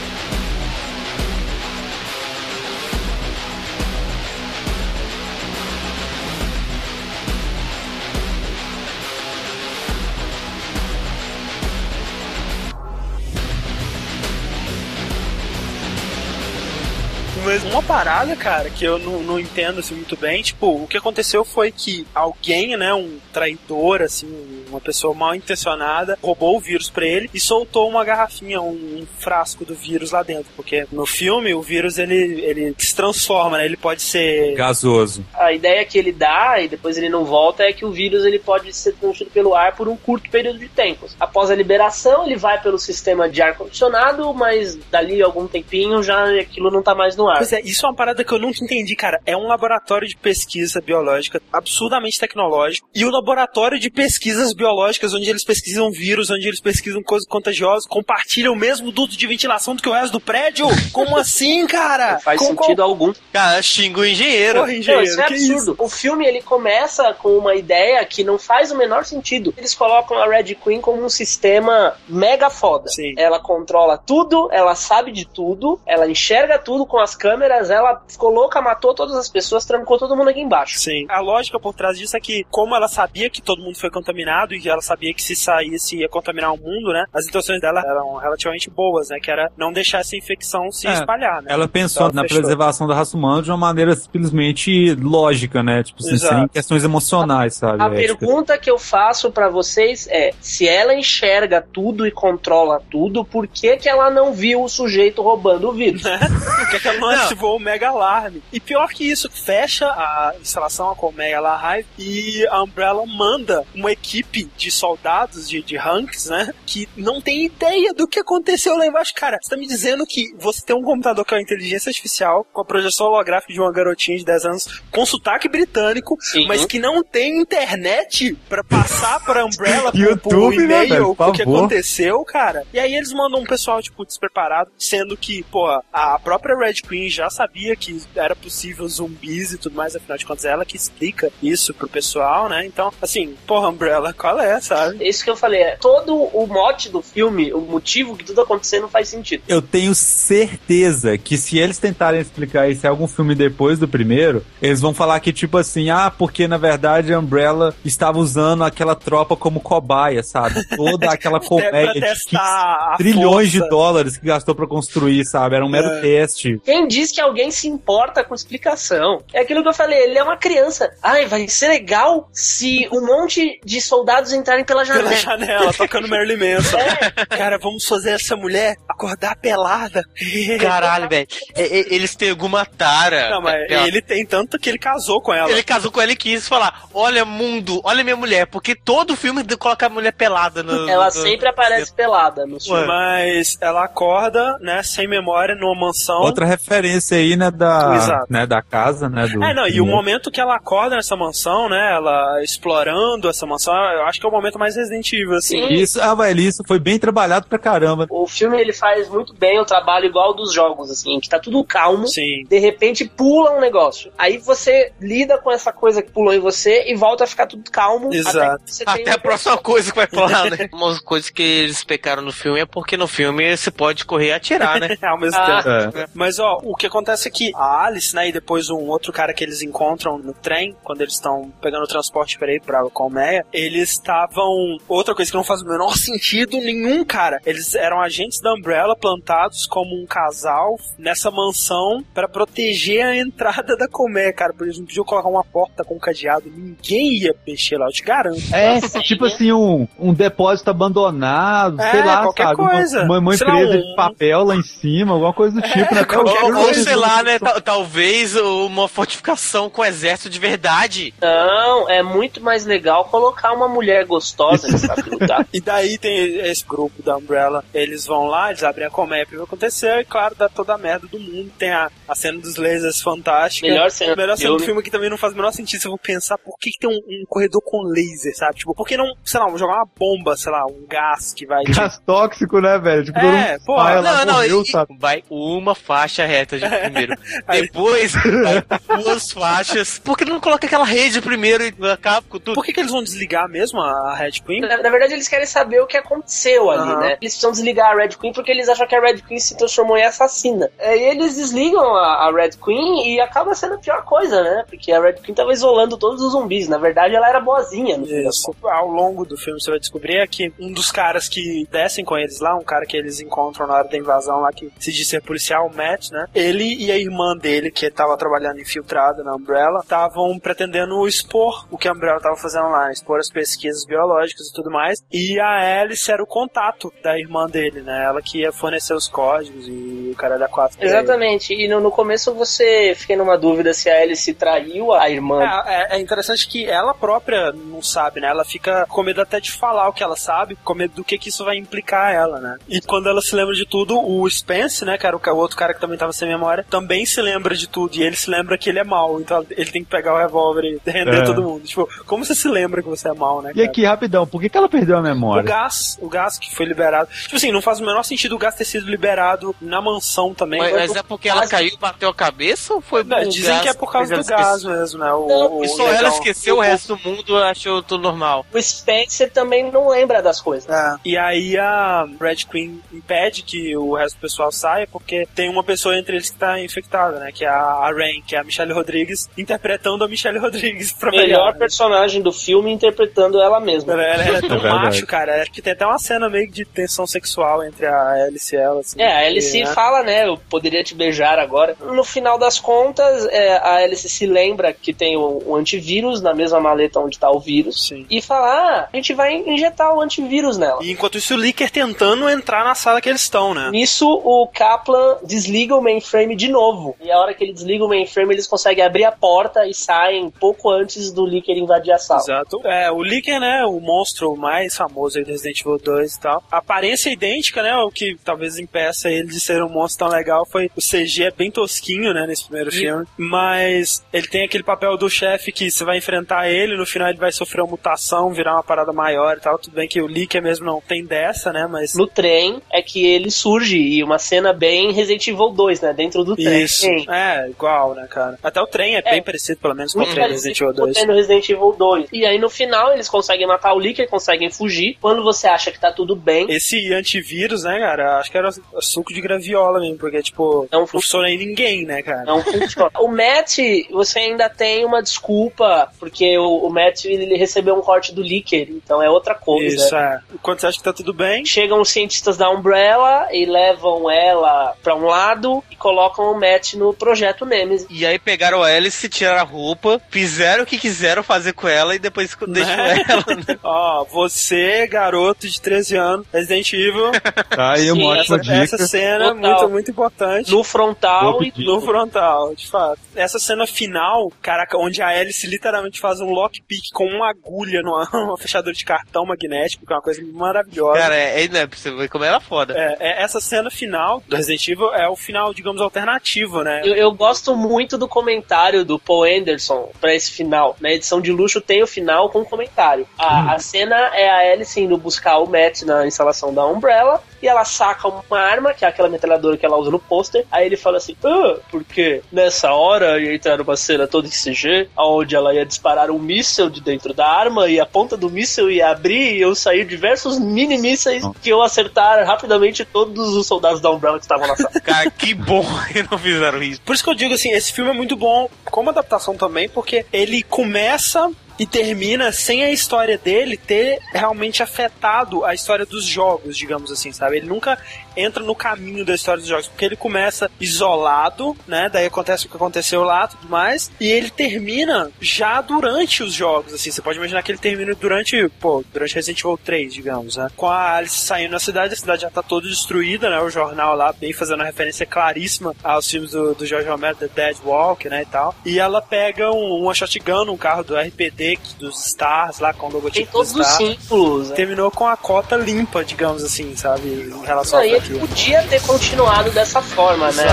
[17.87, 21.71] parada, cara, que eu não, não entendo assim muito bem, tipo, o que aconteceu foi
[21.71, 24.27] que alguém, né, um traidor, assim,
[24.69, 29.07] uma pessoa mal intencionada, roubou o vírus pra ele e soltou uma garrafinha, um, um,
[29.17, 30.51] frasco do vírus lá dentro.
[30.55, 33.65] Porque no filme o vírus ele, ele se transforma, né?
[33.65, 34.53] Ele pode ser.
[34.55, 35.25] Gasoso.
[35.33, 38.39] A ideia que ele dá e depois ele não volta é que o vírus ele
[38.39, 41.07] pode ser transferido pelo ar por um curto período de tempo.
[41.19, 46.71] Após a liberação, ele vai pelo sistema de ar-condicionado, mas dali algum tempinho já aquilo
[46.71, 47.37] não tá mais no ar.
[47.37, 49.19] Pois é, isso é uma parada que eu nunca entendi, cara.
[49.25, 55.13] É um laboratório de pesquisa biológica absurdamente tecnológico e o um laboratório de pesquisas biológicas
[55.13, 59.75] onde eles pesquisam vírus, onde eles pesquisam coisas contagiosas, compartilham o mesmo duto de ventilação
[59.75, 60.67] do que o resto do prédio?
[60.91, 62.13] Como assim, cara?
[62.13, 62.89] Não faz Com sentido qual...
[62.89, 63.13] algum.
[63.31, 64.59] Cara, xinga o engenheiro.
[64.59, 65.05] Porra, engenheiro.
[65.05, 65.71] Não, isso é absurdo.
[65.71, 65.75] Isso?
[65.77, 69.53] O filme ele começa com uma ideia que não faz o menor sentido.
[69.57, 72.89] Eles colocam a Red Queen como um sistema mega foda.
[72.89, 73.13] Sim.
[73.17, 78.29] Ela controla tudo, ela sabe de tudo, ela enxerga tudo com as câmeras, ela ficou
[78.31, 80.79] louca, matou todas as pessoas, trancou todo mundo aqui embaixo.
[80.79, 81.05] Sim.
[81.09, 84.53] A lógica por trás disso é que, como ela sabia que todo mundo foi contaminado
[84.53, 87.05] e ela sabia que se saísse ia contaminar o mundo, né?
[87.13, 89.19] As intenções dela eram relativamente boas, né?
[89.19, 91.51] Que era não deixar essa infecção se É, espalhar, né?
[91.51, 92.39] Ela pensou Então, na fechou.
[92.39, 95.83] preservação da raça humana de uma maneira simplesmente lógica, né?
[95.83, 97.81] Tipo, assim, sem questões emocionais, sabe?
[97.81, 98.17] A éticas.
[98.17, 103.47] pergunta que eu faço pra vocês é: se ela enxerga tudo e controla tudo, por
[103.47, 106.03] que, que ela não viu o sujeito roubando o vírus?
[106.57, 108.41] Por que, que ela não ativou o Mega Alarme?
[108.51, 113.65] E pior que isso, fecha a instalação com o Mega Alarme e a Umbrella manda
[113.73, 116.53] uma equipe de soldados, de, de ranks, né?
[116.65, 119.13] Que não tem ideia do que aconteceu lá embaixo.
[119.13, 122.45] Cara, você tá me dizendo que você tem um computador que é uma inteligência artificial,
[122.53, 126.47] com a projeção holográfica de uma garotinha de 10 anos, com sotaque britânico, Sim.
[126.47, 131.15] mas que não tem internet pra passar pra Umbrella por, por YouTube, né, e-mail?
[131.15, 132.63] Por o que aconteceu, cara.
[132.73, 137.09] E aí eles mandam um pessoal, tipo, despreparado, sendo que, pô, a própria Red Queen
[137.09, 140.75] já sabia que era possível zumbis e tudo mais, afinal de contas, é ela que
[140.75, 142.65] explica isso pro pessoal, né?
[142.65, 145.07] Então, assim, porra, Umbrella, qual é, sabe?
[145.07, 148.83] Isso que eu falei, é, todo o mote do filme, o motivo que tudo acontecendo
[148.83, 149.43] não faz sentido.
[149.47, 154.43] Eu tenho certeza que se eles tentarem explicar isso em algum filme depois do primeiro,
[154.61, 158.95] eles vão falar que, tipo assim, ah, porque na verdade a Umbrella estava usando aquela
[158.95, 160.65] tropa como cobaia, sabe?
[160.75, 163.69] Toda aquela pra colmeia de 15 testar a trilhões de força.
[163.69, 165.55] dólares que gastou pra construir, sabe?
[165.55, 166.01] Era um mero É.
[166.01, 166.59] teste.
[166.63, 169.23] Quem diz que alguém se importa com explicação?
[169.33, 170.89] É aquilo que eu falei, ele é uma criança.
[171.01, 175.09] Ai, vai ser legal se um monte de soldados entrarem pela janela.
[175.09, 176.77] Pela janela, tocando Marilyn Manson.
[176.87, 177.25] É.
[177.37, 180.03] Cara, vamos fazer essa mulher acordar pelada.
[180.59, 181.27] Caralho, velho.
[181.55, 183.29] Eles têm alguma tara.
[183.29, 185.49] Não, mas Ela- ele tem tanto que ele casou com ela.
[185.51, 188.47] Ele casou com ela e quis falar: Olha, mundo, olha minha mulher.
[188.47, 190.89] Porque todo filme de- coloca a mulher pelada no.
[190.89, 192.85] Ela no- sempre aparece pelada no filme.
[192.87, 196.21] Mas ela acorda, né, sem memória, numa mansão.
[196.21, 198.25] Outra referência aí, né, da, Exato.
[198.29, 199.43] né, da casa, né, do...
[199.43, 203.73] É, não, e o momento que ela acorda nessa mansão, né, ela explorando essa mansão,
[203.73, 205.67] eu acho que é o momento mais Resident Evil, assim.
[205.67, 205.73] Sim.
[205.73, 208.05] Isso, ah, velho, isso foi bem trabalhado pra caramba.
[208.09, 211.63] O filme ele faz muito bem o trabalho igual dos jogos, assim, que tá tudo
[211.63, 212.07] calmo.
[212.07, 212.43] Sim.
[212.49, 214.11] De repente pula um negócio.
[214.17, 217.69] Aí você lida com essa coisa que pulou em você e volta a ficar tudo
[217.71, 218.13] calmo.
[218.13, 218.37] Exato.
[218.39, 220.69] Até, que você tem Até a próxima coisa que vai falar, né?
[220.73, 224.33] Uma coisa que eles pecaram no filme é porque no filme você pode correr e
[224.33, 224.97] atirar, né?
[225.03, 225.63] Ao mesmo Ah.
[225.63, 225.97] tempo.
[225.97, 226.07] É.
[226.13, 229.33] Mas, ó, o que acontece é que a Alice, né, e depois um outro cara
[229.33, 233.45] que eles encontram no trem, quando eles estão pegando o transporte pra ir pra Colmeia,
[233.53, 234.77] eles estavam.
[234.87, 237.39] Outra coisa que não faz o menor sentido nenhum, cara.
[237.45, 243.75] Eles eram agentes da Umbrella plantados como um casal nessa mansão pra proteger a entrada
[243.77, 244.51] da Colmeia, cara.
[244.53, 246.45] Porque eles não podiam colocar uma porta com um cadeado.
[246.53, 248.41] Ninguém ia mexer lá, eu te garanto.
[248.53, 252.61] É, tipo assim, um, um depósito abandonado, É, sei lá, qualquer sabe?
[252.61, 253.03] Uma- coisa.
[253.03, 255.93] Uma, uma Sei lá, empresa um- de papel lá em cima, alguma coisa do tipo,
[255.95, 256.03] né?
[256.03, 257.39] qualquer Ou, ou sei lá, né?
[257.39, 261.13] tal- talvez uma fortificação com exército de verdade.
[261.21, 265.45] Não, é muito mais legal colocar uma mulher gostosa que sabe lutar.
[265.53, 269.31] E daí tem esse grupo da Umbrella, eles vão lá, eles abrem a colmeia pra
[269.37, 271.51] ver o que aconteceu, e claro, dá toda a merda do mundo.
[271.57, 273.67] Tem a, a cena dos lasers fantástica.
[273.67, 274.81] Melhor cena do Melhor cena do filme.
[274.83, 276.89] que também não faz o menor sentido se eu vou pensar por que, que tem
[276.89, 278.55] um, um corredor com laser, sabe?
[278.57, 281.63] Tipo, por que não, sei lá, jogar uma bomba, sei lá, um gás que vai.
[281.63, 283.03] Tipo, Gás tóxico, né, velho?
[283.05, 283.83] Tipo, É, porra.
[283.83, 284.95] sai lá, Não, não, morreu, e- sabe?
[284.99, 286.65] vai uma faixa reta de
[287.05, 287.21] primeiro.
[287.47, 288.13] Aí- Depois,
[289.03, 289.99] duas faixas.
[289.99, 292.55] Por que não coloca aquela rede primeiro e acaba com tudo?
[292.55, 294.61] por que, que eles vão desligar mesmo a Red Queen?
[294.61, 296.99] Na, na verdade, eles querem saber o que aconteceu ali, Aham.
[296.99, 297.07] né?
[297.21, 299.97] Eles precisam desligar a Red Queen porque eles acham que a Red Queen se transformou
[299.97, 300.69] em assassina.
[300.79, 304.63] Aí eles desligam a, a Red Queen e acaba sendo a pior coisa, né?
[304.69, 306.67] Porque a Red Queen tava isolando todos os zumbis.
[306.67, 307.97] Na verdade, ela era boazinha.
[307.97, 308.55] Das Isso.
[308.63, 312.17] Ao longo do filme você vai descobrir é que um dos caras que descem com
[312.17, 315.07] eles lá, um cara que eles encontram na hora da invasão lá, que se diz
[315.07, 316.25] ser policial, o Matt, né?
[316.33, 321.77] Ele e a irmã dele, que tava trabalhando infiltrada na Umbrella, estavam pretendendo expor o
[321.77, 324.99] que a Umbrella tava fazendo lá, expor as pesquisas biológicas e tudo mais.
[325.11, 328.05] E a Alice era o contato da irmã dele, né?
[328.05, 330.77] Ela que ia fornecer os códigos e o cara da quatro.
[330.83, 331.53] Exatamente.
[331.53, 335.43] E no, no começo você fica numa dúvida se a Alice traiu a irmã.
[335.65, 338.27] É, é- é interessante que ela própria não sabe, né?
[338.27, 341.17] Ela fica com medo até de falar o que ela sabe, com medo do que,
[341.17, 342.57] que isso vai implicar ela, né?
[342.67, 345.73] E quando ela se lembra de tudo, o Spence, né, cara, o o outro cara
[345.73, 347.95] que também tava sem memória, também se lembra de tudo.
[347.95, 349.19] E ele se lembra que ele é mal.
[349.19, 351.25] Então ele tem que pegar o revólver e render É.
[351.25, 351.63] todo mundo.
[351.65, 353.51] Tipo, como você se lembra que você é mal, né?
[353.51, 353.67] E cara?
[353.67, 355.43] aqui, rapidão, por que, que ela perdeu a O memória?
[355.43, 357.09] gás, o gás que foi liberado.
[357.23, 360.59] Tipo assim, não faz o menor sentido o gás ter sido liberado na mansão também.
[360.59, 363.49] Mas, mas é porque ela caiu e bateu a cabeça ou foi Não, o dizem
[363.51, 364.77] gás que é por causa do gás esquecer?
[364.79, 365.11] mesmo, né?
[365.13, 368.45] O, Não, o E só ela esqueceu, o resto do mundo achou tudo normal.
[368.53, 370.69] O Spencer também não lembra das coisas.
[370.69, 370.95] É.
[371.05, 375.63] E aí a Red Queen impede que o resto do pessoal saia, porque tem uma
[375.63, 377.31] pessoa entre eles que tá infectada, né?
[377.33, 381.27] Que é a Rain, que é a Michelle Rodrigues, interpretando a Michelle Rodrigues pra Melhor
[381.27, 381.53] melhor.
[381.53, 381.59] né?
[381.59, 383.93] personagem do filme interpretando ela mesma.
[383.93, 385.41] Ela, ela- é tão É macho, cara.
[385.41, 388.79] Acho que tem até uma cena meio de tensão sexual entre a Alice e ela.
[388.81, 389.65] Assim, É, a Alice né?
[389.73, 390.27] fala, né?
[390.27, 391.75] Eu poderia te beijar agora.
[391.81, 396.33] No final das contas, é, a Alice se lembra que tem o, o antivírus na
[396.33, 397.87] mesma maleta onde tá o vírus.
[397.87, 398.05] Sim.
[398.09, 400.79] E fala: ah, a gente vai injetar o antivírus nela.
[400.83, 403.69] E enquanto isso, o Licker tentando entrar na sala que eles estão, né?
[403.71, 406.95] Nisso, o Kaplan desliga o mainframe de novo.
[407.01, 410.29] E a hora que ele desliga o mainframe, eles conseguem abrir a porta e saem
[410.29, 412.21] pouco antes do Licker invadir a sala.
[412.21, 412.61] Exato.
[412.65, 416.43] É, o Licker, né, o monstro mais famoso aí do Resident Evil 2 e tal.
[416.51, 420.15] A aparência é idêntica, né, o que talvez impeça ele de ser um monstro tão
[420.15, 423.05] legal foi o CG é bem tosquinho, né, nesse primeiro filme.
[423.17, 427.17] Mas ele tem aquele papel do chefe que você vai enfrentar ele, no final ele
[427.17, 429.57] vai sofrer uma mutação, virar uma parada maior e tal.
[429.57, 431.95] Tudo bem que o Licker mesmo não tem dessa, né, mas...
[431.95, 435.93] No trem é que ele surge e uma cena bem Resident Evil 2, né?
[435.93, 436.63] Dentro do trem.
[436.63, 436.85] Isso.
[437.09, 438.39] É, igual, né, cara.
[438.41, 440.73] Até o trem é, bem parecido, pelo menos, com o Muito trem do Resident Evil
[440.73, 440.95] 2.
[440.95, 442.09] Tem no Resident Evil 2.
[442.11, 444.97] E aí no final eles conseguem matar o Licker, conseguem fugir.
[445.01, 449.13] Quando você acha que tá tudo bem, Esse antivírus, né, cara, acho que era suco
[449.13, 452.23] de graviola mesmo, porque, tipo, Não não funciona em ninguém, né, cara?
[452.23, 452.91] não funciona.
[452.99, 453.57] o Matt,
[453.91, 458.67] você ainda tem uma desculpa, porque o, o Matt ele recebeu um corte do Licker,
[458.69, 459.75] então é outra coisa.
[459.75, 460.21] Isso, é.
[460.41, 464.75] Quando você acha que tá tudo bem, Chegam os cientistas da Umbrella e levam ela
[464.83, 467.87] pra um lado e colocam o Matt no projeto Nemesis.
[467.89, 471.95] E aí pegaram a Alice, tiraram a roupa, fizeram o que quiseram fazer com ela
[471.95, 473.05] e depois Né?
[473.07, 473.35] ela.
[473.35, 473.57] né?
[473.63, 477.11] ó, você, garoto de 13 anos, Resident Evil,
[477.49, 478.53] Tá aí uma essa, dica.
[478.55, 479.35] essa cena Total.
[479.35, 480.51] muito, muito importante.
[480.51, 481.53] No frontal e.
[481.63, 482.99] No frontal, de fato.
[483.15, 488.07] Essa cena final, caraca, onde a Alice literalmente faz um lockpick com uma agulha numa,
[488.13, 490.99] numa fechadura de cartão magnético, que é uma coisa maravilhosa.
[490.99, 492.73] Cara, é, é, né, você ver como ela é foda.
[492.77, 496.16] É, é, essa cena final do Resident Evil é o final, digamos, alternativo,
[496.63, 496.81] né?
[496.83, 500.75] Eu, eu gosto muito do comentário do Paul Anderson pra esse final.
[500.79, 503.07] Na edição de luxo tem o final com comentário.
[503.17, 507.47] A, a cena é a Alice indo buscar o Matt na instalação da Umbrella e
[507.47, 510.45] ela saca uma arma, que é aquela metralhadora que ela usa no pôster.
[510.51, 514.89] Aí ele fala assim: ah, porque nessa hora ia entrar numa cena toda em CG,
[514.97, 518.69] onde ela ia disparar um míssel de dentro da arma e a ponta do míssel
[518.69, 523.81] ia abrir e eu sair diversos mini mísseis que eu acertar rapidamente todos os soldados
[523.81, 524.71] da Umbrella que estavam na sala.
[524.81, 526.81] Cara, que bom que não fizeram isso.
[526.81, 530.05] Por isso que eu digo assim, esse filme é muito bom como adaptação também, porque
[530.11, 531.29] ele começa
[531.59, 537.11] e termina sem a história dele ter realmente afetado a história dos jogos, digamos assim,
[537.11, 537.37] sabe?
[537.37, 537.77] Ele nunca
[538.17, 541.89] entra no caminho da história dos jogos, porque ele começa isolado, né?
[541.91, 546.73] Daí acontece o que aconteceu lá, tudo mais, e ele termina já durante os jogos,
[546.73, 546.91] assim.
[546.91, 550.49] Você pode imaginar que ele termina durante, pô, durante Resident Evil 3, digamos, né?
[550.55, 553.39] Com a Alice saindo na cidade, a cidade já tá toda destruída, né?
[553.39, 557.27] O jornal lá, bem fazendo uma referência claríssima aos filmes do, do George Romero, The
[557.27, 558.23] Dead Walk, né?
[558.23, 558.55] E tal.
[558.65, 562.91] E ela pega um, uma shotgun, um carro do RPD, dos Stars lá, com o
[562.91, 564.49] logotipo Tem todos do os símbolos.
[564.49, 564.55] Né?
[564.55, 567.07] Terminou com a cota limpa, digamos assim, sabe?
[567.07, 568.06] Em relação Não, e.
[568.15, 570.43] podia ter continuado dessa forma, né?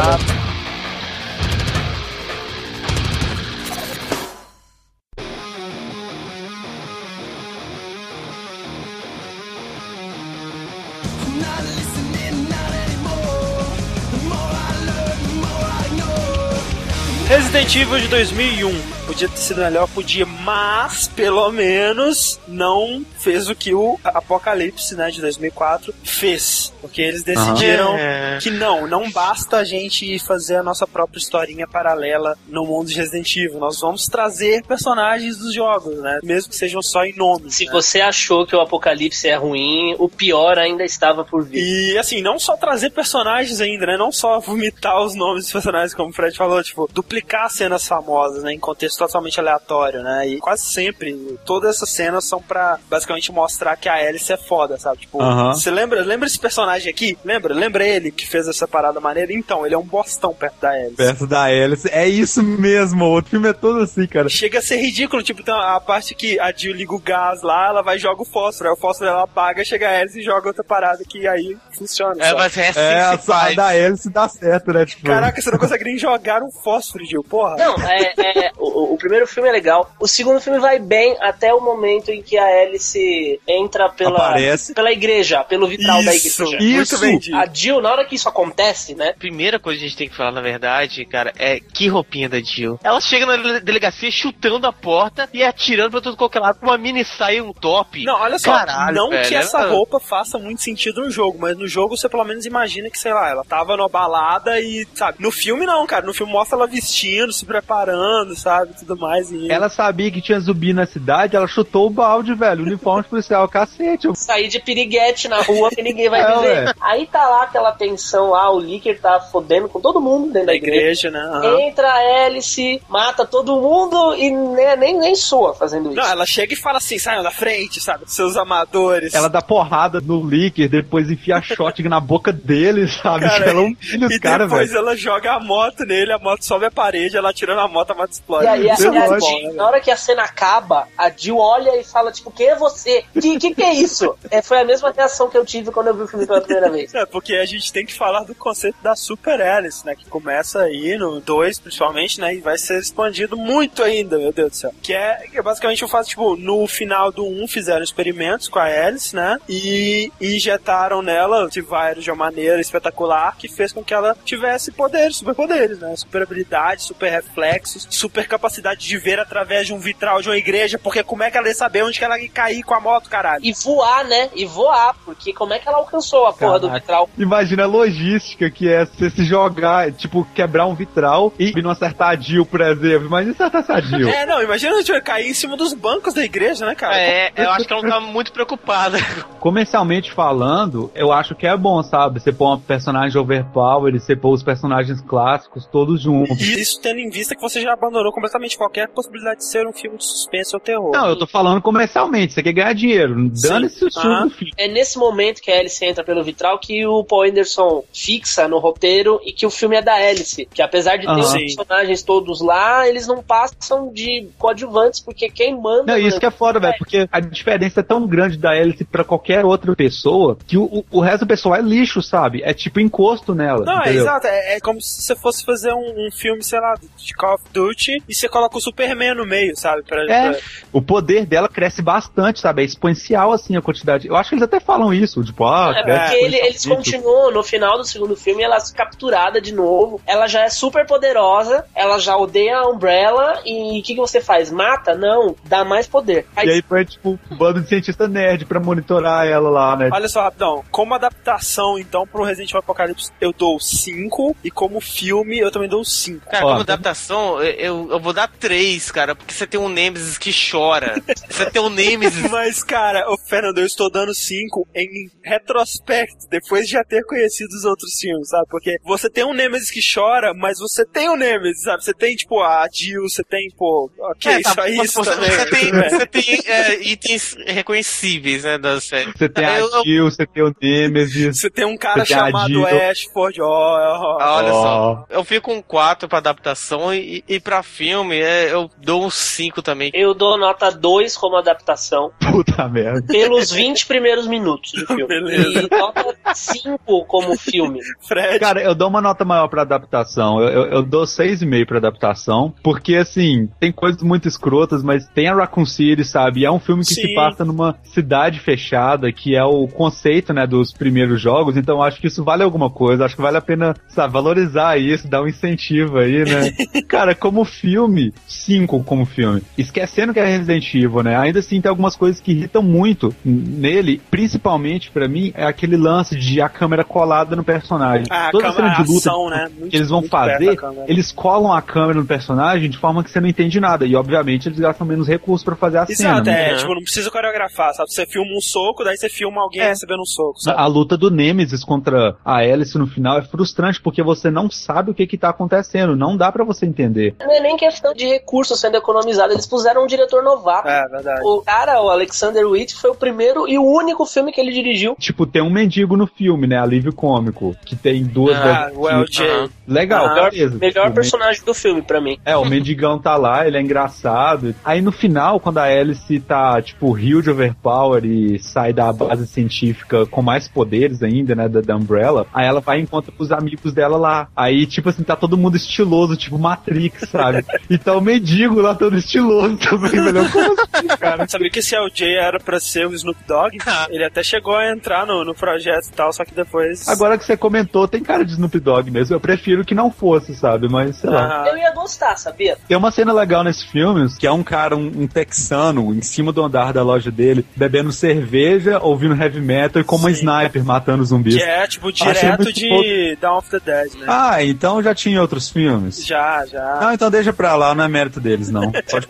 [17.27, 19.04] Resident Evil de 2001.
[19.15, 25.09] Podia ter sido melhor, podia, mas pelo menos não fez o que o Apocalipse, né,
[25.09, 26.73] de 2004 fez.
[26.81, 28.39] Porque eles decidiram É.
[28.43, 32.97] que não, não basta a gente fazer a nossa própria historinha paralela no mundo de
[32.97, 33.61] Resident Evil.
[33.61, 36.19] Nós vamos trazer personagens dos jogos, né?
[36.25, 37.53] Mesmo que sejam só em nome.
[37.53, 37.73] Se né?
[37.73, 41.93] você achou que o Apocalipse é ruim, o pior ainda estava por vir.
[41.93, 43.97] E assim, não só trazer personagens ainda, né?
[43.97, 48.43] Não só vomitar os nomes dos personagens, como o Fred falou, tipo, duplicar cenas famosas,
[48.43, 48.53] né?
[48.53, 50.29] Em contexto totalmente aleatório, né?
[50.29, 54.79] E quase sempre, todas essas cenas são pra basicamente mostrar que a Alice é foda,
[54.79, 55.01] sabe?
[55.03, 55.19] Tipo,
[55.53, 57.17] você lembra, lembra esse personagem aqui?
[57.25, 57.55] Lembra?
[57.55, 59.33] Lembra ele que fez essa parada maneira?
[59.33, 60.97] Então, ele é um bostão perto da Alice.
[60.97, 61.89] Perto da Alice.
[61.91, 63.17] É isso mesmo.
[63.19, 64.29] O filme é todo assim, cara.
[64.29, 67.69] Chega a ser ridículo, tipo, então, a parte que a Jill liga o gás lá,
[67.69, 70.23] ela vai e joga o fósforo, aí o fósforo ela apaga, chega a Alice e
[70.23, 72.15] joga outra parada que aí funciona.
[72.19, 72.39] É, sabe?
[72.39, 73.57] mas é assim É, a faz.
[73.57, 74.85] da Alice dá certo, né?
[74.87, 77.57] Tipo, Caraca, você não consegue nem jogar um fósforo, Jill, porra.
[77.57, 78.13] Não, é,
[78.47, 79.93] é, o, o primeiro filme é legal.
[80.01, 84.75] O segundo filme vai bem até o momento em que a Alice entra pela, Aparece.
[84.75, 86.59] pela igreja, pelo vitral da Isso, igreja.
[86.65, 87.01] muito Isso.
[87.31, 87.37] dito.
[87.37, 89.15] A Jill, na hora que isso acontece, né?
[89.19, 92.41] Primeira coisa que a gente tem que falar, na verdade, cara, é que roupinha da
[92.41, 92.79] Jill.
[92.83, 96.67] Ela chega na dele- delegacia chutando a porta e atirando pra todo qualquer lado com
[96.67, 98.05] uma mini saia e um top.
[98.05, 101.39] Não, olha só, Caralho, não velho, que essa ela- roupa faça muito sentido no jogo,
[101.41, 104.87] mas no jogo você pelo menos imagina que, sei lá, ela tava numa balada e,
[104.95, 109.31] sabe, no filme não, cara, no filme mostra ela vestindo, se preparando, sabe, tudo mais
[109.31, 109.51] e...
[109.51, 112.63] Ela sabia que tinha zumbi na cidade, ela chutou o balde, velho.
[112.65, 114.07] Uniforme de policial, cacete.
[114.07, 116.67] eu- Sair de piriguete na rua que ninguém vai É, dizer.
[116.67, 116.75] ué.
[116.81, 120.53] Aí tá lá aquela tensão lá, o Licker tá fodendo com todo mundo dentro da
[120.53, 121.09] da igreja.
[121.09, 121.21] igreja, né?
[121.21, 121.61] aham.
[121.61, 125.97] Entra a Alice, mata todo mundo e nem, nem, nem soa fazendo isso.
[125.97, 129.15] Não, ela chega e fala assim, saiam da frente, sabe, seus amadores.
[129.15, 133.25] Ela dá porrada no Licker, depois enfia a shotgun na boca dele, sabe?
[133.27, 134.79] Cara, ela humilha os e caras, depois velho.
[134.81, 137.95] ela joga a moto nele, a moto sobe a parede, ela tira na moto, a
[137.95, 138.45] moto explode.
[138.45, 141.11] E aí, a, e a lógico, Jill, né, na hora que a cena acaba, a
[141.11, 143.05] Jill olha e fala, tipo, quem é você?
[143.13, 144.17] Que que, que é isso?
[144.31, 146.71] É, foi a mesma reação que eu tive quando eu vi o filme pela primeira
[146.71, 146.95] vez.
[146.95, 149.95] É, porque a gente tem que falar do conceito da Super Alice, né?
[149.95, 152.35] Que começa aí no 2, principalmente, né?
[152.35, 154.75] E vai ser expandido muito ainda, meu Deus do céu.
[154.83, 158.59] Que é, que é basicamente o fato, tipo, no final do 1 fizeram experimentos com
[158.59, 159.39] a Alice, né?
[159.49, 164.73] E injetaram nela de vários de uma maneira espetacular que fez com que ela tivesse
[164.73, 165.95] poderes, superpoderes, né?
[165.97, 170.79] Super habilidade, super reflexos, super capacidade de ver através de um vitral de uma igreja,
[170.79, 173.09] porque como é que ela ia saber onde que ela ia cair com a moto,
[173.09, 173.45] caralho?
[173.45, 174.31] E voar, né?
[174.35, 177.09] E voar, porque como é que ela alcançou a porra do vitral?
[177.19, 182.11] Imagina a logística que é você se jogar, tipo, quebrar um vitral e não acertar
[182.11, 183.07] a Jill, por exemplo.
[183.07, 184.09] Imagina acertar a Jill.
[184.09, 186.97] É, não, imagina a gente cair em cima dos bancos da igreja, né, cara?
[186.97, 188.99] É, eu acho que ela não tá muito preocupada.
[189.41, 192.21] Comercialmente falando, eu acho que é bom, sabe?
[192.21, 196.41] Você pôr um personagem overpower você pôr os personagens clássicos todos juntos.
[196.41, 199.73] E isso tendo em vista que você já abandonou completamente qualquer possibilidade de ser um
[199.73, 200.91] filme de suspense ou terror.
[200.93, 203.15] Não, eu tô falando comercialmente, você quer ganhar dinheiro.
[203.31, 204.25] Dane-se o filme Ah.
[204.25, 204.53] do filme.
[204.59, 208.59] É nesse momento que a Alice entra pelo vitral que o Paul Anderson fixa no
[208.59, 210.47] roteiro e que o filme é da Alice.
[210.53, 211.21] Que apesar de ter Aham.
[211.21, 215.93] os personagens todos lá, eles não passam de coadjuvantes, porque quem manda.
[215.93, 219.05] Não, isso que é foda, velho, porque a diferença é tão grande da Alice pra
[219.05, 222.43] qualquer outra pessoa que o, o, o resto do pessoal é lixo, sabe?
[222.45, 223.65] É tipo encosto nela.
[223.65, 224.27] Não, é exato.
[224.27, 227.45] É, é como se você fosse fazer um, um filme, sei lá, de Call of
[227.53, 229.83] Duty e você coloca o Superman no meio, sabe?
[229.85, 230.41] Pra, É, pra-
[230.73, 232.63] o poder dela cresce bastante, sabe?
[232.63, 234.09] É exponencial, assim, a quantidade.
[234.09, 237.31] Eu acho que eles até falam isso, tipo, ah, É cresce porque ele- eles continuam
[237.31, 240.01] no final do segundo filme, ela é capturada de novo.
[240.07, 244.21] Ela já é super poderosa, ela já odeia a Umbrella e o que, que você
[244.21, 244.51] faz?
[244.51, 244.95] Mata?
[244.95, 246.27] Não, dá mais poder.
[246.43, 249.91] E aí foi, tipo, um bando de cientista nerd pra monitorar ela lá, né?
[249.93, 250.65] Olha só, rapidão.
[250.71, 254.37] Como adaptação, então, pro Resident Evil Apocalipse, eu dou 5.
[254.43, 256.27] E como filme, eu também dou 5.
[256.29, 260.19] Cara, Ó, como adaptação, eu, eu vou dar três, cara, porque você tem um Nemesis
[260.19, 260.95] que chora.
[261.29, 262.23] Você tem um Nemesis.
[262.31, 267.51] Mas, cara, o Fernando, eu estou dando 5 em retrospecto, depois de já ter conhecido
[267.55, 268.45] os outros filmes, sabe?
[268.49, 271.85] Porque você tem um Nemesis que chora, mas você tem um Nemesis, sabe?
[271.85, 275.31] Você tem, tipo, a Jill, você tem, pô, ok, É, tá, só mas, isso também.
[275.31, 275.89] Você tem, É.
[275.91, 279.13] você tem é, itens reconhecíveis, né, da série.
[279.17, 281.39] Você tem a Eu- eu- Jill, você tem o Nemesis.
[281.41, 282.67] Você tem um cara Você tem a chamado.
[282.67, 284.19] Ashford, ó, ó.
[284.21, 284.63] Ah, Olha Ó.
[284.63, 289.11] só, eu fico com 4 pra adaptação e, e pra filme é, eu dou um
[289.11, 289.91] 5 também.
[289.95, 293.07] Eu dou nota 2 como adaptação, Puta merda.
[293.07, 295.07] pelos 20 primeiros minutos do filme.
[295.07, 295.69] Beleza.
[295.71, 297.81] E nota 5 como filme.
[298.07, 298.39] Fred.
[298.39, 300.41] Cara, eu dou uma nota maior pra adaptação.
[300.41, 302.53] Eu, eu, eu dou 6,5 pra adaptação.
[302.63, 306.41] Porque, assim, tem coisas muito escrotas, mas tem a Raccoon City, sabe?
[306.41, 307.09] E é um filme que Sim.
[307.09, 311.57] se passa numa cidade fechada, que é o conceito, né, dos primeiros jogos.
[311.57, 313.05] Então, acho que isso vale alguma coisa.
[313.05, 316.51] Acho que vale a pena, sabe, valorizar isso, dar um incentivo aí, né?
[316.89, 319.43] Cara, como filme, 5 como filme.
[319.57, 321.17] Esquecendo que é Resident Evil, né?
[321.17, 324.01] Ainda assim, tem algumas coisas que irritam muito nele.
[324.11, 328.07] Principalmente, pra mim, é aquele lance de a câmera colada no personagem.
[328.11, 329.49] Ah, a Toda câmera, cena de luta ação, né?
[329.57, 330.57] Muito- que eles vão fazer,
[330.89, 333.85] eles colam a câmera no personagem de forma que você não entende nada.
[333.87, 336.11] E, obviamente, eles gastam menos recursos pra fazer a cena.
[336.11, 336.51] Exato, né?
[336.53, 337.91] é, tipo, não precisa coreografar, sabe?
[337.93, 339.69] Você filma um soco, daí você filma alguém É.
[339.69, 340.59] recebendo um soco, sabe?
[340.59, 344.91] A luta do Nemesis contra a Alice no final é frustrante porque você não sabe
[344.91, 347.15] o que que tá acontecendo, não dá pra você entender.
[347.21, 350.69] Não é nem questão de recursos sendo economizado, eles puseram um diretor novato.
[350.69, 351.21] É, verdade.
[351.25, 354.95] O cara, o Alexander Witt, foi o primeiro e o único filme que ele dirigiu.
[354.99, 356.59] Tipo, tem um mendigo no filme, né?
[356.59, 358.77] Alívio cômico, que tem duas Ah, versões.
[358.77, 359.51] o LJ.
[359.67, 360.57] Legal, Ah, beleza.
[360.59, 362.19] Melhor Tipo, personagem do filme pra mim.
[362.25, 364.55] É, o mendigão tá lá, ele é engraçado.
[364.65, 370.07] Aí no final, quando a Alice tá, tipo, huge overpower e sai da base científica
[370.07, 373.33] com mais poderes ainda, né, da, da Umbrella, aí ela vai e encontra com os
[373.33, 374.29] amigos dela lá.
[374.37, 377.45] Aí, tipo assim, tá todo mundo estiloso, tipo Matrix, sabe?
[377.75, 380.31] E tá o mendigo lá todo estiloso também, velho.
[380.31, 381.27] Como assim, cara?
[381.29, 383.59] Sabia que esse LJ era pra ser o Snoop Dogg?
[383.91, 386.89] Ele até chegou a entrar no, no projeto e tal, só que depois.
[386.89, 389.17] Agora que você comentou, tem cara de Snoop Dogg mesmo.
[389.17, 390.69] Eu prefiro que não fosse, sabe?
[390.69, 391.43] Mas, sei lá.
[391.45, 392.57] Ah, Eu ia gostar, sabia?
[392.69, 396.33] Tem uma cena legal nesse filme, que é um cara, um, um texano, em cima
[396.33, 400.17] do andar da loja dele, bebendo cerveja, ouvindo heavy metal e com uma Sim.
[400.27, 401.35] sniper matando zumbis.
[401.37, 404.07] que é, tipo, direto de Dawn of the Dead, né?
[404.07, 406.05] Ah, então já tinha outros filmes?
[406.05, 406.79] Já, já.
[406.81, 408.73] Não, então deixa pra lá, não é mérito deles, não.
[408.73, 409.07] Pode...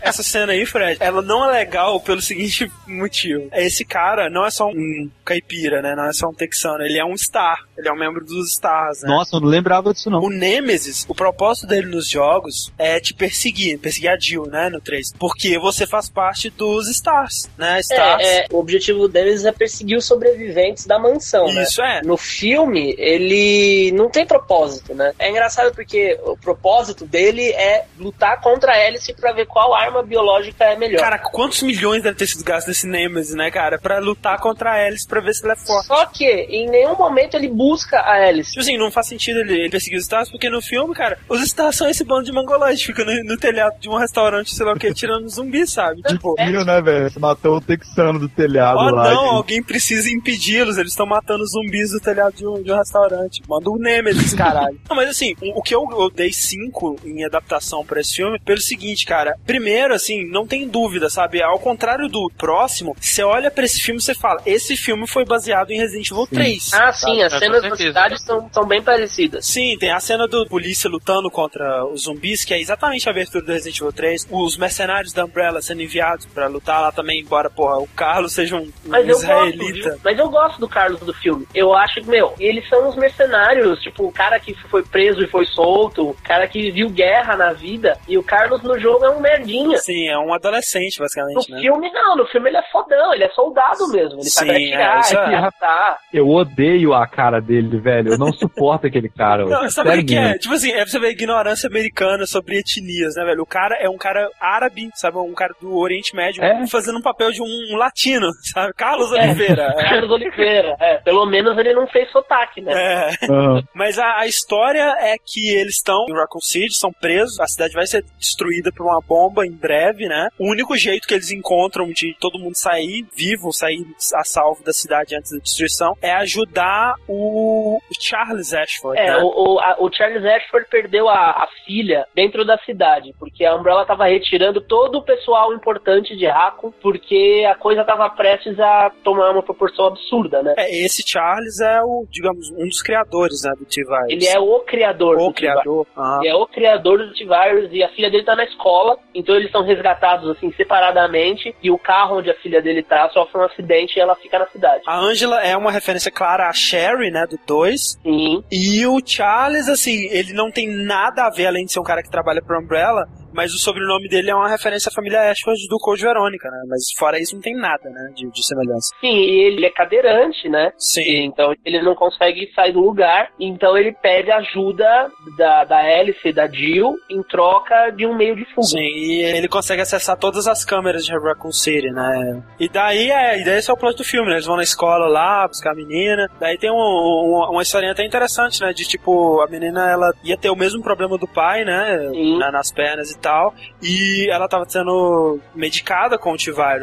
[0.00, 3.48] Essa cena aí, Fred, ela não é legal pelo seguinte motivo.
[3.52, 5.94] Esse cara não é só um caipira, né?
[5.94, 6.82] Não é só um texano.
[6.82, 7.66] Ele é um star.
[7.76, 9.08] Ele é um membro dos stars, né?
[9.08, 10.20] Nossa, eu não lembrava disso, não.
[10.20, 14.80] O Nemesis, o propósito dele nos jogos é te perseguir, perseguir a Jill, né, no
[14.80, 15.12] 3.
[15.18, 17.80] Porque você faz parte dos Stars, né?
[17.80, 18.24] Stars.
[18.24, 21.64] É, é, o objetivo deles é perseguir os sobreviventes da mansão, né?
[21.64, 22.00] Isso é.
[22.02, 25.12] No filme, ele não tem propósito, né?
[25.18, 30.02] É engraçado porque o propósito dele é lutar contra a Alice pra ver qual arma
[30.02, 31.00] biológica é melhor.
[31.00, 33.78] Cara, quantos milhões deve ter sido gasto nesse Nemesis, né, cara?
[33.78, 35.86] Pra lutar contra a Alice pra ver se ela é forte.
[35.86, 38.50] Só que em nenhum momento ele busca a Alice.
[38.50, 41.42] Tipo assim, não faz sentido ele, ele perseguir os Stars, porque no filme, cara, os
[41.42, 44.72] Stars são esse bando de mangolões, fica no, no telhado de um restaurante, sei lá
[44.72, 46.00] o que, tirando zumbi, sabe?
[46.02, 47.10] Tipo, Viu, né, velho?
[47.10, 49.10] Você matou o texano do telhado Oh lá.
[49.10, 49.34] não, gente.
[49.34, 53.42] alguém precisa impedi-los, eles estão matando zumbis do telhado de um, de um restaurante.
[53.48, 54.78] Manda o Nemesis, caralho.
[54.88, 58.38] não, mas assim, o, o que eu, eu dei 5 em adaptação pra esse filme,
[58.40, 59.36] pelo seguinte, cara.
[59.46, 61.42] Primeiro, assim, não tem dúvida, sabe?
[61.42, 65.24] Ao contrário do próximo, você olha pra esse filme e você fala, esse filme foi
[65.24, 66.72] baseado em Resident Evil 3.
[66.74, 69.46] Ah, sim, as com cenas da cidade são, são bem parecidas.
[69.46, 73.44] Sim, tem a cena do polícia lutando contra os zumbis, que é exatamente a abertura
[73.44, 74.28] do Resident Evil 3.
[74.30, 78.56] Os mercenários da Umbrella sendo enviados pra lutar lá também, embora, porra, o Carlos seja
[78.56, 79.90] um Mas eu gosto, israelita.
[79.90, 80.00] viu?
[80.04, 81.46] Mas eu gosto do Carlos do filme.
[81.54, 85.26] Eu acho que, meu, eles são os mercenários, tipo, o cara que foi preso e
[85.26, 89.10] foi solto, o cara que viu guerra na vida, e o Carlos no jogo é
[89.10, 89.78] um merdinha.
[89.78, 91.60] Sim, é um adolescente, No basicamente, né?
[91.60, 92.16] filme, não.
[92.16, 94.14] No filme ele é fodão, ele é soldado mesmo.
[94.20, 94.54] Ele Sim, sabe é,
[94.84, 95.40] atirar, isso é.
[95.40, 95.98] matar.
[96.12, 98.12] Eu odeio a cara dele, velho.
[98.12, 99.44] Eu não suporto aquele cara.
[99.44, 100.38] Não, sabe o que, que é?
[100.38, 103.42] Tipo assim, é pra você ver a ignorância americana sobre etnias, né, velho?
[103.42, 105.18] O cara é um cara árabe, sabe?
[105.18, 106.66] Um cara do Oriente Médio, É.
[106.66, 108.72] fazendo um papel de um, latino, sabe?
[108.74, 109.22] Carlos É.
[109.24, 109.74] Oliveira.
[109.76, 109.82] É.
[109.88, 110.96] Carlos Oliveira, é.
[110.98, 112.72] Pelo menos ele não fez sotaque, né?
[112.72, 113.10] É.
[113.30, 113.62] Aham.
[113.74, 117.74] Mas a, a história é que eles estão em Raccoon City, são presos, a cidade
[117.74, 120.28] vai ser destruída por uma bomba em breve, né?
[120.38, 124.72] O único jeito que eles encontram de todo mundo sair vivo, sair a salvo da
[124.72, 128.98] cidade antes da destruição, é ajudar o Charles Ashford.
[128.98, 129.16] É, né?
[129.18, 133.54] o, o, a- o Charles Ashford perdeu a, a filha dentro da cidade, porque a
[133.54, 138.90] Umbrella tava retirando todo o pessoal importante de Raccoon, porque a coisa tava prestes a
[139.04, 140.54] tomar uma proporção absurda, né?
[140.56, 144.08] É, esse Charles é o, digamos, um dos criadores, né, do T-Virus.
[144.10, 145.86] Ele é o criador o do criador.
[145.96, 146.18] Ah.
[146.20, 147.35] Ele é o criador do T-Virus
[147.72, 151.78] e a filha dele tá na escola, então eles são resgatados assim separadamente e o
[151.78, 154.82] carro onde a filha dele tá sofre um acidente e ela fica na cidade.
[154.86, 157.80] A Angela é uma referência clara a Sherry, né, do 2.
[158.02, 158.44] Sim.
[158.50, 162.02] E o Charles, assim, ele não tem nada a ver, além de ser um cara
[162.02, 165.78] que trabalha pro Umbrella, mas o sobrenome dele é uma referência à família Ashford do
[165.78, 166.58] Code Verônica, né?
[166.68, 168.94] Mas fora isso não tem nada, né, de, de semelhança.
[169.00, 170.72] Sim, e ele é cadeirante, né?
[170.78, 171.00] Sim.
[171.02, 173.30] E, Então ele não consegue sair do lugar.
[173.38, 178.36] Então ele pede ajuda da, da Alice e da Jill em troca de um meio
[178.36, 178.66] de fuga.
[178.66, 182.42] Sim, e ele consegue acessar todas as câmeras de Raccoon City, né?
[182.58, 184.34] E daí, é, e daí esse é o plot do filme, né?
[184.36, 186.28] Eles vão na escola lá, buscar a menina.
[186.40, 188.72] Daí tem um, um- uma historinha até interessante, né?
[188.72, 191.98] De tipo, a menina, ela ia ter o mesmo problema do pai, né?
[192.38, 193.54] Na- nas pernas e tal.
[193.82, 196.36] E ela tava sendo medicada com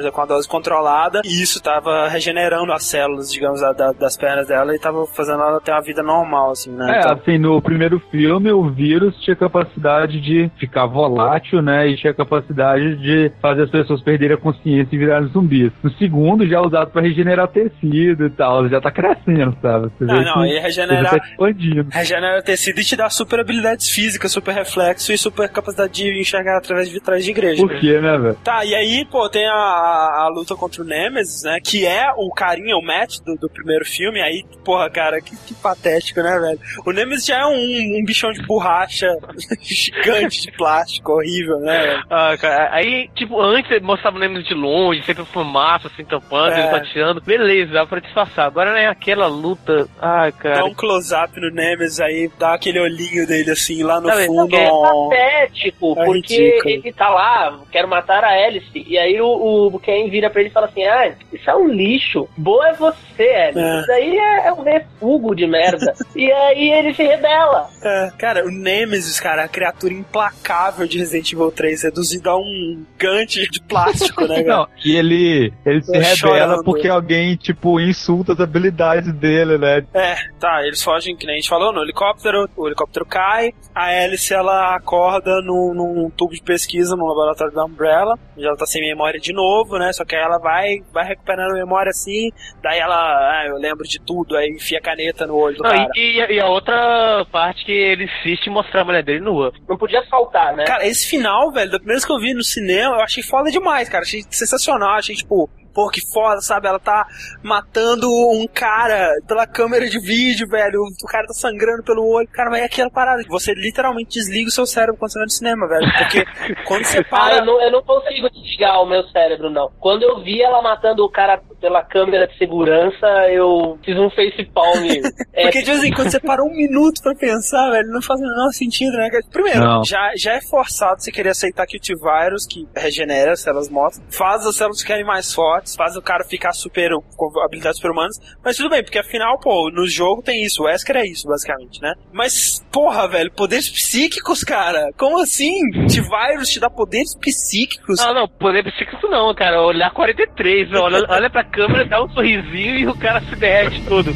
[0.04, 1.22] né, com a dose controlada.
[1.24, 5.42] E isso tava regenerando as células, digamos, da- da- das pernas dela e tava fazendo
[5.42, 6.96] ela ter uma vida normal, assim, né?
[6.96, 11.88] É, Então- assim, no primeiro filme, o vírus tinha capacidade de ficar volátil, né?
[11.88, 15.72] E tinha capacidade de fazer as pessoas perderem a consciência e virarem zumbis.
[15.82, 18.68] No segundo, já é usado pra regenerar tecido e tal.
[18.70, 19.90] Já tá crescendo, sabe?
[19.98, 21.12] Você Não, vê não, que e ele regenerar.
[21.12, 21.88] tá expandindo.
[21.92, 26.58] Regenera tecido e te dá super habilidades físicas, super reflexo e super capacidade de enxergar
[26.58, 27.62] através de vitrais de igreja.
[27.62, 28.38] Por quê, né, velho?
[28.44, 31.60] Tá, e aí, pô, tem a, a, luta contra o Nemesis, né?
[31.64, 34.22] Que é o carinha, o Matt do, do primeiro filme.
[34.22, 36.60] Aí, porra, cara, que, que patético, né, velho?
[36.86, 39.08] O Nemesis já é um, um bichão de borracha
[39.62, 42.04] gigante de plástico, horrível, né, velho?
[42.10, 46.54] Ah, cara, aí, tipo, antes ele mostrava o Nemesis de longe, sempre fumaça, assim, tampando,
[46.54, 46.60] É.
[46.60, 47.22] ele tateando.
[47.22, 48.48] Beleza, dá pra disfarçar.
[48.48, 49.88] Agora, né, aquela luta...
[50.02, 50.66] Ai, Dá cara...
[50.66, 54.56] um close-up no Nemesis aí, dá aquele olhinho dele assim, lá no Sabe, fundo.
[54.56, 56.70] É patético, É porque ridículo.
[56.70, 58.68] ele tá lá, quero matar a Alice.
[58.74, 61.68] E aí o, o Ken vira pra ele e fala assim: Ah, isso é um
[61.68, 62.28] lixo.
[62.38, 63.60] Boa é você, Alice.
[63.60, 63.78] É.
[63.80, 65.94] Isso daí é, é um refugo de merda.
[66.16, 67.68] e aí ele se rebela.
[67.84, 72.86] É, cara, o Nemesis, cara, a criatura implacável de Resident Evil 3, reduzido a um
[73.04, 74.58] gigante de plástico, né, cara?
[74.58, 79.86] Não, e ele, ele se rebela porque alguém, tipo, insulta as habilidades dele, né?
[79.94, 83.86] É, tá, eles fogem, que nem a gente falou, no helicóptero, o helicóptero cai, a
[83.86, 88.66] Alice, ela acorda num, num tubo de pesquisa no laboratório da Umbrella, onde ela tá
[88.66, 92.30] sem memória de novo, né, só que aí ela vai, vai recuperando a memória assim,
[92.62, 95.70] daí ela, ah, eu lembro de tudo, aí enfia a caneta no olho do Não,
[95.70, 95.90] cara.
[95.96, 99.52] e, e- e a outra parte que ele insiste em mostrar a mulher dele nua.
[99.68, 100.66] Não podia faltar, né?
[100.66, 103.50] Cara, esse final, velho, da primeira vez que eu vi no cinema, eu achei foda
[103.52, 104.04] demais, cara.
[104.04, 106.68] Achei sensacional, achei tipo, pô, que foda, sabe?
[106.68, 107.06] Ela tá
[107.42, 110.82] matando um cara pela câmera de vídeo, velho.
[110.82, 112.28] O cara tá sangrando pelo olho.
[112.30, 113.24] Cara, mas é aquela parada.
[113.30, 115.92] Você literalmente desliga o seu cérebro quando você vai no cinema, velho.
[115.98, 116.26] Porque
[116.66, 117.36] quando você Ah, para.
[117.38, 119.70] eu não, eu não consigo desligar o meu cérebro, não.
[119.80, 124.84] Quando eu vi ela matando o cara pela câmera de segurança, eu fiz um facepalm.
[125.32, 128.24] é, Porque, tipo assim, quando você para um minuto pra pensar, velho, não faz o
[128.24, 129.10] menor sentido, né?
[129.32, 129.82] Primeiro, Não.
[129.82, 134.04] já, já é forçado você querer aceitar que o T-Virus, que regenera as células mortas,
[134.10, 138.58] faz as células ficarem mais fortes, faz o cara ficar super, com habilidades super-humanas, mas
[138.58, 141.94] tudo bem, porque afinal, pô, no jogo tem isso, o Wesker é isso, basicamente, né?
[142.12, 144.90] Mas, porra, velho, poderes psíquicos, cara?
[144.98, 145.62] Como assim?
[145.88, 148.00] T-Virus te dá poderes psíquicos?
[148.00, 149.62] Não, não, poder psíquico não, cara.
[149.62, 150.80] Olhar 43, né?
[150.80, 154.12] olha, olha pra câmera, dá um sorrisinho e o cara se derrete todo.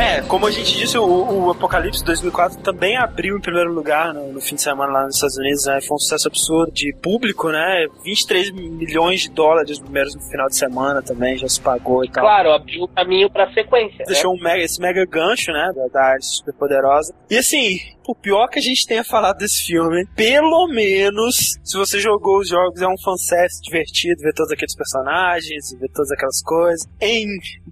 [0.00, 4.32] É, como a gente disse, o, o Apocalipse 2004 também abriu em primeiro lugar no,
[4.32, 5.78] no fim de semana lá nos Estados Unidos, né?
[5.82, 7.86] Foi um sucesso absurdo de público, né?
[8.02, 12.24] 23 milhões de dólares primeiros no final de semana também, já se pagou e tal.
[12.24, 13.98] claro, abriu o caminho pra sequência.
[13.98, 14.04] né?
[14.06, 15.70] Deixou um mega, esse mega gancho, né?
[15.76, 17.14] Da, da arte super poderosa.
[17.28, 17.78] E assim,
[18.10, 22.48] o pior que a gente tenha falado desse filme, pelo menos, se você jogou os
[22.48, 26.88] jogos, é um fanservice divertido, ver todos aqueles personagens, ver todas aquelas coisas.
[27.00, 27.26] Em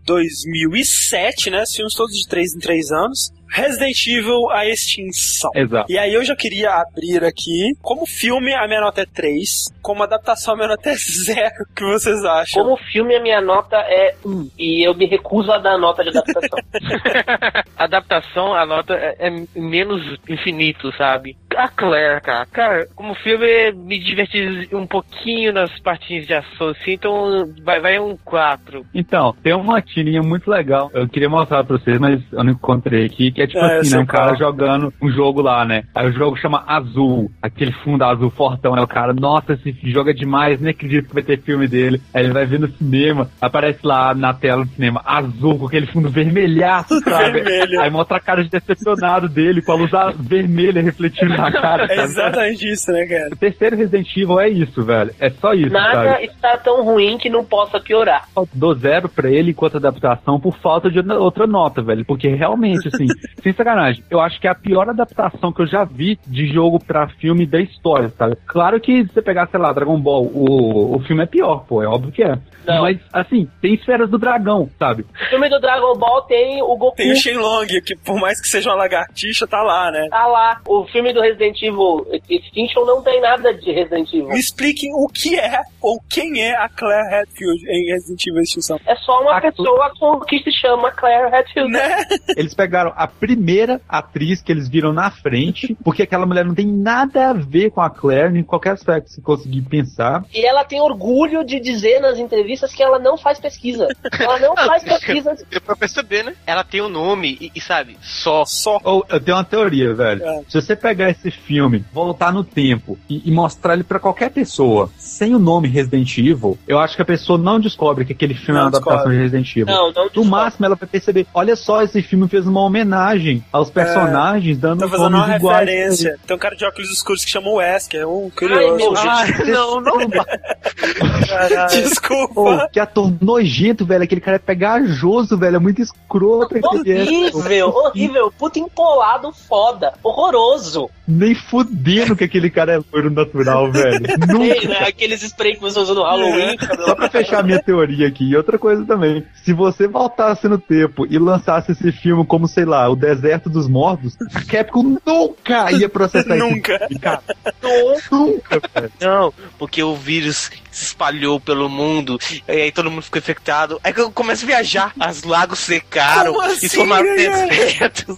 [0.05, 1.63] 2007, né?
[1.63, 3.33] Os filmes todos de 3 em 3 anos.
[3.51, 5.51] Resident Evil, a extinção.
[5.55, 5.91] Exato.
[5.91, 10.03] E aí eu já queria abrir aqui, como filme a minha nota é 3, como
[10.03, 12.63] adaptação a minha nota é 0, o que vocês acham?
[12.63, 14.51] Como filme, a minha nota é 1.
[14.59, 16.59] E eu me recuso a dar nota de adaptação.
[17.77, 21.37] Adaptação, a nota é, é menos infinito, sabe?
[21.57, 26.93] A Claire, cara, cara, como filme me diverti um pouquinho nas partinhas de ação, assim,
[26.93, 28.85] então vai, vai um 4.
[28.95, 30.91] Então, tem uma tirinha muito legal.
[30.93, 33.91] Eu queria mostrar pra vocês, mas eu não encontrei aqui, que é tipo É, assim,
[33.95, 33.99] né?
[34.01, 35.85] Um cara jogando um jogo lá, né?
[35.95, 38.75] Aí o jogo chama Azul, aquele fundo azul fortão.
[38.75, 42.01] Aí o cara, nossa, esse jogo é demais, nem acredito que vai ter filme dele.
[42.13, 45.87] Aí ele vai ver no cinema, aparece lá na tela do cinema, azul, com aquele
[45.87, 47.41] fundo vermelhaço, sabe?
[47.43, 47.81] Vermelho.
[47.81, 51.85] Aí mostra a cara de decepcionado dele, com a luz vermelha refletindo na cara.
[51.85, 52.03] É sabe?
[52.03, 53.29] exatamente isso, né, cara?
[53.33, 55.15] O terceiro Resident Evil é isso, velho.
[55.21, 56.25] É só isso, Nada sabe?
[56.25, 58.25] está tão ruim que não possa piorar.
[58.53, 62.05] dou zero pra ele enquanto adaptação por falta de outra nota, velho.
[62.05, 63.07] Porque realmente, assim,
[63.43, 66.79] sem sacanagem, eu acho que é a pior adaptação que eu já vi de jogo
[66.83, 68.37] pra filme da história, sabe?
[68.47, 71.83] Claro que se você pegar, sei lá, Dragon Ball, o, o filme é pior, pô,
[71.83, 72.37] é óbvio que é.
[72.67, 72.83] Não.
[72.83, 75.03] Mas, assim, tem esferas do dragão, sabe?
[75.03, 76.97] O filme do Dragon Ball tem o Goku.
[76.97, 80.07] Tem o Shenlong, que por mais que seja uma lagartixa, tá lá, né?
[80.11, 80.61] Tá lá.
[80.67, 84.29] O filme do Resident Evil Extinction não tem nada de Resident Evil.
[84.29, 88.79] Me expliquem o que é ou quem é a Claire Redfield em Resident Evil Extinção.
[88.87, 91.73] É só uma A- pessoa com que se chama Claire Redfield.
[91.73, 92.05] Né?
[92.37, 96.67] Eles pegaram a primeira atriz que eles viram na frente, porque aquela mulher não tem
[96.67, 100.25] nada a ver com a Claire, em qualquer aspecto que você conseguir pensar.
[100.33, 103.89] E ela tem orgulho de dizer nas entrevistas que ela não faz pesquisa.
[104.19, 105.37] Ela não faz pesquisa.
[105.51, 106.35] Deu pra perceber, né?
[106.47, 108.45] Ela tem um nome e, e, sabe, só.
[108.45, 108.81] Só.
[108.85, 110.25] Ou eu tenho uma teoria, velho.
[110.25, 110.43] É.
[110.49, 114.91] Se você pegar esse filme, voltar no tempo e, e mostrar ele pra qualquer pessoa,
[114.97, 118.61] sem o nome Resident Evil, eu acho que a pessoa não descobre que aquele filme
[118.61, 119.67] é Não uma adaptação de Resident Evil.
[119.67, 123.08] Não, não No máximo, ela vai perceber: olha só, esse filme fez uma homenagem
[123.53, 125.59] aos personagens, dando Tá fazendo uma iguais.
[125.69, 126.19] referência.
[126.27, 128.77] Tem um cara de óculos escuros que chama Wesker, é um Ai, curioso.
[128.77, 128.99] Deus.
[128.99, 129.99] Ah, não, não.
[131.71, 132.35] Desculpa.
[132.35, 134.05] Pô, que ator nojento, velho.
[134.05, 135.57] Aquele cara é pegajoso, velho.
[135.57, 136.57] É muito escroto.
[136.57, 136.61] é.
[136.61, 138.33] Horrível, horrível.
[138.39, 139.93] Puta empolado foda.
[140.03, 140.91] Horroroso.
[141.09, 144.01] Nem fudendo que aquele cara é loiro natural, velho.
[144.29, 144.45] Nunca.
[144.45, 144.79] Ei, né?
[144.87, 146.57] Aqueles spray que você usa no Halloween.
[146.85, 149.25] Só pra fechar minha teoria aqui, e outra coisa também.
[149.43, 153.67] Se você voltasse no tempo e lançasse esse filme como, sei lá, o Deserto dos
[153.69, 156.79] Mortos, a Capcom nunca ia processar Nunca.
[156.79, 157.23] filme, cara.
[158.13, 158.93] Nunca, velho.
[159.01, 163.81] Não, porque o vírus se espalhou pelo mundo, e aí todo mundo ficou infectado.
[163.83, 168.17] Aí que eu começo a viajar, as lagos secaram Como assim, e formaram desertos.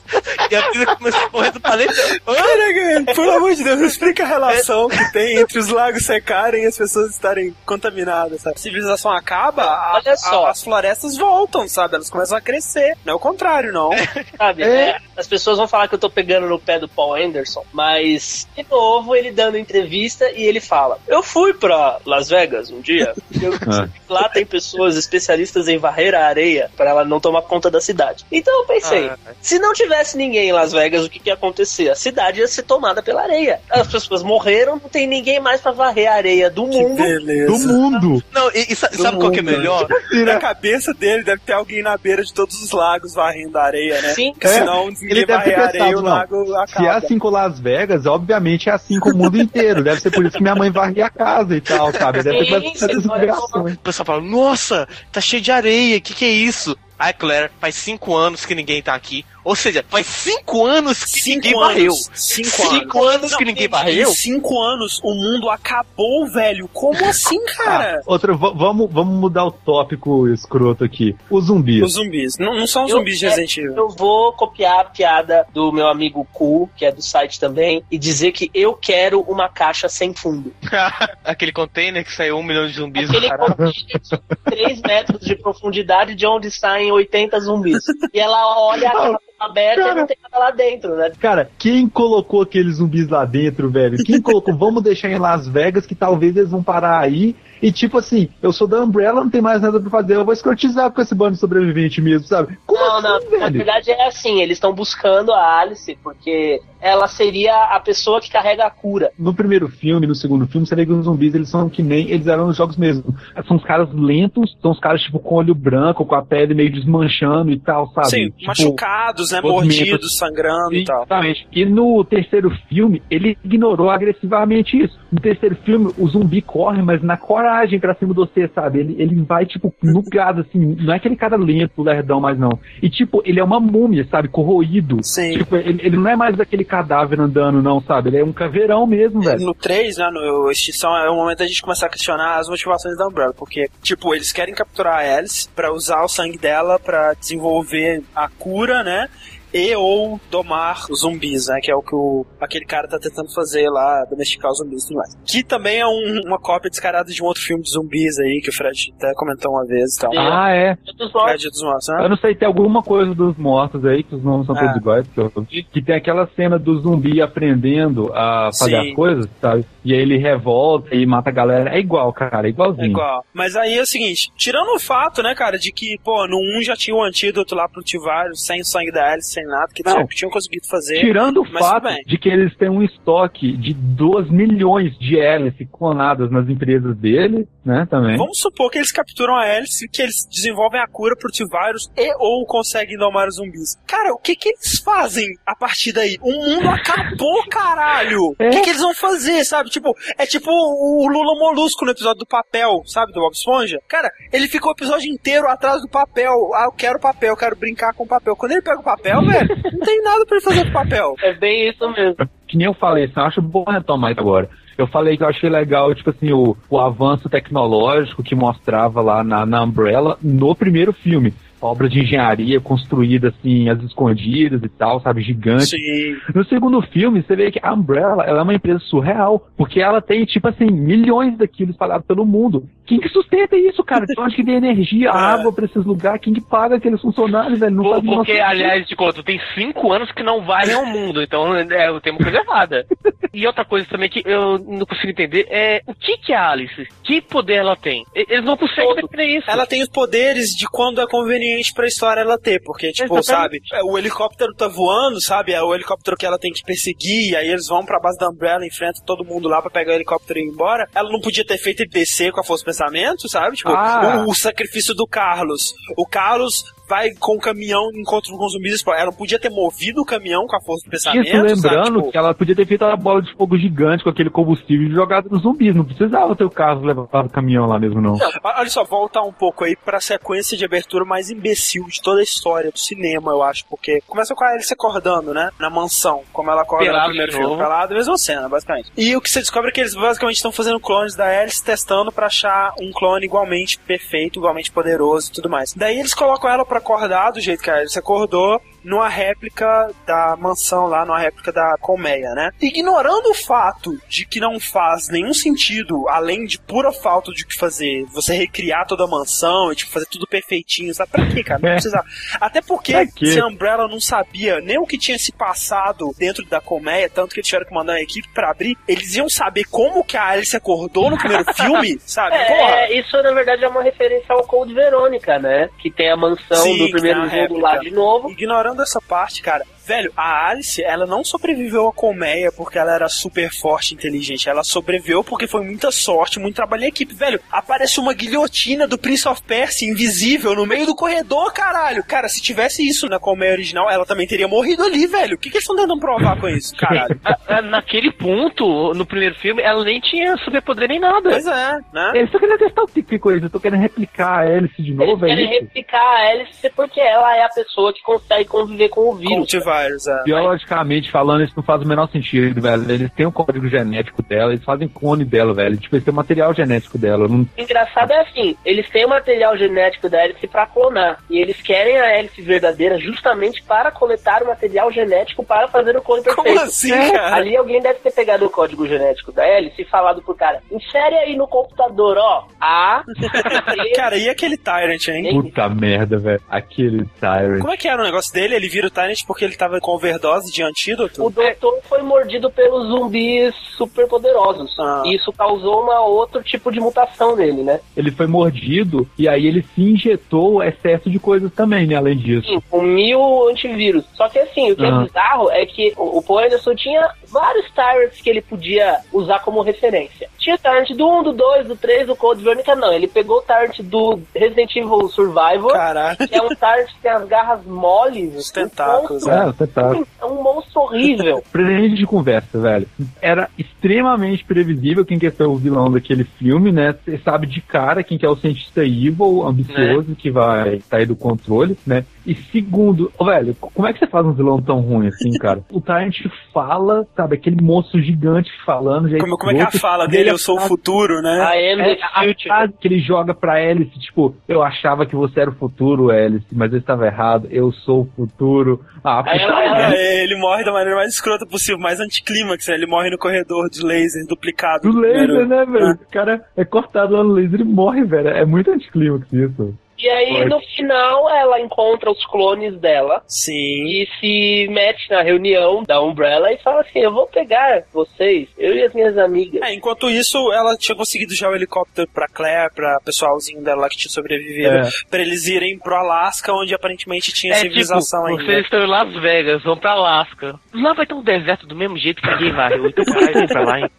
[0.51, 2.21] E a vida começou a correr do planeta.
[2.27, 2.75] Olha,
[3.05, 6.67] cara, pelo amor de Deus, explica a relação que tem entre os lagos secarem e
[6.67, 8.57] as pessoas estarem contaminadas, sabe?
[8.57, 10.47] A civilização acaba, a- Olha só.
[10.47, 11.95] a- as florestas voltam, sabe?
[11.95, 12.97] Elas começam a crescer.
[13.05, 13.91] Não é o contrário, não.
[14.37, 14.63] Sabe?
[14.63, 14.67] É.
[14.91, 18.47] É, as pessoas vão falar que eu tô pegando no pé do Paul Anderson, mas,
[18.57, 23.13] de novo, ele dando entrevista e ele fala: Eu fui pra Las Vegas um dia,
[23.41, 23.89] eu- Ah.
[24.09, 28.25] lá tem pessoas especialistas em varrer a areia pra ela não tomar conta da cidade.
[28.33, 29.17] Então eu pensei: Ah.
[29.41, 31.91] se não tivesse ninguém em Las Vegas, o que, que ia acontecer?
[31.91, 33.61] A cidade ia ser tomada pela areia.
[33.71, 36.97] As pessoas morreram, não tem ninguém mais pra varrer a areia do Que mundo.
[37.03, 37.47] beleza.
[37.53, 38.25] Do mundo.
[38.33, 39.87] Não, e, e sa- sabe qual que é melhor?
[40.25, 44.01] Na cabeça dele deve ter alguém na beira de todos os lagos varrendo a areia,
[44.01, 44.15] né?
[44.15, 44.33] Sim.
[44.33, 46.11] Porque É, senão ele ninguém deve varrer ter a areia e pensado, o não.
[46.11, 46.57] lago Se é
[46.89, 46.93] acaba.
[46.97, 49.83] assim com Las Vegas, obviamente é assim com o mundo inteiro.
[49.83, 52.23] Deve ser por isso que minha mãe varria a casa e tal, sabe?
[52.23, 53.75] Deve ligações.
[53.75, 56.77] O pessoal fala, nossa, tá cheio de areia, que que é isso?
[56.99, 59.25] Ai, Claire, faz cinco anos que ninguém tá aqui.
[59.45, 61.93] Ou seja, faz cinco anos que ninguém varreu.
[62.15, 64.11] Cinco, Cinco anos que Não, ninguém varreu?
[64.11, 66.69] Cinco anos, o mundo acabou, velho.
[66.69, 68.03] Como assim, cara?
[68.07, 71.17] Outra, v- vamos, vamos mudar o tópico escroto aqui.
[71.31, 71.83] Os zumbis.
[71.83, 72.37] Os zumbis.
[72.39, 73.75] Não, não são zumbis de Resident Evil.
[73.77, 77.99] Eu vou copiar a piada do meu amigo Ku, que é do site também, e
[77.99, 80.53] dizer que eu quero uma caixa sem fundo.
[81.25, 83.09] Aquele container que saiu um milhão de zumbis.
[83.09, 83.57] Aquele caralho.
[83.57, 87.79] container de 3 metros de profundidade de onde saem 80 zumbis.
[88.13, 88.91] E ela olha
[89.41, 91.11] aberta e não tem nada lá dentro, né?
[91.19, 93.97] Cara, quem colocou aqueles zumbis lá dentro, velho?
[94.05, 94.55] Quem colocou?
[94.55, 97.35] Vamos deixar em Las Vegas, que talvez eles vão parar aí.
[97.63, 100.17] E tipo assim, eu sou da Umbrella, não tem mais nada pra fazer.
[100.17, 102.59] Eu vou escrotizar com esse bando de sobrevivente mesmo, sabe?
[102.67, 103.53] Como Não, assim, não, na velho?
[103.59, 108.65] verdade é assim, eles estão buscando a Alice porque ela seria a pessoa que carrega
[108.65, 109.11] a cura.
[109.19, 112.11] No primeiro filme, no segundo filme, você vê que os zumbis, eles são que nem
[112.11, 113.15] eles eram nos jogos mesmo.
[113.47, 116.73] São os caras lentos, são os caras, tipo, com olho branco, com a pele meio
[116.73, 118.09] desmanchando e tal, sabe?
[118.09, 119.41] Sim, Tipo, machucados, né?
[119.43, 121.03] Mordidos, sangrando e tal.
[121.03, 121.47] Exatamente.
[121.53, 124.99] E no terceiro filme, ele ignorou agressivamente isso.
[125.13, 127.50] No terceiro filme, o zumbi corre, mas na coragem
[127.81, 128.81] pra cima de você, sabe?
[128.81, 130.77] Ele, ele vai, tipo, no gado, assim.
[130.81, 132.59] Não é aquele cara lento, lerdão, mais não.
[132.83, 134.29] E, tipo, ele é uma múmia, sabe?
[134.29, 134.99] Corroído.
[135.03, 135.39] Sim.
[135.39, 138.11] Tipo, ele, ele não é mais aquele cadáver andando, não, sabe?
[138.11, 139.41] Ele é um caveirão mesmo, velho.
[139.41, 142.97] No 3, né, no Extinção, é o momento da gente começar a questionar as motivações
[142.97, 147.15] da Umbrella, porque, tipo, eles querem capturar a Alice pra usar o sangue dela pra
[147.15, 149.09] desenvolver a cura, né,
[149.53, 151.59] e ou domar os zumbis, né?
[151.63, 154.89] Que é o que o, aquele cara tá tentando fazer lá, domesticar os zumbis e
[154.89, 155.17] tudo mais.
[155.27, 158.51] Que também é um- uma cópia descarada de um outro filme de zumbis aí, que
[158.51, 160.11] o Fred até comentou uma vez e tal.
[160.17, 160.77] Ah, é.
[160.99, 161.13] Mortos.
[161.23, 162.05] Fred dos Mortos, né?
[162.05, 164.61] Eu não sei, tem alguma coisa dos mortos aí, que os nomes são Ah.
[164.61, 165.07] todos iguais,
[165.49, 168.89] que, que tem aquela cena do zumbi aprendendo a fazer Sim.
[168.91, 169.65] as coisas, sabe?
[169.85, 171.75] E aí ele revolta e mata a galera.
[171.75, 172.87] É igual, cara, é É igualzinho.
[172.91, 173.25] igual.
[173.33, 176.63] Mas aí é o seguinte, tirando o fato, né, cara, de que, pô, no 1
[176.63, 179.83] já tinha o antídoto lá pro Tivários, sem o sangue da Alice, sem nada, que
[179.85, 180.07] Não.
[180.07, 181.01] tinham, conseguido fazer.
[181.01, 186.31] Tirando o fato de que eles têm um estoque de 2 milhões de hélices clonadas
[186.31, 188.17] nas empresas dele, né, também.
[188.17, 192.15] Vamos supor que eles capturam a Alice, que eles desenvolvem a cura pro T-Virus e
[192.19, 193.77] ou conseguem domar os zumbis.
[193.87, 196.17] Cara, o que que eles fazem a partir daí?
[196.23, 198.31] O mundo acabou, caralho!
[198.31, 199.71] O que que eles vão fazer, sabe?
[199.71, 203.13] Tipo, é tipo o Lula Molusco no episódio do papel, sabe?
[203.13, 203.79] Do Bob Esponja.
[203.89, 206.33] Cara, ele ficou o episódio inteiro atrás do papel.
[206.55, 208.37] Ah, eu quero papel, eu quero brincar com papel.
[208.37, 211.15] Quando ele pega o papel, velho, não tem nada pra ele fazer com o papel.
[211.23, 212.17] É bem isso mesmo.
[212.47, 214.49] que nem eu falei, assim, eu acho bom retomar isso agora.
[214.77, 219.23] Eu falei que eu achei legal, tipo assim, o, o avanço tecnológico que mostrava lá
[219.23, 221.35] na, na Umbrella no primeiro filme.
[221.61, 225.77] Obra de engenharia construída assim, as escondidas e tal, sabe, gigante.
[225.77, 226.17] Sim.
[226.35, 230.01] No segundo filme, você vê que a Umbrella ela é uma empresa surreal, porque ela
[230.01, 232.65] tem, tipo assim, milhões daquilo espalhados pelo mundo.
[232.87, 234.07] Quem que sustenta isso, cara?
[234.07, 236.23] De onde que vem energia, água pra esses lugares?
[236.23, 237.77] Quem que paga aqueles funcionários, velho?
[237.77, 241.67] Não Porque, aliás, de conta, tem cinco anos que não varrem ao mundo, então é,
[242.01, 242.87] tem uma coisa errada.
[243.33, 246.51] E outra coisa também que eu não consigo entender é o que que é a
[246.51, 246.89] Alice?
[247.05, 248.05] Que poder ela tem?
[248.13, 249.49] Eles não conseguem definir isso.
[249.49, 253.69] Ela tem os poderes de quando é conveniente pra história ela ter, porque, tipo, Exatamente.
[253.69, 257.31] sabe, é, o helicóptero tá voando, sabe, é o helicóptero que ela tem que perseguir,
[257.31, 259.95] e aí eles vão pra base da Umbrella, enfrentam todo mundo lá pra pegar o
[259.95, 260.89] helicóptero e ir embora.
[260.95, 263.57] Ela não podia ter feito ele descer com a força do pensamento, sabe?
[263.57, 264.25] Tipo, Ah.
[264.27, 265.73] o, o sacrifício do Carlos.
[265.97, 270.03] O Carlos vai com o caminhão, encontra com os zumbis, ela não podia ter movido
[270.03, 271.97] o caminhão com a força do pensamento, Isso, lembrando sabe?
[271.99, 274.91] Tipo, que ela podia ter feito a bola de fogo gigante com aquele combustível e
[274.91, 275.75] jogado nos zumbis.
[275.75, 278.17] Não precisava ter o carro levado o caminhão lá mesmo, não.
[278.17, 282.21] Não, olha só, voltar um pouco aí pra sequência de abertura mais imbecil de toda
[282.21, 285.51] a história do cinema, eu acho, porque começa com a Alice acordando, né?
[285.61, 287.57] Na mansão, como ela acorda Pelado no primeiro filme.
[287.57, 288.91] Pelado, mesma cena, basicamente.
[288.97, 292.11] E o que você descobre é que eles basicamente estão fazendo clones da Alice, testando
[292.11, 295.75] pra achar um clone igualmente perfeito, igualmente poderoso e tudo mais.
[295.75, 300.37] Daí eles colocam ela pra acordar do jeito que a Alice acordou, numa réplica da
[300.39, 302.51] mansão lá, numa réplica da colmeia, né?
[302.61, 307.47] Ignorando o fato de que não faz nenhum sentido, além de pura falta de o
[307.47, 311.11] que fazer, você recriar toda a mansão e tipo, fazer tudo perfeitinho, sabe?
[311.13, 311.61] Pra quê, cara?
[311.61, 311.73] Não É.
[311.75, 312.03] precisa.
[312.41, 316.61] Até porque se a Umbrella não sabia nem o que tinha se passado dentro da
[316.61, 320.05] colmeia, tanto que eles tiveram que mandar uma equipe pra abrir, eles iam saber como
[320.05, 322.37] que a Alice acordou no primeiro filme, sabe?
[322.47, 322.71] Porra!
[322.81, 325.69] É, isso na verdade é uma referência ao Code Verônica, né?
[325.79, 327.91] Que tem a mansão Sim, do primeiro a jogo lá réplica.
[327.91, 328.31] de novo.
[328.31, 333.09] Ignorando essa parte, cara, velho, a Alice, ela não sobreviveu à colmeia porque ela era
[333.09, 334.49] super forte e inteligente.
[334.49, 337.15] Ela sobreviveu porque foi muita sorte, muito trabalho em equipe.
[337.15, 342.05] Velho, aparece uma guilhotina do Prince of Persia invisível no meio do corredor, caralho.
[342.05, 345.35] Cara, se tivesse isso na colmeia original, ela também teria morrido ali, velho.
[345.35, 347.19] O que, que eles estão tentando provar com isso, caralho?
[347.25, 351.31] A- a- Naquele ponto, no primeiro filme, ela nem tinha superpoder nem nada.
[351.31, 352.13] Pois é, né?
[352.15, 354.93] Eles estão querendo testar o que que coisa, eu tô querendo replicar a hélice de
[354.93, 355.61] Eles novo, é querem isso?
[355.65, 359.47] replicar a Alice porque ela é a pessoa que consegue conviver com o Com o
[359.71, 360.25] é.
[360.25, 362.91] Biologicamente falando, isso não faz o menor sentido, velho.
[362.91, 365.77] Eles têm o código genético dela, eles fazem clone dela, velho.
[365.77, 367.29] Tipo, eles têm o material genético dela.
[367.29, 367.41] Não...
[367.41, 371.19] O engraçado é assim, eles têm o material genético da hélice pra clonar.
[371.29, 376.03] E eles querem a hélice verdadeira justamente para coletar o material genético para fazer o
[376.03, 376.49] clone perfeito.
[376.49, 377.37] Como assim, É, cara?
[377.37, 381.15] Ali alguém deve ter pegado o código genético da hélice e falado pro cara, insere
[381.17, 383.03] aí no computador, ó, A,
[383.97, 385.31] Cara, e aquele Tyrant, hein?
[385.31, 386.41] Puta merda, velho.
[386.49, 387.61] Aquele Tyrant.
[387.61, 388.55] Como é que era o negócio dele?
[388.55, 391.25] Ele vira o Tyrant porque ele tava com overdose de antídoto?
[391.25, 394.75] O doutor foi mordido pelos zumbis super poderosos.
[394.79, 395.03] Ah.
[395.07, 397.81] E isso causou uma outro tipo de mutação nele, né?
[397.97, 401.95] Ele foi mordido e aí ele se injetou excesso de coisas também, né?
[401.97, 402.49] Além disso.
[402.49, 404.05] Sim, com mil antivírus.
[404.15, 405.01] Só que assim, o que é Ah.
[405.05, 409.63] bizarro é que o, o Paul Anderson tinha vários Tyrants que ele podia usar como
[409.63, 410.29] referência.
[410.39, 412.93] Tinha o Tyrant do 1, do 2, do 3, do Code Veronica, não.
[412.93, 416.17] Ele pegou o Tyrant do Resident Evil Survivor, Caralho.
[416.17, 418.35] que é um Tyrant que tem as garras moles.
[418.37, 420.07] Os tentáculos, um monstro, É, tentáculo.
[420.21, 421.43] é um monstro horrível.
[421.51, 422.87] Presente de conversa, velho.
[423.21, 426.95] Era extremamente previsível quem quer ser o vilão daquele filme, né?
[427.05, 431.17] Você sabe de cara quem que é o cientista evil, ambicioso, que vai sair do
[431.17, 432.05] controle, né?
[432.27, 435.63] E segundo, velho, como é que você faz um vilão tão ruim assim, cara?
[435.71, 436.17] o Tyrant
[436.53, 439.09] fala, sabe, aquele monstro gigante falando.
[439.09, 440.25] já Como, como é que é a fala dele?
[440.25, 441.37] ele Eu sou o futuro, né?
[441.39, 445.41] I am é, the a que ele joga pra Alice, tipo, eu achava que você
[445.41, 448.85] era o futuro, Alice, mas eu estava errado, eu sou o futuro.
[449.03, 449.95] Ah, Aí puta ela-.
[449.95, 452.75] É, ele morre da maneira mais escrota possível, mais anticlímax, né?
[452.75, 454.91] Ele morre no corredor de laser duplicado.
[454.91, 455.49] Do laser, primeiro.
[455.49, 455.93] né, velho?
[455.93, 458.29] O cara é cortado lá no laser e morre, velho.
[458.29, 459.75] É muito anticlímax isso.
[460.03, 460.49] E aí, Pode.
[460.51, 463.53] no final, ela encontra os clones dela Sim.
[463.53, 468.75] e se mete na reunião da Umbrella e fala assim: Eu vou pegar vocês, eu
[468.75, 469.61] e as minhas amigas.
[469.63, 473.89] É, enquanto isso, ela tinha conseguido já o helicóptero pra Claire, pra pessoalzinho dela lá
[473.89, 474.89] que tinha sobrevivido, É.
[475.11, 478.43] pra eles irem pro Alasca, onde aparentemente tinha É tipo, civilização ainda.
[478.45, 480.59] vocês estão em Las Vegas, vão pra Alasca.
[480.73, 482.71] Lá vai ter um deserto do mesmo jeito que ninguém vai.
[482.75, 483.91] Então vai pra lá, hein?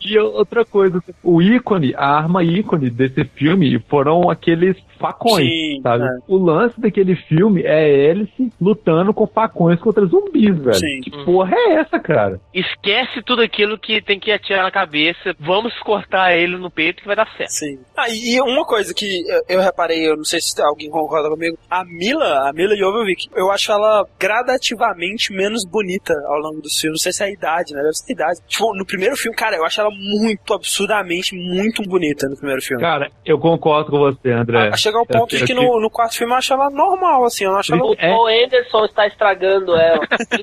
[0.00, 6.04] E outra coisa, o ícone, a arma ícone desse filme foram aqueles facões, Sim, sabe?
[6.04, 6.08] é.
[6.26, 10.74] O lance daquele filme é Alice lutando com facões contra zumbis, velho.
[10.74, 11.00] Sim.
[11.02, 12.40] Que porra é essa, cara?
[12.52, 15.34] Esquece tudo aquilo que tem que atirar na cabeça.
[15.38, 17.50] Vamos cortar ele no peito que vai dar certo.
[17.50, 17.78] Sim.
[17.96, 21.58] Ah, e uma coisa que eu, eu reparei, eu não sei se alguém concorda comigo,
[21.70, 26.98] a Mila, a Mila Jovovich, eu acho ela gradativamente menos bonita ao longo dos filmes.
[26.98, 27.80] Não sei se é a idade, né?
[27.82, 28.40] Deve ser a idade.
[28.46, 32.82] Tipo, no primeiro filme, cara, eu acho ela muito absurdamente muito bonita no primeiro filme.
[32.82, 34.68] Cara, eu concordo com você, André.
[34.68, 37.24] A, chegar ao ponto Eu- de que no, no quarto filme eu acho ela normal,
[37.24, 38.10] assim, eu não acho ela O É.
[38.10, 40.00] Paul Anderson está estragando ela.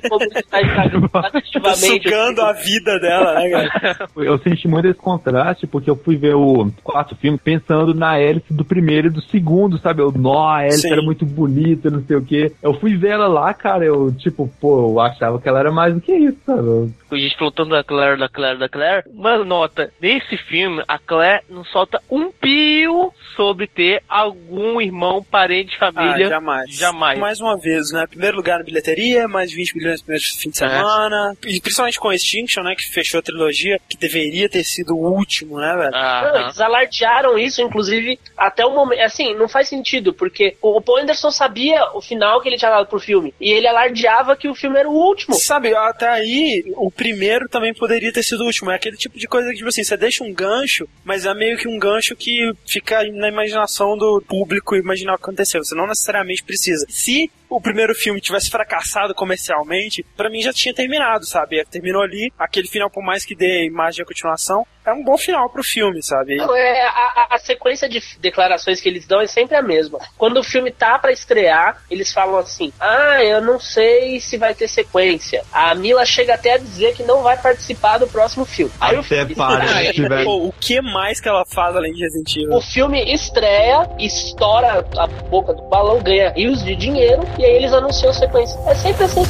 [0.08, 1.10] Como ele está estragando
[1.76, 4.08] sugando a vida dela, né, cara?
[4.16, 8.52] Eu senti muito esse contraste, porque eu fui ver o quarto filme pensando na Alice
[8.52, 10.00] do primeiro e do segundo, sabe?
[10.02, 10.92] Eu, nó, a Alice Sim.
[10.92, 12.52] era muito bonita, não sei o quê.
[12.62, 15.94] Eu fui ver ela lá, cara, eu, tipo, pô, eu achava que ela era mais
[15.94, 16.92] do que isso, sabe?
[17.10, 19.04] A gente falando da Claire, da Claire, da Claire.
[19.12, 24.02] Uma nota, nesse filme, a Claire não solta um pio sobre ter
[24.36, 26.26] algum irmão, parente, família.
[26.26, 26.70] Ah, jamais.
[26.70, 27.18] Jamais.
[27.18, 28.06] Mais uma vez, né?
[28.06, 31.36] Primeiro lugar na bilheteria, mais 20 milhões no primeiro fim de semana.
[31.46, 32.74] E principalmente com Extinction, né?
[32.76, 35.90] Que fechou a trilogia, que deveria ter sido o último, né, velho?
[35.90, 36.40] Não, Aham.
[36.42, 39.00] eles alardearam isso, inclusive, até o momento.
[39.00, 42.86] Assim, não faz sentido, porque o Paul Anderson sabia o final que ele tinha dado
[42.86, 43.34] pro filme.
[43.40, 45.34] E ele alardeava que o filme era o último.
[45.34, 48.70] Sabe, até aí, o primeiro também poderia ter sido o último.
[48.70, 51.56] É aquele tipo de coisa que, tipo assim, você deixa um gancho, mas é meio
[51.56, 55.64] que um gancho que fica na imaginação do público imaginar o que aconteceu.
[55.64, 56.84] Você não necessariamente precisa.
[56.88, 61.64] Se o primeiro filme tivesse fracassado comercialmente, pra mim já tinha terminado, sabe?
[61.66, 65.48] Terminou ali, aquele final, por mais que dê imagem à continuação, é um bom final
[65.50, 66.36] pro filme, sabe?
[66.36, 69.98] Não, é, a, a- sequência de declarações que eles dão é sempre a mesma.
[70.18, 74.54] Quando o filme tá pra estrear, eles falam assim: Ah, eu não sei se vai
[74.54, 75.44] ter sequência.
[75.52, 78.72] A Mila chega até a dizer que não vai participar do próximo filme.
[78.80, 80.24] Aí o Até filme para, estreia.
[80.24, 82.56] Pô, o que mais que ela faz além de Resident Evil?
[82.56, 87.72] O filme estreia, estoura a boca do balão, ganha rios de dinheiro e aí eles
[87.72, 88.58] anunciam a sequência.
[88.66, 89.22] É sempre assim.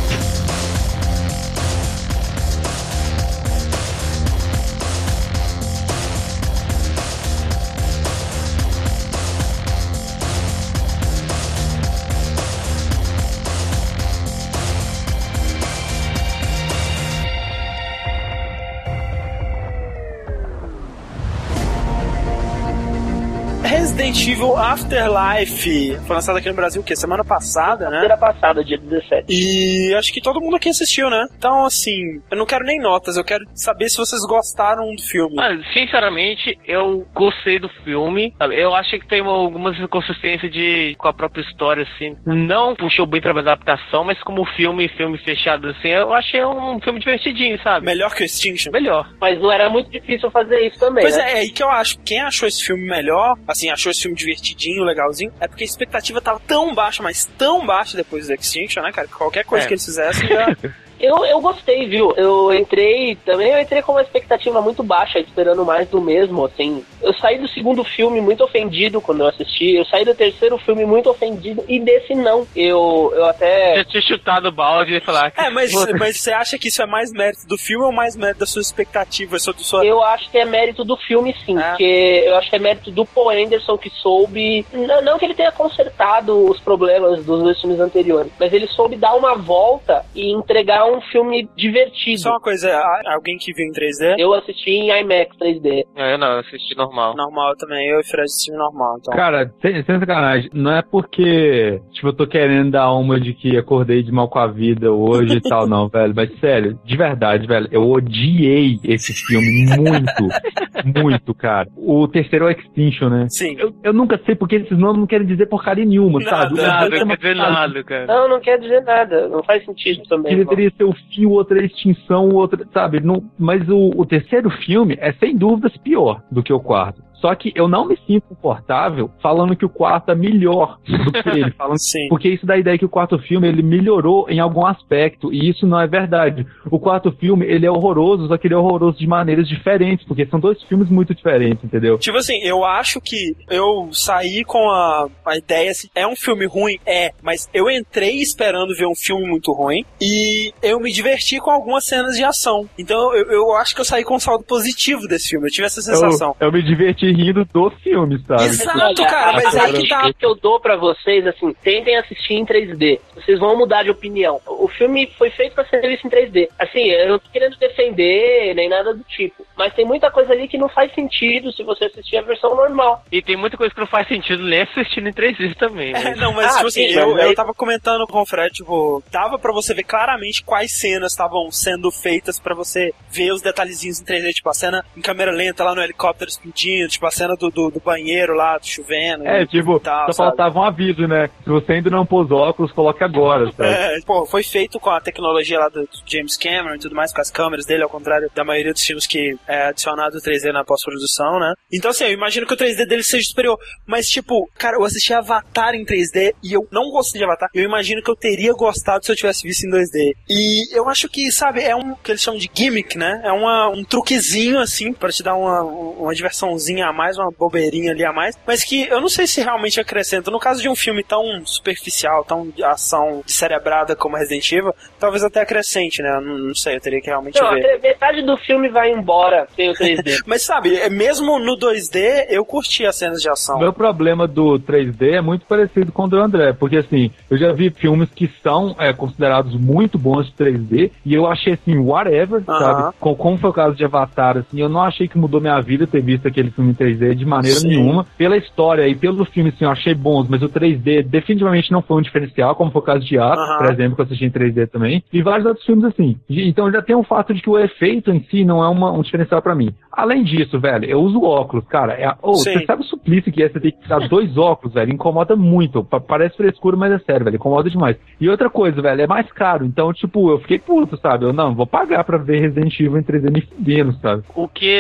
[24.27, 26.97] Resident Evil Afterlife foi lançado aqui no Brasil o quê?
[26.97, 28.01] Semana passada, né?
[28.01, 29.27] Feira passada, dia 17.
[29.28, 31.27] E acho que todo mundo aqui assistiu, né?
[31.39, 35.36] Então, assim, eu não quero nem notas, eu quero saber se vocês gostaram do filme.
[35.36, 38.35] Mas, sinceramente, eu gostei do filme.
[38.39, 38.61] sabe?
[38.61, 42.16] Eu achei que tem uma- algumas inconsistências de, com a própria história, assim.
[42.27, 46.98] Não puxou bem pra adaptação, mas como filme, filme fechado, assim, eu achei um filme
[46.98, 47.86] divertidinho, sabe?
[47.86, 48.73] Melhor que o Extinction.
[48.73, 49.09] Melhor.
[49.20, 51.03] Mas não era muito difícil fazer isso também.
[51.05, 51.32] Pois né?
[51.32, 51.98] é, é aí que eu acho.
[52.01, 56.20] Quem achou esse filme melhor, assim, achou esse filme divertidinho, legalzinho, é porque a expectativa
[56.20, 59.06] tava tão baixa, mas tão baixa depois do Extinction, né, cara?
[59.06, 59.68] Que qualquer coisa É.
[59.68, 60.47] que eles fizessem já.
[61.01, 62.12] Eu, eu gostei, viu?
[62.16, 66.85] Eu entrei também, eu entrei com uma expectativa muito baixa, esperando mais do mesmo, assim.
[67.02, 70.85] Eu saí do segundo filme muito ofendido quando eu assisti, eu saí do terceiro filme
[70.85, 72.47] muito ofendido, e desse não.
[72.55, 73.78] Eu, eu até.
[73.78, 75.40] Eu tinha chutado o balde e falar que.
[75.40, 78.40] É, mas, mas você acha que isso é mais mérito do filme ou mais mérito
[78.40, 79.85] das suas expectativas sobre sua.
[79.85, 81.59] Eu acho que é mérito do filme, sim.
[81.59, 81.70] É.
[81.70, 84.66] Porque eu acho que é mérito do Paul Anderson que soube.
[84.73, 88.97] Não, não que ele tenha consertado os problemas dos dois filmes anteriores, mas ele soube
[88.97, 92.20] dar uma volta e entregar um filme divertido.
[92.20, 94.16] Só uma coisa, a- alguém que viu em 3D?
[94.18, 95.84] Eu assisti em IMAX 3D.
[95.96, 97.14] É, eu não, eu assisti normal.
[97.16, 99.14] Normal também, eu e o Fred assistimos normal, então.
[99.14, 103.56] Cara, sem, sem sacanagem, não é porque, tipo, eu tô querendo dar uma de que
[103.56, 106.12] acordei de mal com a vida hoje e tal, não, velho.
[106.14, 111.68] Mas sério, de verdade, velho, eu odiei esse filme muito, muito, cara.
[111.76, 113.26] O terceiro é o Extinction, né?
[113.28, 113.56] Sim.
[113.58, 116.54] Eu, eu nunca sei porque esses nomes não querem dizer porcaria nenhuma, sabe?
[116.60, 118.06] Nada, terceiro é não quer dizer nada, cara.
[118.06, 119.28] Não, não quer dizer nada.
[119.28, 120.36] Não faz sentido também.
[120.36, 123.01] que deveria ser o fio, o outro é extinção, o outro, sabe?
[123.01, 127.03] Não, mas o, o terceiro filme é sem dúvidas pior do que o quarto.
[127.20, 131.28] Só que eu não me sinto confortável falando que o quarto é melhor do que
[131.28, 131.51] ele.
[131.52, 132.09] Falando, Sim.
[132.09, 135.48] porque isso dá a ideia que o quarto filme ele melhorou em algum aspecto, e
[135.51, 136.47] isso não é verdade.
[136.70, 140.26] O quarto filme ele é horroroso, só que ele é horroroso de maneiras diferentes, porque
[140.26, 141.98] são dois filmes muito diferentes, entendeu?
[141.98, 146.47] Tipo assim, eu acho que eu saí com a, a ideia assim, é um filme
[146.47, 146.78] ruim?
[146.86, 151.51] É, mas eu entrei esperando ver um filme muito ruim e eu me diverti com
[151.51, 152.68] algumas cenas de ação.
[152.78, 155.66] Então eu, eu acho que eu saí com um saldo positivo desse filme, eu tive
[155.66, 156.34] essa sensação.
[156.40, 158.45] Eu, eu me diverti rindo do filme, sabe?
[158.45, 160.12] Exato, cara, mas a aí que dica tá.
[160.12, 163.01] que eu dou pra vocês, assim, tentem assistir em 3D.
[163.15, 164.41] Vocês vão mudar de opinião.
[164.47, 166.49] O filme foi feito pra ser visto em 3D.
[166.59, 169.45] Assim, eu não tô querendo defender nem nada do tipo.
[169.57, 173.03] Mas tem muita coisa ali que não faz sentido se você assistir a versão normal.
[173.11, 175.93] E tem muita coisa que não faz sentido nem assistindo em 3D também.
[175.93, 176.12] né?
[176.12, 178.53] É, não, mas Ah, tipo assim, sim, eu, mas eu tava comentando com o Fred,
[178.53, 183.41] tipo, dava pra você ver claramente quais cenas estavam sendo feitas pra você ver os
[183.43, 187.10] detalhezinhos em 3D, tipo a cena em câmera lenta lá no helicóptero explodindo, tipo a
[187.10, 189.27] cena do, do, do banheiro lá, chovendo.
[189.27, 190.36] É, tipo, tal, só sabe?
[190.36, 191.31] faltava um aviso, né?
[191.43, 193.68] Se você ainda não pôs óculos, coloque agora, sabe?
[193.68, 197.12] É, pô, foi feito com a tecnologia lá do do James Cameron e tudo mais,
[197.12, 200.52] com as câmeras dele, ao contrário da maioria dos filmes que é adicionado o 3D
[200.52, 201.55] na pós-produção, né?
[201.73, 203.59] Então, assim, eu imagino que o 3D dele seja superior.
[203.86, 207.48] Mas, tipo, cara, eu assisti Avatar em 3D e eu não gostei de Avatar.
[207.55, 210.12] Eu imagino que eu teria gostado se eu tivesse visto em 2D.
[210.28, 213.20] E eu acho que, sabe, é um que eles chamam de gimmick, né?
[213.24, 217.92] É uma, um truquezinho, assim, pra te dar uma, uma diversãozinha a mais, uma bobeirinha
[217.92, 218.36] ali a mais.
[218.46, 220.30] Mas que eu não sei se realmente acrescenta.
[220.30, 225.22] No caso de um filme tão superficial, tão de ação cerebrada como Resident Evil, talvez
[225.24, 226.20] até acrescente, né?
[226.22, 227.80] Não, não sei, eu teria que realmente Não, ver.
[227.82, 230.22] metade do filme vai embora sem o 3D.
[230.26, 233.56] Mas sabe, é- mesmo no 2D, eu curti as cenas de ação.
[233.56, 237.36] O meu problema do 3D é muito parecido com o do André, porque assim, eu
[237.36, 241.76] já vi filmes que são é, considerados muito bons de 3D e eu achei assim,
[241.78, 242.58] whatever, Aham.
[242.58, 242.96] sabe?
[243.00, 245.86] Com- Como foi o caso de Avatar, assim, eu não achei que mudou minha vida
[245.86, 247.69] ter visto aquele filme 3D de maneira Sim.
[247.69, 248.07] nenhuma.
[248.16, 251.98] Pela história e pelo filme, assim, eu achei bons, mas o 3D definitivamente não foi
[251.98, 254.66] um diferencial, como foi o caso de Ato, por exemplo, que eu assisti em 3D
[254.66, 256.16] também, e vários outros filmes assim.
[256.28, 259.03] Então já tem o fato de que o efeito em si não é uma- um
[259.03, 259.70] diferencial pra mim.
[259.97, 261.94] Além disso, velho, eu uso óculos, cara.
[261.94, 264.93] É, oh, você sabe o suplício que é você ter que tirar dois óculos, velho?
[264.93, 265.82] Incomoda muito.
[265.82, 267.36] Pa- parece frescura, mas é sério, velho.
[267.36, 267.97] Incomoda demais.
[268.20, 269.64] E outra coisa, velho, é mais caro.
[269.64, 271.24] Então, tipo, eu fiquei puto, sabe?
[271.24, 274.23] Eu não, vou pagar pra ver Resident Evil em 3D me fudendo, sabe?
[274.35, 274.77] O que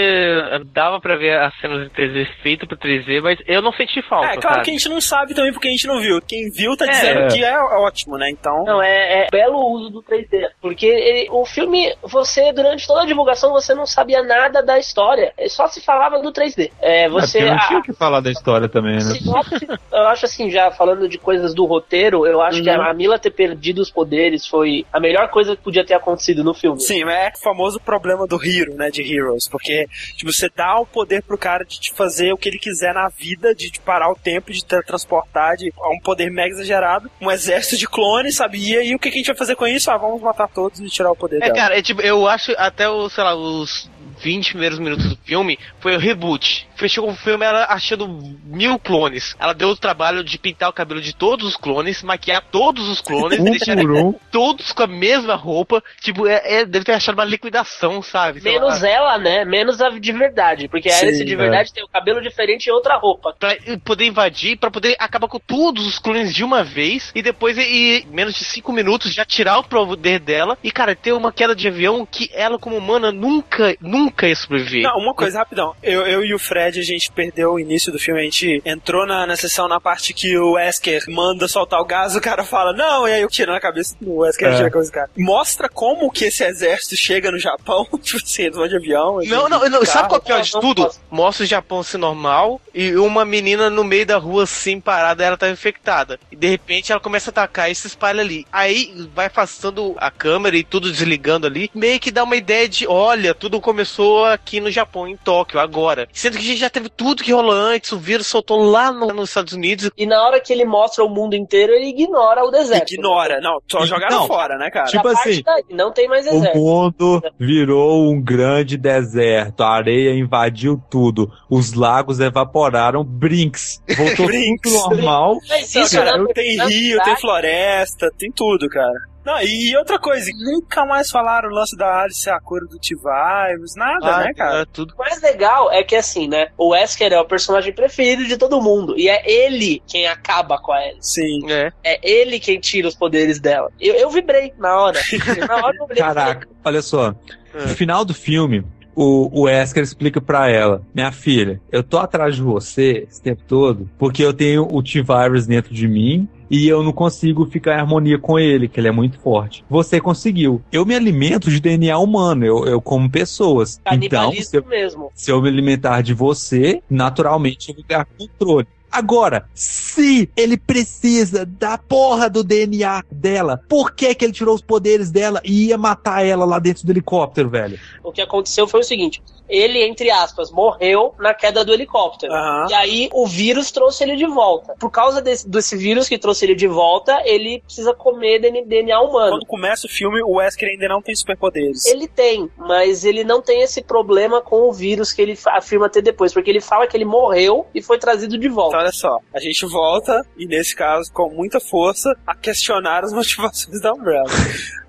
[0.72, 4.26] dava pra ver as cenas em 3D feito pro 3D, mas eu não senti falta.
[4.26, 4.64] É, claro sabe?
[4.64, 6.20] que a gente não sabe também porque a gente não viu.
[6.20, 6.90] Quem viu tá É.
[6.90, 8.28] dizendo que é ótimo, né?
[8.30, 8.64] Então.
[8.64, 10.46] Não, é, é belo uso do 3D.
[10.60, 15.05] Porque ele- o filme, você, durante toda a divulgação, você não sabia nada da história.
[15.14, 16.70] Ele Só se falava do 3D.
[16.80, 17.38] É, você.
[17.38, 19.00] porque não tinha o que falar da história também, né?
[19.00, 22.82] sinopse, eu acho assim, já falando de coisas do roteiro, eu acho que Uhum.
[22.82, 26.52] a Mila ter perdido os poderes foi a melhor coisa que podia ter acontecido no
[26.54, 26.80] filme.
[26.80, 28.90] Sim, é o famoso problema do Hero, né?
[28.90, 29.48] De Heroes.
[29.48, 32.92] Porque, tipo, você dá o poder pro cara de te fazer o que ele quiser
[32.94, 37.10] na vida, de te parar o tempo, de teletransportar, de a um poder mega exagerado,
[37.20, 38.58] um exército de clones, sabe?
[38.58, 39.90] E aí o que que a gente vai fazer com isso?
[39.90, 41.54] Ah, vamos matar todos e tirar o poder É, dela.
[41.54, 43.90] cara, é tipo, eu acho até o, sei lá, os
[44.20, 46.68] 20 primeiros minutos do filme foi o reboot.
[46.76, 48.06] Fechou o filme ela achando
[48.44, 49.34] mil clones.
[49.38, 53.00] Ela deu o trabalho de pintar o cabelo de todos os clones, maquiar todos os
[53.00, 54.12] clones, Um deixar por um.
[54.30, 55.82] todos com a mesma roupa.
[56.00, 58.40] Tipo, é, é- deve ter achado uma liquidação, sabe?
[58.40, 58.88] Sei Menos lá.
[58.88, 59.44] ela, né?
[59.44, 60.68] Menos a de verdade.
[60.68, 61.36] Porque a Sim, Alice de é.
[61.36, 63.34] verdade tem o cabelo diferente e outra roupa.
[63.38, 67.56] Pra poder invadir, pra poder acabar com todos os clones de uma vez e depois,
[67.58, 70.58] em menos de 5 minutos, já tirar o poder dela.
[70.62, 74.82] E, cara, ter uma queda de avião que ela, como humana, nunca, nunca ia sobreviver.
[74.82, 75.74] Não, uma coisa, rapidão.
[75.82, 78.20] Eu, eu e o Fred, a gente perdeu o início do filme.
[78.20, 82.16] A gente entrou na, na sessão na parte que o Wesker manda soltar o gás,
[82.16, 84.54] o cara fala, não, e aí eu tiro na cabeça do Wesker, É.
[84.56, 85.10] tira a cabeça do cara.
[85.16, 89.18] Mostra como que esse exército chega no Japão, tipo assim, eles vão de avião.
[89.24, 90.90] Não, não, não, sabe qual é o pior de tudo?
[91.10, 95.36] Mostra o Japão assim normal e uma menina no meio da rua assim parada, ela
[95.36, 96.18] tá infectada.
[96.30, 98.46] E de repente ela começa a atacar e se espalha ali.
[98.52, 102.86] Aí vai afastando a câmera e tudo desligando ali, meio que dá uma ideia de,
[102.86, 106.08] olha, tudo começou aqui no Japão, em Tóquio, agora.
[106.12, 109.08] Sendo que a gente já teve tudo que rolou antes, o vírus soltou lá no-
[109.08, 109.90] nos Estados Unidos.
[109.96, 112.92] E na hora que ele mostra o mundo inteiro, ele ignora o deserto.
[112.92, 113.40] Ignora.
[113.40, 114.26] Não, só E- jogaram não.
[114.26, 114.86] fora, né, cara?
[114.86, 120.82] Tipo assim, daí, não tem mais O mundo virou um grande deserto, a areia invadiu
[120.90, 124.72] tudo, os lagos evaporaram, Brinks, voltou Brinks.
[124.72, 125.36] normal.
[125.48, 128.98] Mas Não, isso, cara, na- tem rio, tem floresta, tem tudo, cara.
[129.26, 132.78] Não, e outra coisa, nunca mais falaram o lance da Alice ser a cor do
[132.78, 134.60] T-Virus, nada, né, cara?
[134.62, 134.94] é tudo.
[134.94, 136.46] O mais legal é que assim, né?
[136.56, 138.96] O Wesker é o personagem preferido de todo mundo.
[138.96, 141.14] E é ele quem acaba com a Alice.
[141.14, 141.50] Sim.
[141.50, 141.72] É.
[141.82, 143.70] É ele quem tira os poderes dela.
[143.80, 145.00] Eu, eu vibrei na hora.
[145.48, 146.02] na hora eu vibrei.
[146.04, 147.12] Caraca, olha só,
[147.52, 147.62] É.
[147.62, 152.36] no final do filme, o, o Wesker explica pra ela, minha filha, eu tô atrás
[152.36, 156.82] de você esse tempo todo, porque eu tenho o T-Virus dentro de mim, e eu
[156.82, 159.64] não consigo ficar em harmonia com ele, que ele é muito forte.
[159.68, 160.62] Você conseguiu.
[160.70, 163.80] Eu me alimento de DNA humano, eu, eu como pessoas.
[163.92, 165.10] Então, se eu, mesmo.
[165.14, 168.66] se eu me alimentar de você, naturalmente eu vou ganhar controle.
[168.96, 174.62] Agora, se ele precisa da porra do DNA dela, por que que ele tirou os
[174.62, 177.78] poderes dela e ia matar ela lá dentro do helicóptero, velho?
[178.02, 182.32] O que aconteceu foi o seguinte: ele, entre aspas, morreu na queda do helicóptero.
[182.32, 182.66] Aham.
[182.70, 184.74] E aí o vírus trouxe ele de volta.
[184.78, 189.32] Por causa desse, desse vírus que trouxe ele de volta, ele precisa comer DNA humano.
[189.32, 191.86] Quando começa o filme, o Wesker ainda não tem superpoderes.
[191.86, 196.02] Ele tem, mas ele não tem esse problema com o vírus que ele afirma ter
[196.02, 198.85] depois, porque ele fala que ele morreu e foi trazido de Então, volta.
[198.86, 203.80] Olha só, a gente volta, e nesse caso, com muita força, a questionar as motivações
[203.80, 204.30] da Umbrella.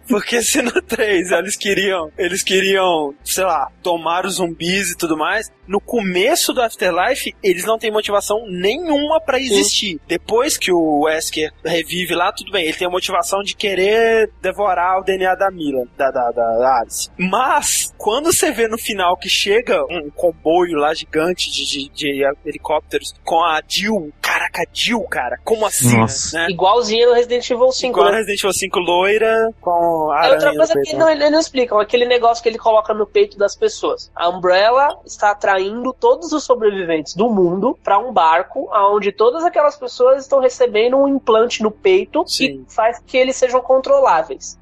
[0.08, 5.18] Porque se no 3 eles queriam, eles queriam, sei lá, tomar os zumbis e tudo
[5.18, 10.00] mais, no começo do Afterlife, eles não têm motivação nenhuma pra existir.
[10.08, 15.00] Depois que o Wesker revive lá, tudo bem, ele tem a motivação de querer devorar
[15.00, 17.10] o DNA da Mila, da, da, da Alice.
[17.18, 22.24] Mas, quando você vê no final que chega um comboio lá gigante de, de, de
[22.46, 25.98] helicópteros com a Jill, caraca, a Jill, cara, como assim?
[26.34, 26.48] Né?
[26.50, 28.18] Igualzinho no Resident Evil 5, Igual a né?
[28.18, 31.00] Resident Evil 5 loira com a É outra coisa que né?
[31.00, 34.12] não, eles não explicam, aquele negócio que ele coloca no peito das pessoas.
[34.16, 39.76] A Umbrella está atraindo todos os sobreviventes do mundo para um barco onde todas aquelas
[39.76, 42.64] pessoas estão recebendo um implante no peito Sim.
[42.64, 44.58] que faz que eles sejam controláveis.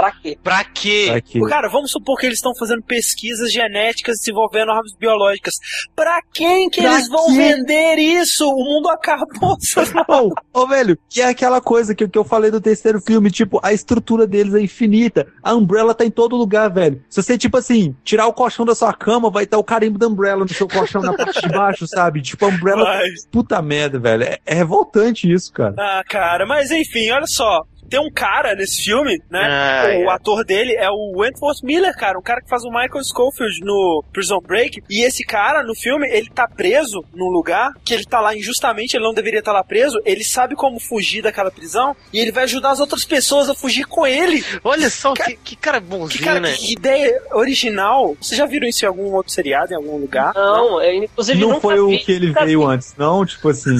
[0.00, 0.38] Pra quê?
[0.42, 1.12] Pra quê?
[1.16, 1.40] Aqui.
[1.48, 5.54] Cara, vamos supor que eles estão fazendo pesquisas genéticas desenvolvendo armas biológicas.
[5.94, 7.32] Pra quem que Pra eles vão quê?
[7.34, 8.48] vender isso?
[8.48, 9.56] O mundo acabou.
[10.08, 13.60] Ô, ô, velho, que é aquela coisa que, que eu falei do terceiro filme, tipo,
[13.62, 15.26] a estrutura deles é infinita.
[15.42, 17.02] A Umbrella tá em todo lugar, velho.
[17.08, 20.06] Se você, tipo assim, tirar o colchão da sua cama, vai estar o carimbo da
[20.08, 22.22] Umbrella no seu colchão na parte de baixo, sabe?
[22.22, 22.84] Tipo, a Umbrella.
[22.84, 23.06] Vai.
[23.30, 24.24] Puta merda, velho.
[24.24, 25.74] É, é revoltante isso, cara.
[25.78, 27.62] Ah, cara, mas enfim, olha só.
[27.90, 29.40] Tem um cara nesse filme, né?
[29.50, 30.14] Ah, o é.
[30.14, 32.18] ator dele é o Wentworth Miller, cara.
[32.18, 34.82] Um cara que faz o Michael Schofield no Prison Break.
[34.88, 38.96] E esse cara, no filme, ele tá preso num lugar que ele tá lá injustamente,
[38.96, 40.00] ele não deveria estar lá preso.
[40.04, 43.84] Ele sabe como fugir daquela prisão e ele vai ajudar as outras pessoas a fugir
[43.86, 44.44] com ele.
[44.62, 46.52] Olha só, Cara- que, que cara Que, bonzinho, cara, né?
[46.52, 48.16] que ideia original.
[48.20, 50.32] Vocês já viram isso em algum outro seriado, em algum lugar?
[50.34, 52.72] Não, eu, inclusive Não nunca foi o vi, que ele veio vi.
[52.74, 53.26] antes, não?
[53.26, 53.76] Tipo assim.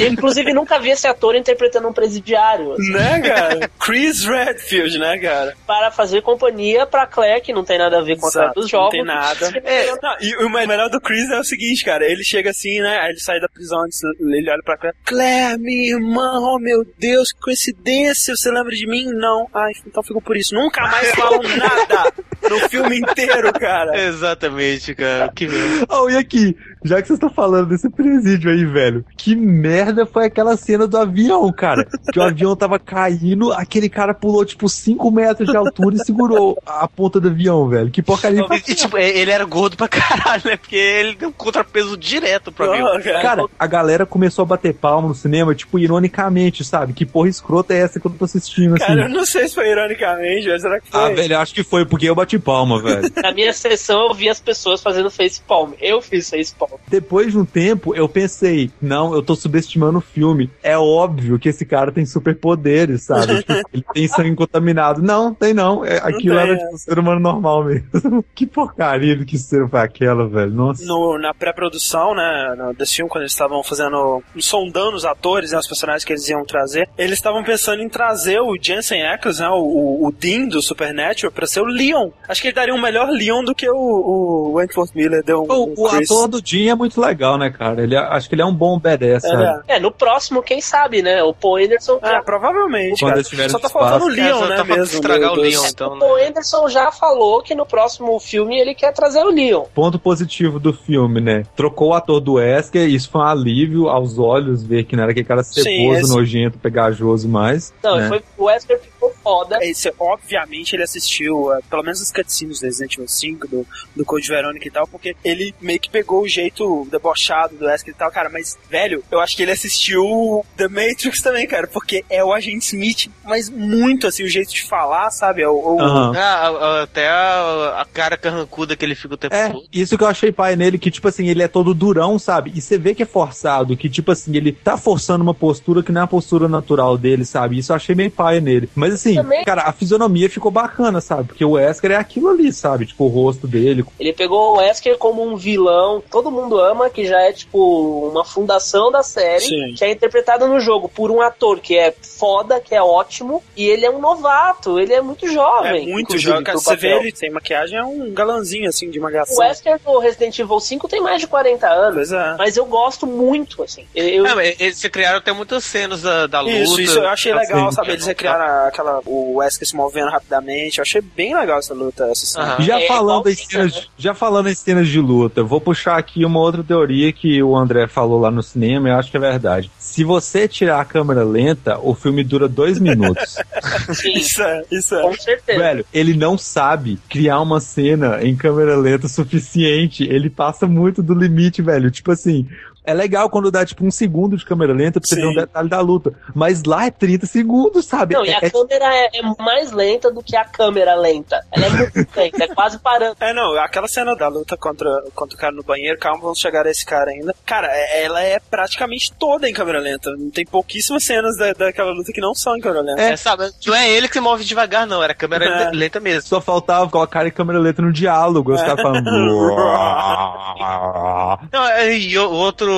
[0.00, 2.72] Eu, inclusive nunca vi esse ator interpretando um presidiário.
[2.72, 3.49] assim, Né, cara?
[3.78, 5.54] Chris Redfield, né, cara?
[5.66, 8.64] para fazer companhia pra Claire, que não tem nada a ver com a Claire dos
[8.64, 8.90] não jogos.
[8.90, 9.50] tem nada.
[9.70, 12.04] É, não, e o melhor do Chris é o seguinte, cara.
[12.04, 12.98] Ele chega assim, né?
[12.98, 13.78] Aí ele sai da prisão,
[14.20, 14.96] ele olha pra Claire.
[15.04, 18.34] Claire, minha irmã, oh meu Deus, que coincidência.
[18.34, 19.04] Você lembra de mim?
[19.12, 19.46] Não.
[19.54, 20.54] Ai, então fico por isso.
[20.54, 22.12] Nunca mais falam nada
[22.48, 23.96] no filme inteiro, cara.
[24.00, 25.30] Exatamente, cara.
[25.34, 25.86] Que merda.
[25.92, 30.26] Oh, e aqui, já que vocês estão falando desse presídio aí, velho, que merda foi
[30.26, 31.86] aquela cena do avião, cara?
[32.12, 36.58] Que o avião tava caindo, aquele cara pulou tipo 5 metros de altura e segurou
[36.64, 37.90] a ponta do avião, velho.
[37.90, 38.44] Que porcaria.
[38.50, 40.56] E, tipo, ele era gordo pra caralho, né?
[40.56, 42.96] Porque ele deu um contrapeso direto pro avião.
[42.96, 43.22] Oh, cara.
[43.22, 46.92] Cara, a galera começou a bater palma no cinema, tipo, ironicamente, sabe?
[46.92, 48.86] Que porra escrota é essa que eu tô assistindo, assim?
[48.86, 51.00] Cara, eu não sei se foi ironicamente, mas será que foi?
[51.00, 53.10] Ah, velho, eu acho que foi porque eu bati palma, velho.
[53.22, 55.72] Na minha sessão eu vi as pessoas fazendo face palm.
[55.80, 56.69] Eu fiz face palm.
[56.88, 60.50] Depois de um tempo, eu pensei, não, eu tô subestimando o filme.
[60.62, 63.40] É óbvio que esse cara tem superpoderes, sabe?
[63.50, 65.02] Tipo, ele tem sangue contaminado.
[65.02, 65.84] Não, tem não.
[65.84, 66.56] É, aquilo tem, era é.
[66.56, 68.24] tipo um ser humano normal mesmo.
[68.34, 70.50] que porcaria do que ser foi aquela, velho.
[70.50, 70.84] Nossa.
[70.84, 75.58] no, na pré-produção, né, no, desse filme, quando eles estavam fazendo, sondando os atores, né,
[75.58, 79.48] os personagens que eles iam trazer, eles estavam pensando em trazer o Jensen Ackles, né,
[79.48, 82.10] o, o, Dean do Supernatural, pra ser o Leon.
[82.28, 85.52] Acho que ele daria um melhor Leon do que o, o Wentworth Miller deu um,
[85.52, 87.82] O, o ator do Jim é muito legal, né, cara?
[87.82, 89.62] Ele, é- acho que ele é um bom badass, sabe?
[89.68, 91.22] É, no próximo, quem sabe, né?
[91.22, 91.98] O Paul Anderson.
[92.02, 93.48] É, provavelmente, Quando cara.
[93.48, 93.72] Só tá espaço.
[93.72, 94.84] faltando o É, Leon, só né, tá mesmo.
[94.84, 96.00] estragar o Leon, então, O né?
[96.00, 99.64] Paul Anderson já falou que no próximo filme ele quer trazer o Leon.
[99.74, 101.44] Ponto positivo do filme, né?
[101.56, 105.12] Trocou o ator do Wesker, isso foi um alívio aos olhos ver que não era
[105.12, 107.72] aquele cara Sim, ceboso, esse- nojento, pegajoso mais.
[107.82, 108.08] Não, né?
[108.08, 109.58] foi, o Wesker ficou foda.
[109.62, 113.66] Esse, obviamente ele assistiu, uh, pelo menos os cutscenes do Resident Evil 5, do,
[113.96, 117.94] do Code Verônica e tal, porque ele meio que pegou o jeito debochado do Wesker
[117.94, 122.04] e tal, cara, mas, velho, eu acho que ele assistiu The Matrix também, cara, porque
[122.08, 125.42] é o Agente Smith, mas muito assim, o jeito de falar, sabe?
[125.42, 126.12] É o, o- Aham.
[126.16, 129.64] Ah, a- até a, a cara carrancuda que ele fica o tempo É, todo.
[129.72, 132.52] isso que eu achei pai nele, que, tipo assim, ele é todo durão, sabe?
[132.54, 135.92] E você vê que é forçado, que, tipo assim, ele tá forçando uma postura que
[135.92, 137.58] não é a postura natural dele, sabe?
[137.58, 138.68] Isso eu achei meio pai nele.
[138.74, 141.28] Mas assim, Também- cara, a fisionomia ficou bacana, sabe?
[141.28, 142.86] Porque o Wesker é aquilo ali, sabe?
[142.86, 143.84] Tipo, o rosto dele.
[143.98, 148.08] Ele pegou o Wesker como um vilão que todo mundo ama, que já é tipo
[148.10, 149.74] uma fundação da série, Sim.
[149.76, 153.66] que é interpretado no jogo por um ator que é foda, que é ótimo, e
[153.68, 155.86] ele é um novato, ele é muito é jovem.
[155.88, 159.02] muito inclusive, jovem, cara, você vê ele sem maquiagem, é um galanzinho, assim, de O
[159.02, 159.38] malhação.
[159.38, 162.34] Wesker do Resident Evil 5 tem mais de 40 anos, Pois é.
[162.38, 163.84] mas eu gosto muito, assim.
[163.94, 166.54] Eu, É, mas eles criaram até muitas cenas da, da luta.
[166.56, 167.92] Isso, isso eu achei legal, Assim, sabe?
[167.92, 170.78] Eles recriaram aquela, o Wesker se movendo rapidamente.
[170.78, 172.44] Eu achei bem legal essa luta, essa cena.
[172.54, 172.62] Aham.
[172.62, 173.82] Já É, falando em igualzinho, cenas, né?
[173.98, 177.86] já falando em cenas de luta, vou puxar aqui uma outra teoria que o André
[177.88, 179.70] falou lá no cinema, e eu acho que é verdade.
[179.78, 183.36] Se você tirar a câmera lenta, o filme dura dois minutos.
[183.94, 185.02] sim, Isso é, isso é.
[185.02, 185.58] com certeza.
[185.58, 190.04] Velho, ele não sabe criar uma cena em câmera lenta o suficiente.
[190.04, 191.90] Ele passa muito do limite, velho.
[191.90, 192.46] Tipo assim.
[192.90, 195.22] É legal quando dá tipo um segundo de câmera lenta pra você Sim.
[195.22, 196.12] ver um detalhe da luta.
[196.34, 198.14] Mas lá é 30 segundos, sabe?
[198.14, 201.40] Não, e é, a é- câmera é, é mais lenta do que a câmera lenta.
[201.52, 203.16] Ela é muito lenta, é quase parando.
[203.20, 206.66] É, não, aquela cena da luta contra, contra o cara no banheiro, calma, vamos chegar
[206.66, 207.34] a esse cara ainda.
[207.46, 210.10] Cara, é- ela é praticamente toda em câmera lenta.
[210.34, 213.02] Tem pouquíssimas cenas da, daquela luta que não são em câmera lenta.
[213.02, 215.02] É, sabe, não é ele que se move devagar, não.
[215.02, 215.70] Era a câmera É.
[215.70, 216.22] lenta mesmo.
[216.28, 218.52] Só faltava colocar em câmera lenta no diálogo.
[218.52, 219.10] Os caras falando.
[221.52, 222.30] Não, é, e o-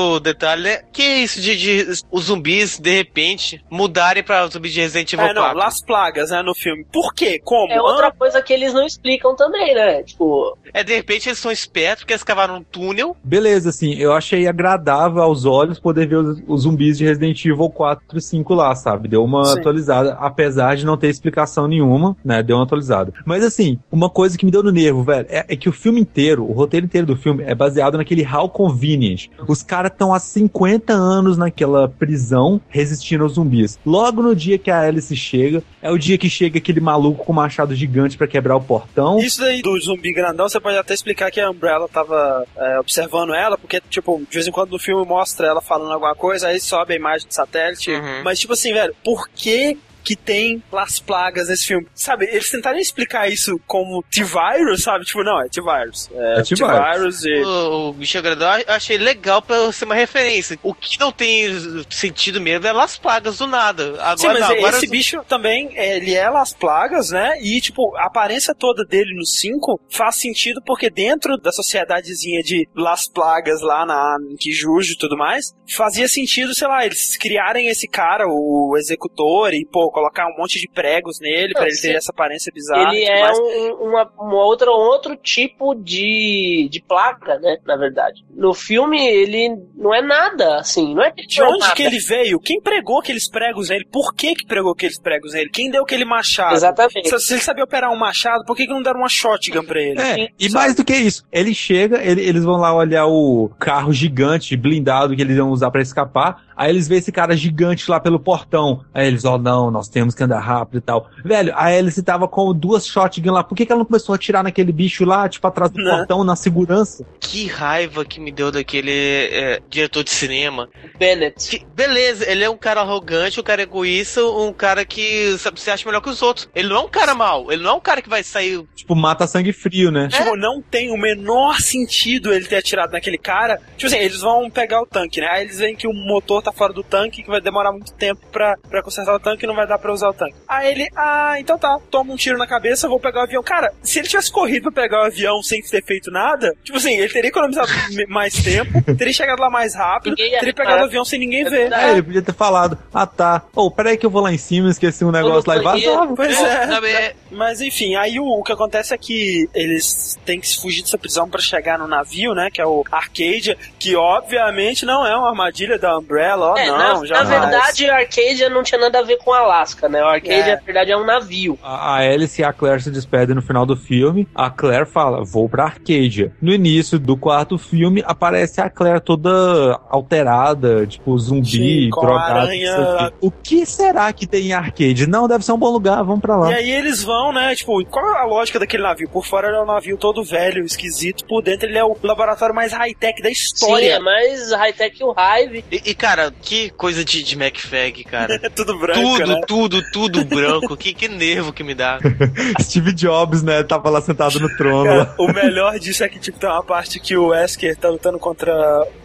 [0.02, 0.78] outro detalhe, né?
[0.92, 5.26] Que é isso de, de os zumbis, de repente, mudarem pra zumbis de Resident Evil
[5.26, 5.58] É, não, 4?
[5.58, 6.84] Las Plagas, né, no filme.
[6.92, 7.40] Por quê?
[7.42, 7.72] Como?
[7.72, 10.02] É outra Ah, coisa que eles não explicam também, né?
[10.02, 13.16] Tipo, É, de repente eles são espertos porque eles cavaram um túnel.
[13.22, 17.70] Beleza, assim, eu achei agradável aos olhos poder ver os, os zumbis de Resident Evil
[17.70, 19.08] 4 e 5 lá, sabe?
[19.08, 19.58] Deu uma Sim.
[19.60, 22.42] atualizada, apesar de não ter explicação nenhuma, né?
[22.42, 23.12] Deu uma atualizada.
[23.24, 26.00] Mas assim, uma coisa que me deu no nervo, velho, é, é que o filme
[26.00, 29.28] inteiro, o roteiro inteiro do filme é baseado naquele How Convenient.
[29.46, 33.78] Os caras estão há 50 anos naquela prisão resistindo aos zumbis.
[33.84, 37.32] Logo no dia que a Alice chega, é o dia que chega aquele maluco com
[37.32, 39.18] machado gigante pra quebrar o portão.
[39.18, 43.34] Isso daí do zumbi grandão, você pode até explicar que a Umbrella tava é, observando
[43.34, 46.60] ela, porque, tipo, de vez em quando no filme mostra ela falando alguma coisa, aí
[46.60, 47.90] sobe a imagem do satélite.
[47.90, 48.22] Uhum.
[48.24, 51.86] Mas, tipo assim, velho, por que que tem Las Plagas nesse filme?
[51.94, 55.04] Sabe, eles tentaram explicar isso como T-Virus, sabe?
[55.04, 56.10] Tipo, não, é T-Virus.
[56.12, 56.58] É, É T-Virus.
[56.58, 57.42] T-Virus e...
[57.42, 60.58] O, o bicho grandão eu achei legal pra ser uma referência.
[60.62, 61.48] O que não tem
[61.90, 63.94] sentido mesmo é Las Plagas do nada.
[64.00, 67.40] Agora, Sim, mas não, agora esse bicho também, é, ele é Las Plagas, né?
[67.40, 72.68] E, tipo, a aparência toda dele no 5 faz sentido porque dentro da sociedadezinha de
[72.74, 77.68] Las Plagas lá na em Kijuju e tudo mais, fazia sentido, sei lá, eles criarem
[77.68, 81.76] esse cara, o executor, e, pô, colocar um monte de pregos nele pra Não, ele
[81.80, 82.92] ter essa aparência bizarra.
[82.94, 83.38] ele e é mais.
[83.38, 87.58] um, uma, uma outra, um outro tipo de, de placa, né?
[87.66, 88.24] Na verdade.
[88.34, 90.94] No filme, ele não é nada, assim.
[90.94, 91.74] Não é De é onde nada.
[91.74, 92.40] que ele veio?
[92.40, 93.84] Quem pregou aqueles pregos nele?
[93.90, 95.50] Por que que pregou aqueles pregos nele?
[95.50, 96.54] Quem deu aquele machado?
[96.54, 97.08] Exatamente.
[97.08, 99.80] Se, se ele sabia operar um machado, por que, que não deram uma shotgun pra
[99.80, 100.00] ele?
[100.00, 100.54] É, Sim, e sabe?
[100.54, 105.14] mais do que isso, ele chega, ele- eles vão lá olhar o carro gigante, blindado
[105.14, 106.42] que eles vão usar pra escapar.
[106.56, 108.84] Aí eles veem esse cara gigante lá pelo portão.
[108.92, 111.08] Aí eles, ó, não, nós temos que andar rápido e tal.
[111.24, 113.42] Velho, a Alice tava com duas shotgun lá.
[113.44, 115.90] Por que, que ela não começou a atirar naquele bicho lá, tipo, atrás do Né?
[115.96, 117.04] portão, na segurança?
[117.20, 120.68] que raiva que me deu daquele é, diretor de cinema.
[120.98, 121.48] Bennett.
[121.58, 125.70] Que- beleza, ele é um cara arrogante, um cara egoísta, um cara que sabe, se
[125.70, 126.48] acha melhor que os outros.
[126.54, 128.62] Ele não é um cara mau, ele não é um cara que vai sair.
[128.74, 130.08] Tipo, mata sangue frio, né?
[130.08, 133.58] Tipo, não tem o menor sentido ele ter atirado naquele cara.
[133.76, 135.28] Tipo assim, eles vão pegar o tanque, né?
[135.28, 138.20] Aí eles veem que o motor tá fora do tanque, que vai demorar muito tempo
[138.30, 140.34] pra, pra consertar o tanque e não vai dar pra usar o tanque.
[140.48, 143.42] Aí ele, ah, então tá, toma um tiro na cabeça, vou pegar o avião.
[143.42, 146.94] Cara, se ele tivesse corrido pra pegar o avião sem ter feito nada, tipo assim,
[146.94, 147.68] ele teria economizado
[148.08, 151.72] mais tempo, teria chegado lá mais rápido, teria pegado o avião sem ninguém ver.
[151.72, 154.70] É, ele podia ter falado, ah tá, ô, peraí que eu vou lá em cima,
[154.70, 155.60] esqueci um negócio lá e
[155.90, 156.14] vazava.
[156.16, 156.66] Pois é.
[156.92, 160.82] É- Mas enfim, aí o, o que acontece é que eles têm que se fugir
[160.82, 162.48] dessa prisão pra chegar no navio, né?
[162.52, 166.78] Que é o Arcadia, que obviamente não é uma armadilha da Umbrella, ó, É, não,
[166.78, 170.02] na, na verdade, a Arcadia não tinha nada a ver com Alaska, né?
[170.02, 170.56] O Arcadia, É.
[170.56, 171.58] na verdade, é um navio.
[171.62, 174.26] A a Alice e a Claire se despedem no final do filme.
[174.34, 176.32] A Claire fala, vou pra Arcadia.
[176.40, 181.46] No início do quarto filme, aparece a Claire toda alterada, tipo zumbi,
[181.84, 182.40] Sim, drogada.
[182.42, 183.12] aranha.
[183.20, 185.06] o que será que tem em Arcade?
[185.06, 186.50] Não, deve ser um bom lugar, vamos pra lá.
[186.50, 187.54] E aí eles vão, né?
[187.54, 189.08] Tipo, qual é a lógica daquele navio?
[189.08, 191.24] Por fora ele é um navio todo velho, esquisito.
[191.26, 193.94] Por dentro ele é o laboratório mais high-tech da Sim, história.
[193.94, 195.64] é mais high-tech que o Hive.
[195.70, 198.32] E, e, cara, Cara, que coisa de, de MacFag, cara.
[198.42, 199.00] É tudo branco.
[199.00, 199.40] Tudo, né?
[199.46, 200.76] tudo, tudo branco.
[200.76, 201.98] que, que nervo que me dá.
[202.60, 203.62] Steve Jobs, né?
[203.62, 205.08] Tava lá sentado no trono.
[205.16, 208.52] O melhor disso é que, tipo, tem uma parte que o Wesker tá lutando contra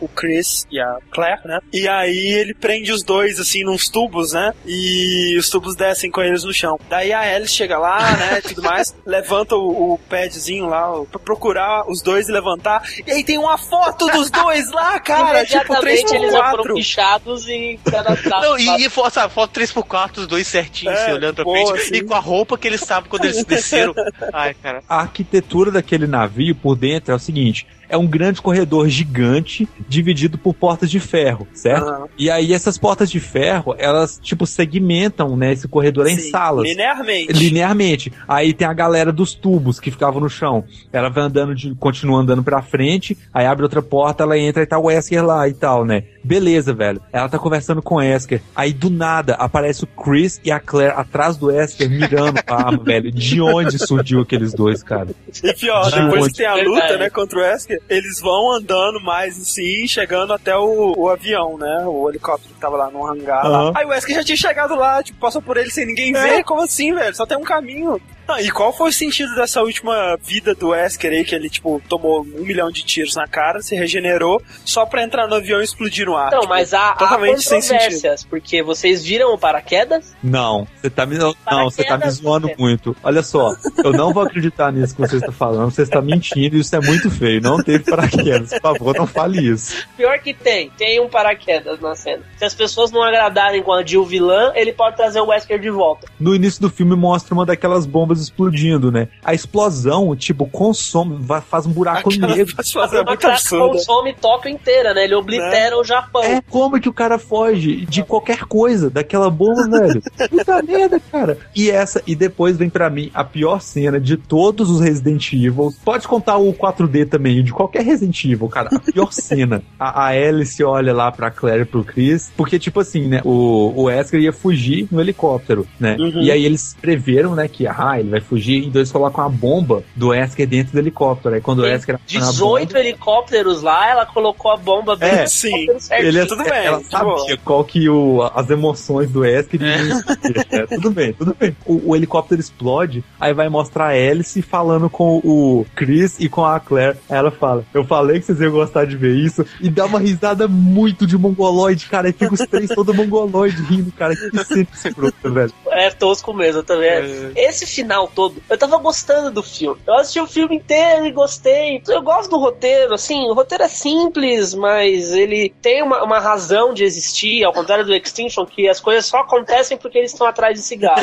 [0.01, 1.59] o Chris e a Claire, né?
[1.71, 4.53] E aí ele prende os dois, assim, nos tubos, né?
[4.65, 6.79] E os tubos descem com eles no chão.
[6.89, 8.41] Daí a Alice chega lá, né?
[8.41, 12.81] Tudo mais, levanta o, o padzinho lá pra procurar os dois e levantar.
[13.05, 15.45] E aí tem uma foto dos dois lá, cara.
[15.45, 16.73] tipo, três por
[17.07, 18.41] dados e cadastrar.
[18.41, 21.95] Não, e, e sabe, foto 3x4, os dois certinhos, é, assim, olhando pra frente, assim.
[21.95, 23.93] e com a roupa que eles sabem quando eles desceram.
[24.33, 24.83] Ai, cara.
[24.87, 30.37] A arquitetura daquele navio por dentro é o seguinte: é um grande corredor gigante dividido
[30.37, 31.87] por portas de ferro, certo?
[31.87, 32.07] Aham.
[32.17, 36.67] E aí essas portas de ferro, elas tipo segmentam, né, esse corredor em Sim, salas.
[36.67, 37.33] Linearmente.
[37.33, 38.13] Linearmente.
[38.27, 40.63] Aí tem a galera dos tubos que ficavam no chão.
[40.91, 44.65] Ela vai andando, de, continua andando pra frente, aí abre outra porta, ela entra e
[44.65, 46.03] tá o Wesker lá e tal, né?
[46.23, 47.01] Beleza, velho.
[47.11, 48.41] Ela tá conversando com o Wesker.
[48.55, 52.83] Aí do nada aparece o Chris e a Claire atrás do Wesker mirando a arma,
[52.83, 53.11] velho.
[53.11, 55.09] De onde surgiu aqueles dois, cara?
[55.43, 56.31] E pior, De depois onde?
[56.31, 60.55] que tem a luta, né, contra o Wesker, eles vão andando mais assim, chegando até
[60.55, 61.83] o, o avião, né?
[61.85, 63.47] O helicóptero que tava lá no hangar.
[63.49, 63.59] lá.
[63.59, 63.71] Aham.
[63.75, 66.21] Aí o Wesker já tinha chegado lá, tipo, passou por ele sem ninguém É.
[66.21, 66.43] ver.
[66.43, 67.15] Como assim, velho?
[67.15, 67.99] Só tem um caminho.
[68.27, 71.81] Ah, e qual foi o sentido dessa última vida do Wesker aí, que ele, tipo,
[71.87, 75.63] tomou um milhão de tiros na cara, se regenerou, só pra entrar no avião e
[75.63, 76.27] explodir no ar?
[76.27, 77.79] Então, Tipo, mas há, há totalmente sem sentido.
[77.79, 80.13] controvérsias, porque vocês viram o paraquedas?
[80.21, 81.33] Não, você tá me, não,
[81.69, 82.95] você tá me zoando muito.
[83.03, 85.71] Olha só, eu não vou acreditar nisso que você está falando.
[85.71, 87.41] Você está mentindo e isso é muito feio.
[87.41, 88.49] Não teve paraquedas.
[88.51, 89.85] Por favor, não fale isso.
[89.95, 92.23] Pior que tem, tem um paraquedas na cena.
[92.37, 95.69] Se as pessoas não agradarem com a Jill vilã, ele pode trazer o Wesker de
[95.69, 96.07] volta.
[96.19, 99.07] No início do filme mostra uma daquelas bombas explodindo, né?
[99.23, 101.17] A explosão, tipo, consome,
[101.49, 102.53] faz um buraco Aquela negro.
[102.57, 103.67] é crack absurda.
[103.73, 105.03] consome Tóquio inteira, né?
[105.03, 106.23] Ele oblitera o Japão.
[106.23, 110.01] É como que o cara foge de qualquer coisa, daquela bomba, velho.
[110.29, 111.37] Puta merda, cara.
[111.55, 115.73] E essa, e depois vem pra mim a pior cena de todos os Resident Evil.
[115.83, 118.69] Pode contar o 4D também, de qualquer Resident Evil, cara.
[118.73, 119.61] A pior cena.
[119.79, 123.73] A, a Alice olha lá pra Claire e pro Chris, porque, tipo assim, né, o,
[123.75, 125.95] o Wesker ia fugir no helicóptero, né?
[125.99, 126.21] Uhum.
[126.21, 129.83] E aí eles preveram, né, que, ah, ele vai fugir, então eles colocam a bomba
[129.95, 131.35] do Wesker dentro do helicóptero.
[131.35, 135.09] Aí quando o Tem aciona a 18 bomba, helicópteros lá, ela colocou a bomba bem
[135.09, 135.67] É, sim.
[135.91, 140.67] Ele é, Tudo bem, ela sabia qual que o, as emoções do iriam existir, né?
[140.67, 141.55] Tudo bem, tudo bem.
[141.65, 146.45] O, o helicóptero explode, aí vai mostrar a Alice falando com o Chris e com
[146.45, 146.97] a Claire.
[147.09, 149.45] Aí ela fala: Eu falei que vocês iam gostar de ver isso.
[149.59, 152.09] E dá uma risada muito de mongoloide, cara.
[152.09, 154.15] E fica os três todo mongoloide rindo, cara.
[154.15, 155.53] Que cena escrota, velho.
[155.71, 157.31] É tosco mesmo também.
[157.35, 159.81] Esse final todo, eu tava gostando do filme.
[159.87, 161.81] Eu assisti o filme inteiro e gostei.
[161.87, 166.73] Eu gosto do roteiro, assim, o roteiro é simples, mas ele tem uma, uma razão
[166.73, 170.53] de existir, ao contrário do Extinction, que as coisas só acontecem porque eles estão atrás
[170.53, 171.01] de cigarro.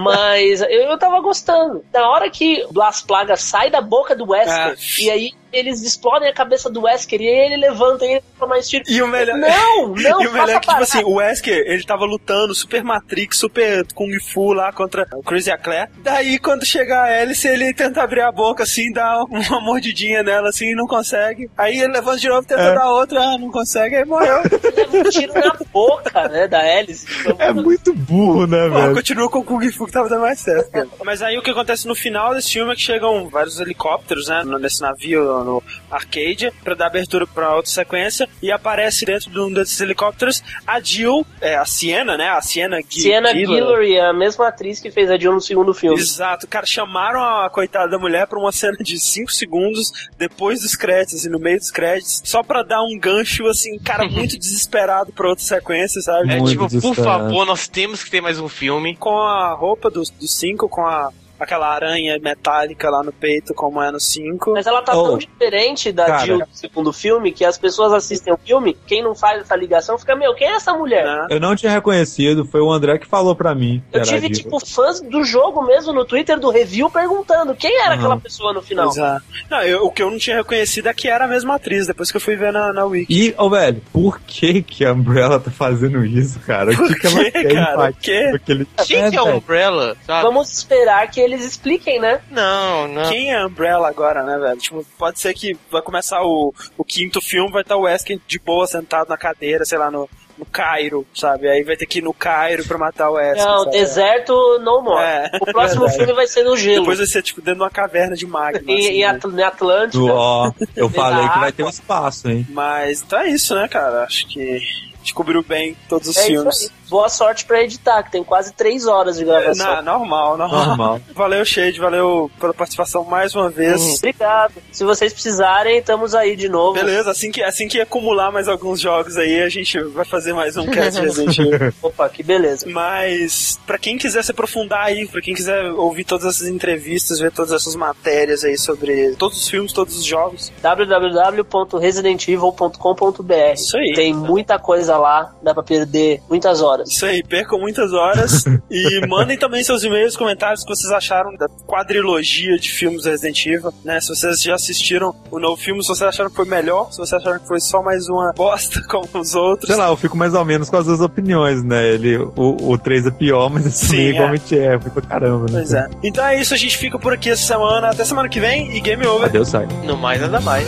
[0.00, 1.84] Mas eu, eu tava gostando.
[1.92, 4.74] Na hora que Blas Plaga sai da boca do Wesker, Ah.
[5.00, 8.54] e aí eles explodem a cabeça do Wesker, e aí ele levanta e ele toma
[8.54, 8.84] mais tiro.
[8.88, 9.36] E o melhor.
[9.38, 12.82] Não, não, e o melhor é que, tipo assim, o Wesker, ele tava lutando super
[12.84, 15.90] Matrix, super Kung Fu lá contra o Chris e a Claire.
[15.98, 20.48] Daí, quando chega a Alice, ele tenta abrir a boca, assim, dá uma mordidinha nela,
[20.50, 21.50] assim, e não consegue.
[21.56, 22.74] Aí ele levanta de novo, tenta É.
[22.74, 24.38] dar outra, ah, não consegue, aí morreu.
[24.76, 27.06] leva um tiro na boca, né, da Alice.
[27.38, 28.94] É muito burro, né, Pô, velho?
[28.94, 30.88] continua com o Kung Fu que tava dando mais certo, cara.
[31.04, 34.42] Mas aí o que acontece no final desse filme é que chegam vários helicópteros, né,
[34.60, 39.38] nesse navio no, no arcade pra dar abertura pra outra sequência e aparece dentro de
[39.40, 42.28] um desses helicópteros a Jill, é, a Sienna, né?
[42.28, 43.96] A Sienna Gi- Sienna Guillory.
[43.96, 45.98] É a mesma atriz que fez a Jill no segundo filme.
[46.00, 50.74] Exato, cara, chamaram a coitada da mulher pra uma cena de 5 segundos depois dos
[50.76, 55.12] créditos e no meio dos créditos, só pra dar um gancho, assim, cara, muito desesperado
[55.12, 56.32] pra outra sequência, sabe?
[56.32, 58.96] É tipo, por favor, nós temos que ter mais um filme.
[58.96, 63.82] Com a roupa dos do 5, com a aquela aranha metálica lá no peito, como
[63.82, 64.52] é no 5.
[64.52, 65.04] Mas ela tá Oh.
[65.10, 66.24] tão diferente da Cara.
[66.24, 69.98] Jill do segundo filme que as pessoas assistem o filme, quem não faz essa ligação
[69.98, 71.26] fica, meu, quem é essa mulher?
[71.30, 73.82] Eu não tinha reconhecido, foi o André que falou pra mim.
[73.90, 74.30] que Eu tive, a Jill.
[74.32, 77.94] tipo, fãs do jogo mesmo no Twitter do review perguntando quem era Aham.
[77.98, 78.86] aquela pessoa no final.
[78.86, 79.18] Pois é.
[79.50, 82.10] Não, eu- o que eu não tinha reconhecido é que era a mesma atriz, depois
[82.10, 83.12] que eu fui ver na, na Wiki.
[83.12, 86.70] E, ô velho, por que que a Umbrella tá fazendo isso, cara?
[86.72, 87.66] O que, Por que ela quer cara?
[87.66, 89.36] Por com aquele- Quem É, que é velho.
[89.36, 89.96] Umbrella?
[90.06, 90.22] Sabe?
[90.22, 92.20] Vamos esperar que eles expliquem, né?
[92.30, 93.08] Não, não.
[93.10, 94.58] Quem é a Umbrella agora, né, velho?
[94.58, 98.38] Tipo, pode ser que vai começar o, o quinto filme, vai estar o Wesker de
[98.38, 101.48] boa sentado na cadeira, sei lá, no, no Cairo, sabe?
[101.48, 103.44] Aí vai ter que ir no Cairo pra matar o Wesker.
[103.46, 103.70] Não, sabe?
[103.72, 105.02] deserto no more.
[105.02, 105.30] É.
[105.40, 105.98] O próximo Verdade.
[105.98, 106.80] filme vai ser no gelo.
[106.80, 108.60] Depois vai ser, tipo, dentro de uma caverna de magma.
[108.70, 109.04] em, assim, né?
[109.06, 110.04] Atl- em Atlântida.
[110.12, 112.46] Ó, eu falei que vai ter um espaço, hein?
[112.50, 114.04] Mas então é isso, né, cara?
[114.04, 114.58] Acho que
[115.02, 116.72] descobriu bem todos os É isso filmes.
[116.88, 119.66] Boa sorte pra editar, que tem quase três horas de gravação.
[119.66, 121.00] Na, normal, normal, Normal.
[121.14, 123.98] Valeu, Shade, valeu pela participação mais uma vez.
[123.98, 124.54] Obrigado.
[124.72, 126.74] Se vocês precisarem, estamos aí de novo.
[126.74, 130.56] Beleza, assim que, assim que acumular mais alguns jogos aí, a gente vai fazer mais
[130.56, 131.72] um cast Resident Evil.
[131.82, 132.66] Opa, que beleza.
[132.68, 137.32] Mas, pra quem quiser se aprofundar aí, pra quem quiser ouvir todas essas entrevistas, ver
[137.32, 143.92] todas essas matérias aí sobre todos os filmes, todos os jogos, www.residentevil.com.br Isso aí.
[143.94, 146.77] Tem muita coisa lá, dá pra perder muitas horas.
[146.84, 151.48] Isso aí, percam muitas horas e mandem também seus e-mails, comentários que vocês acharam da
[151.66, 154.00] quadrilogia de filmes Resident Evil, né?
[154.00, 157.20] Se vocês já assistiram o novo filme, se vocês acharam que foi melhor, se vocês
[157.20, 159.68] acharam que foi só mais uma bosta como os outros.
[159.68, 161.88] Sei lá, eu fico mais ou menos com as duas opiniões, né?
[161.88, 164.10] Ele, o, o 3 é pior, mas esse Sim, é.
[164.10, 164.74] igualmente é.
[164.74, 165.60] Eu fico caramba, né?
[165.60, 165.88] Pois é.
[166.02, 167.88] Então é isso, a gente fica por aqui essa semana.
[167.88, 169.26] Até semana que vem e game over.
[169.26, 169.66] Adeus, sai.
[169.84, 170.66] No mais, nada mais.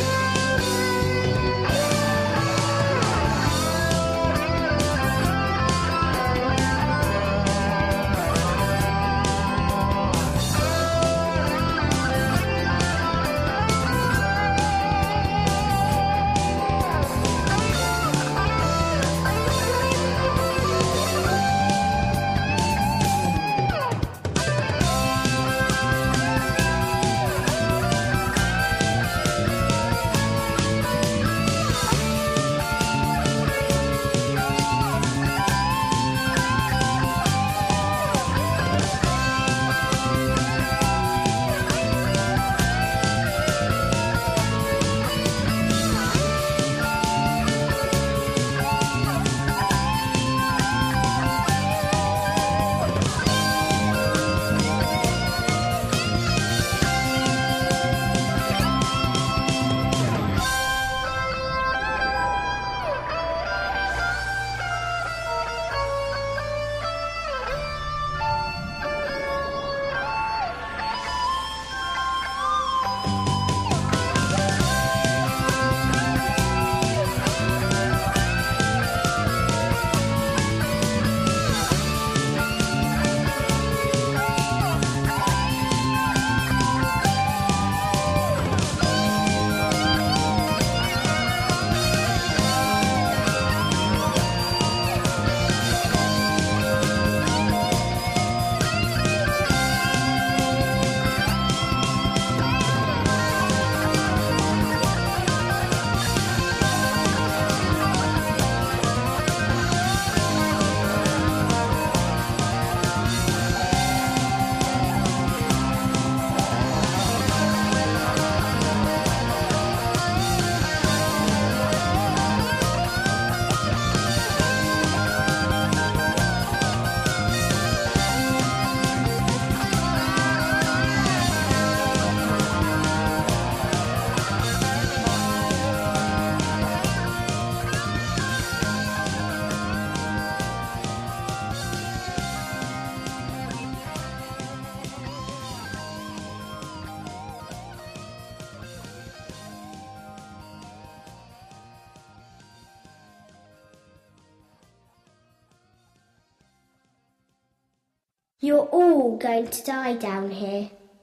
[159.51, 160.60] To die down here.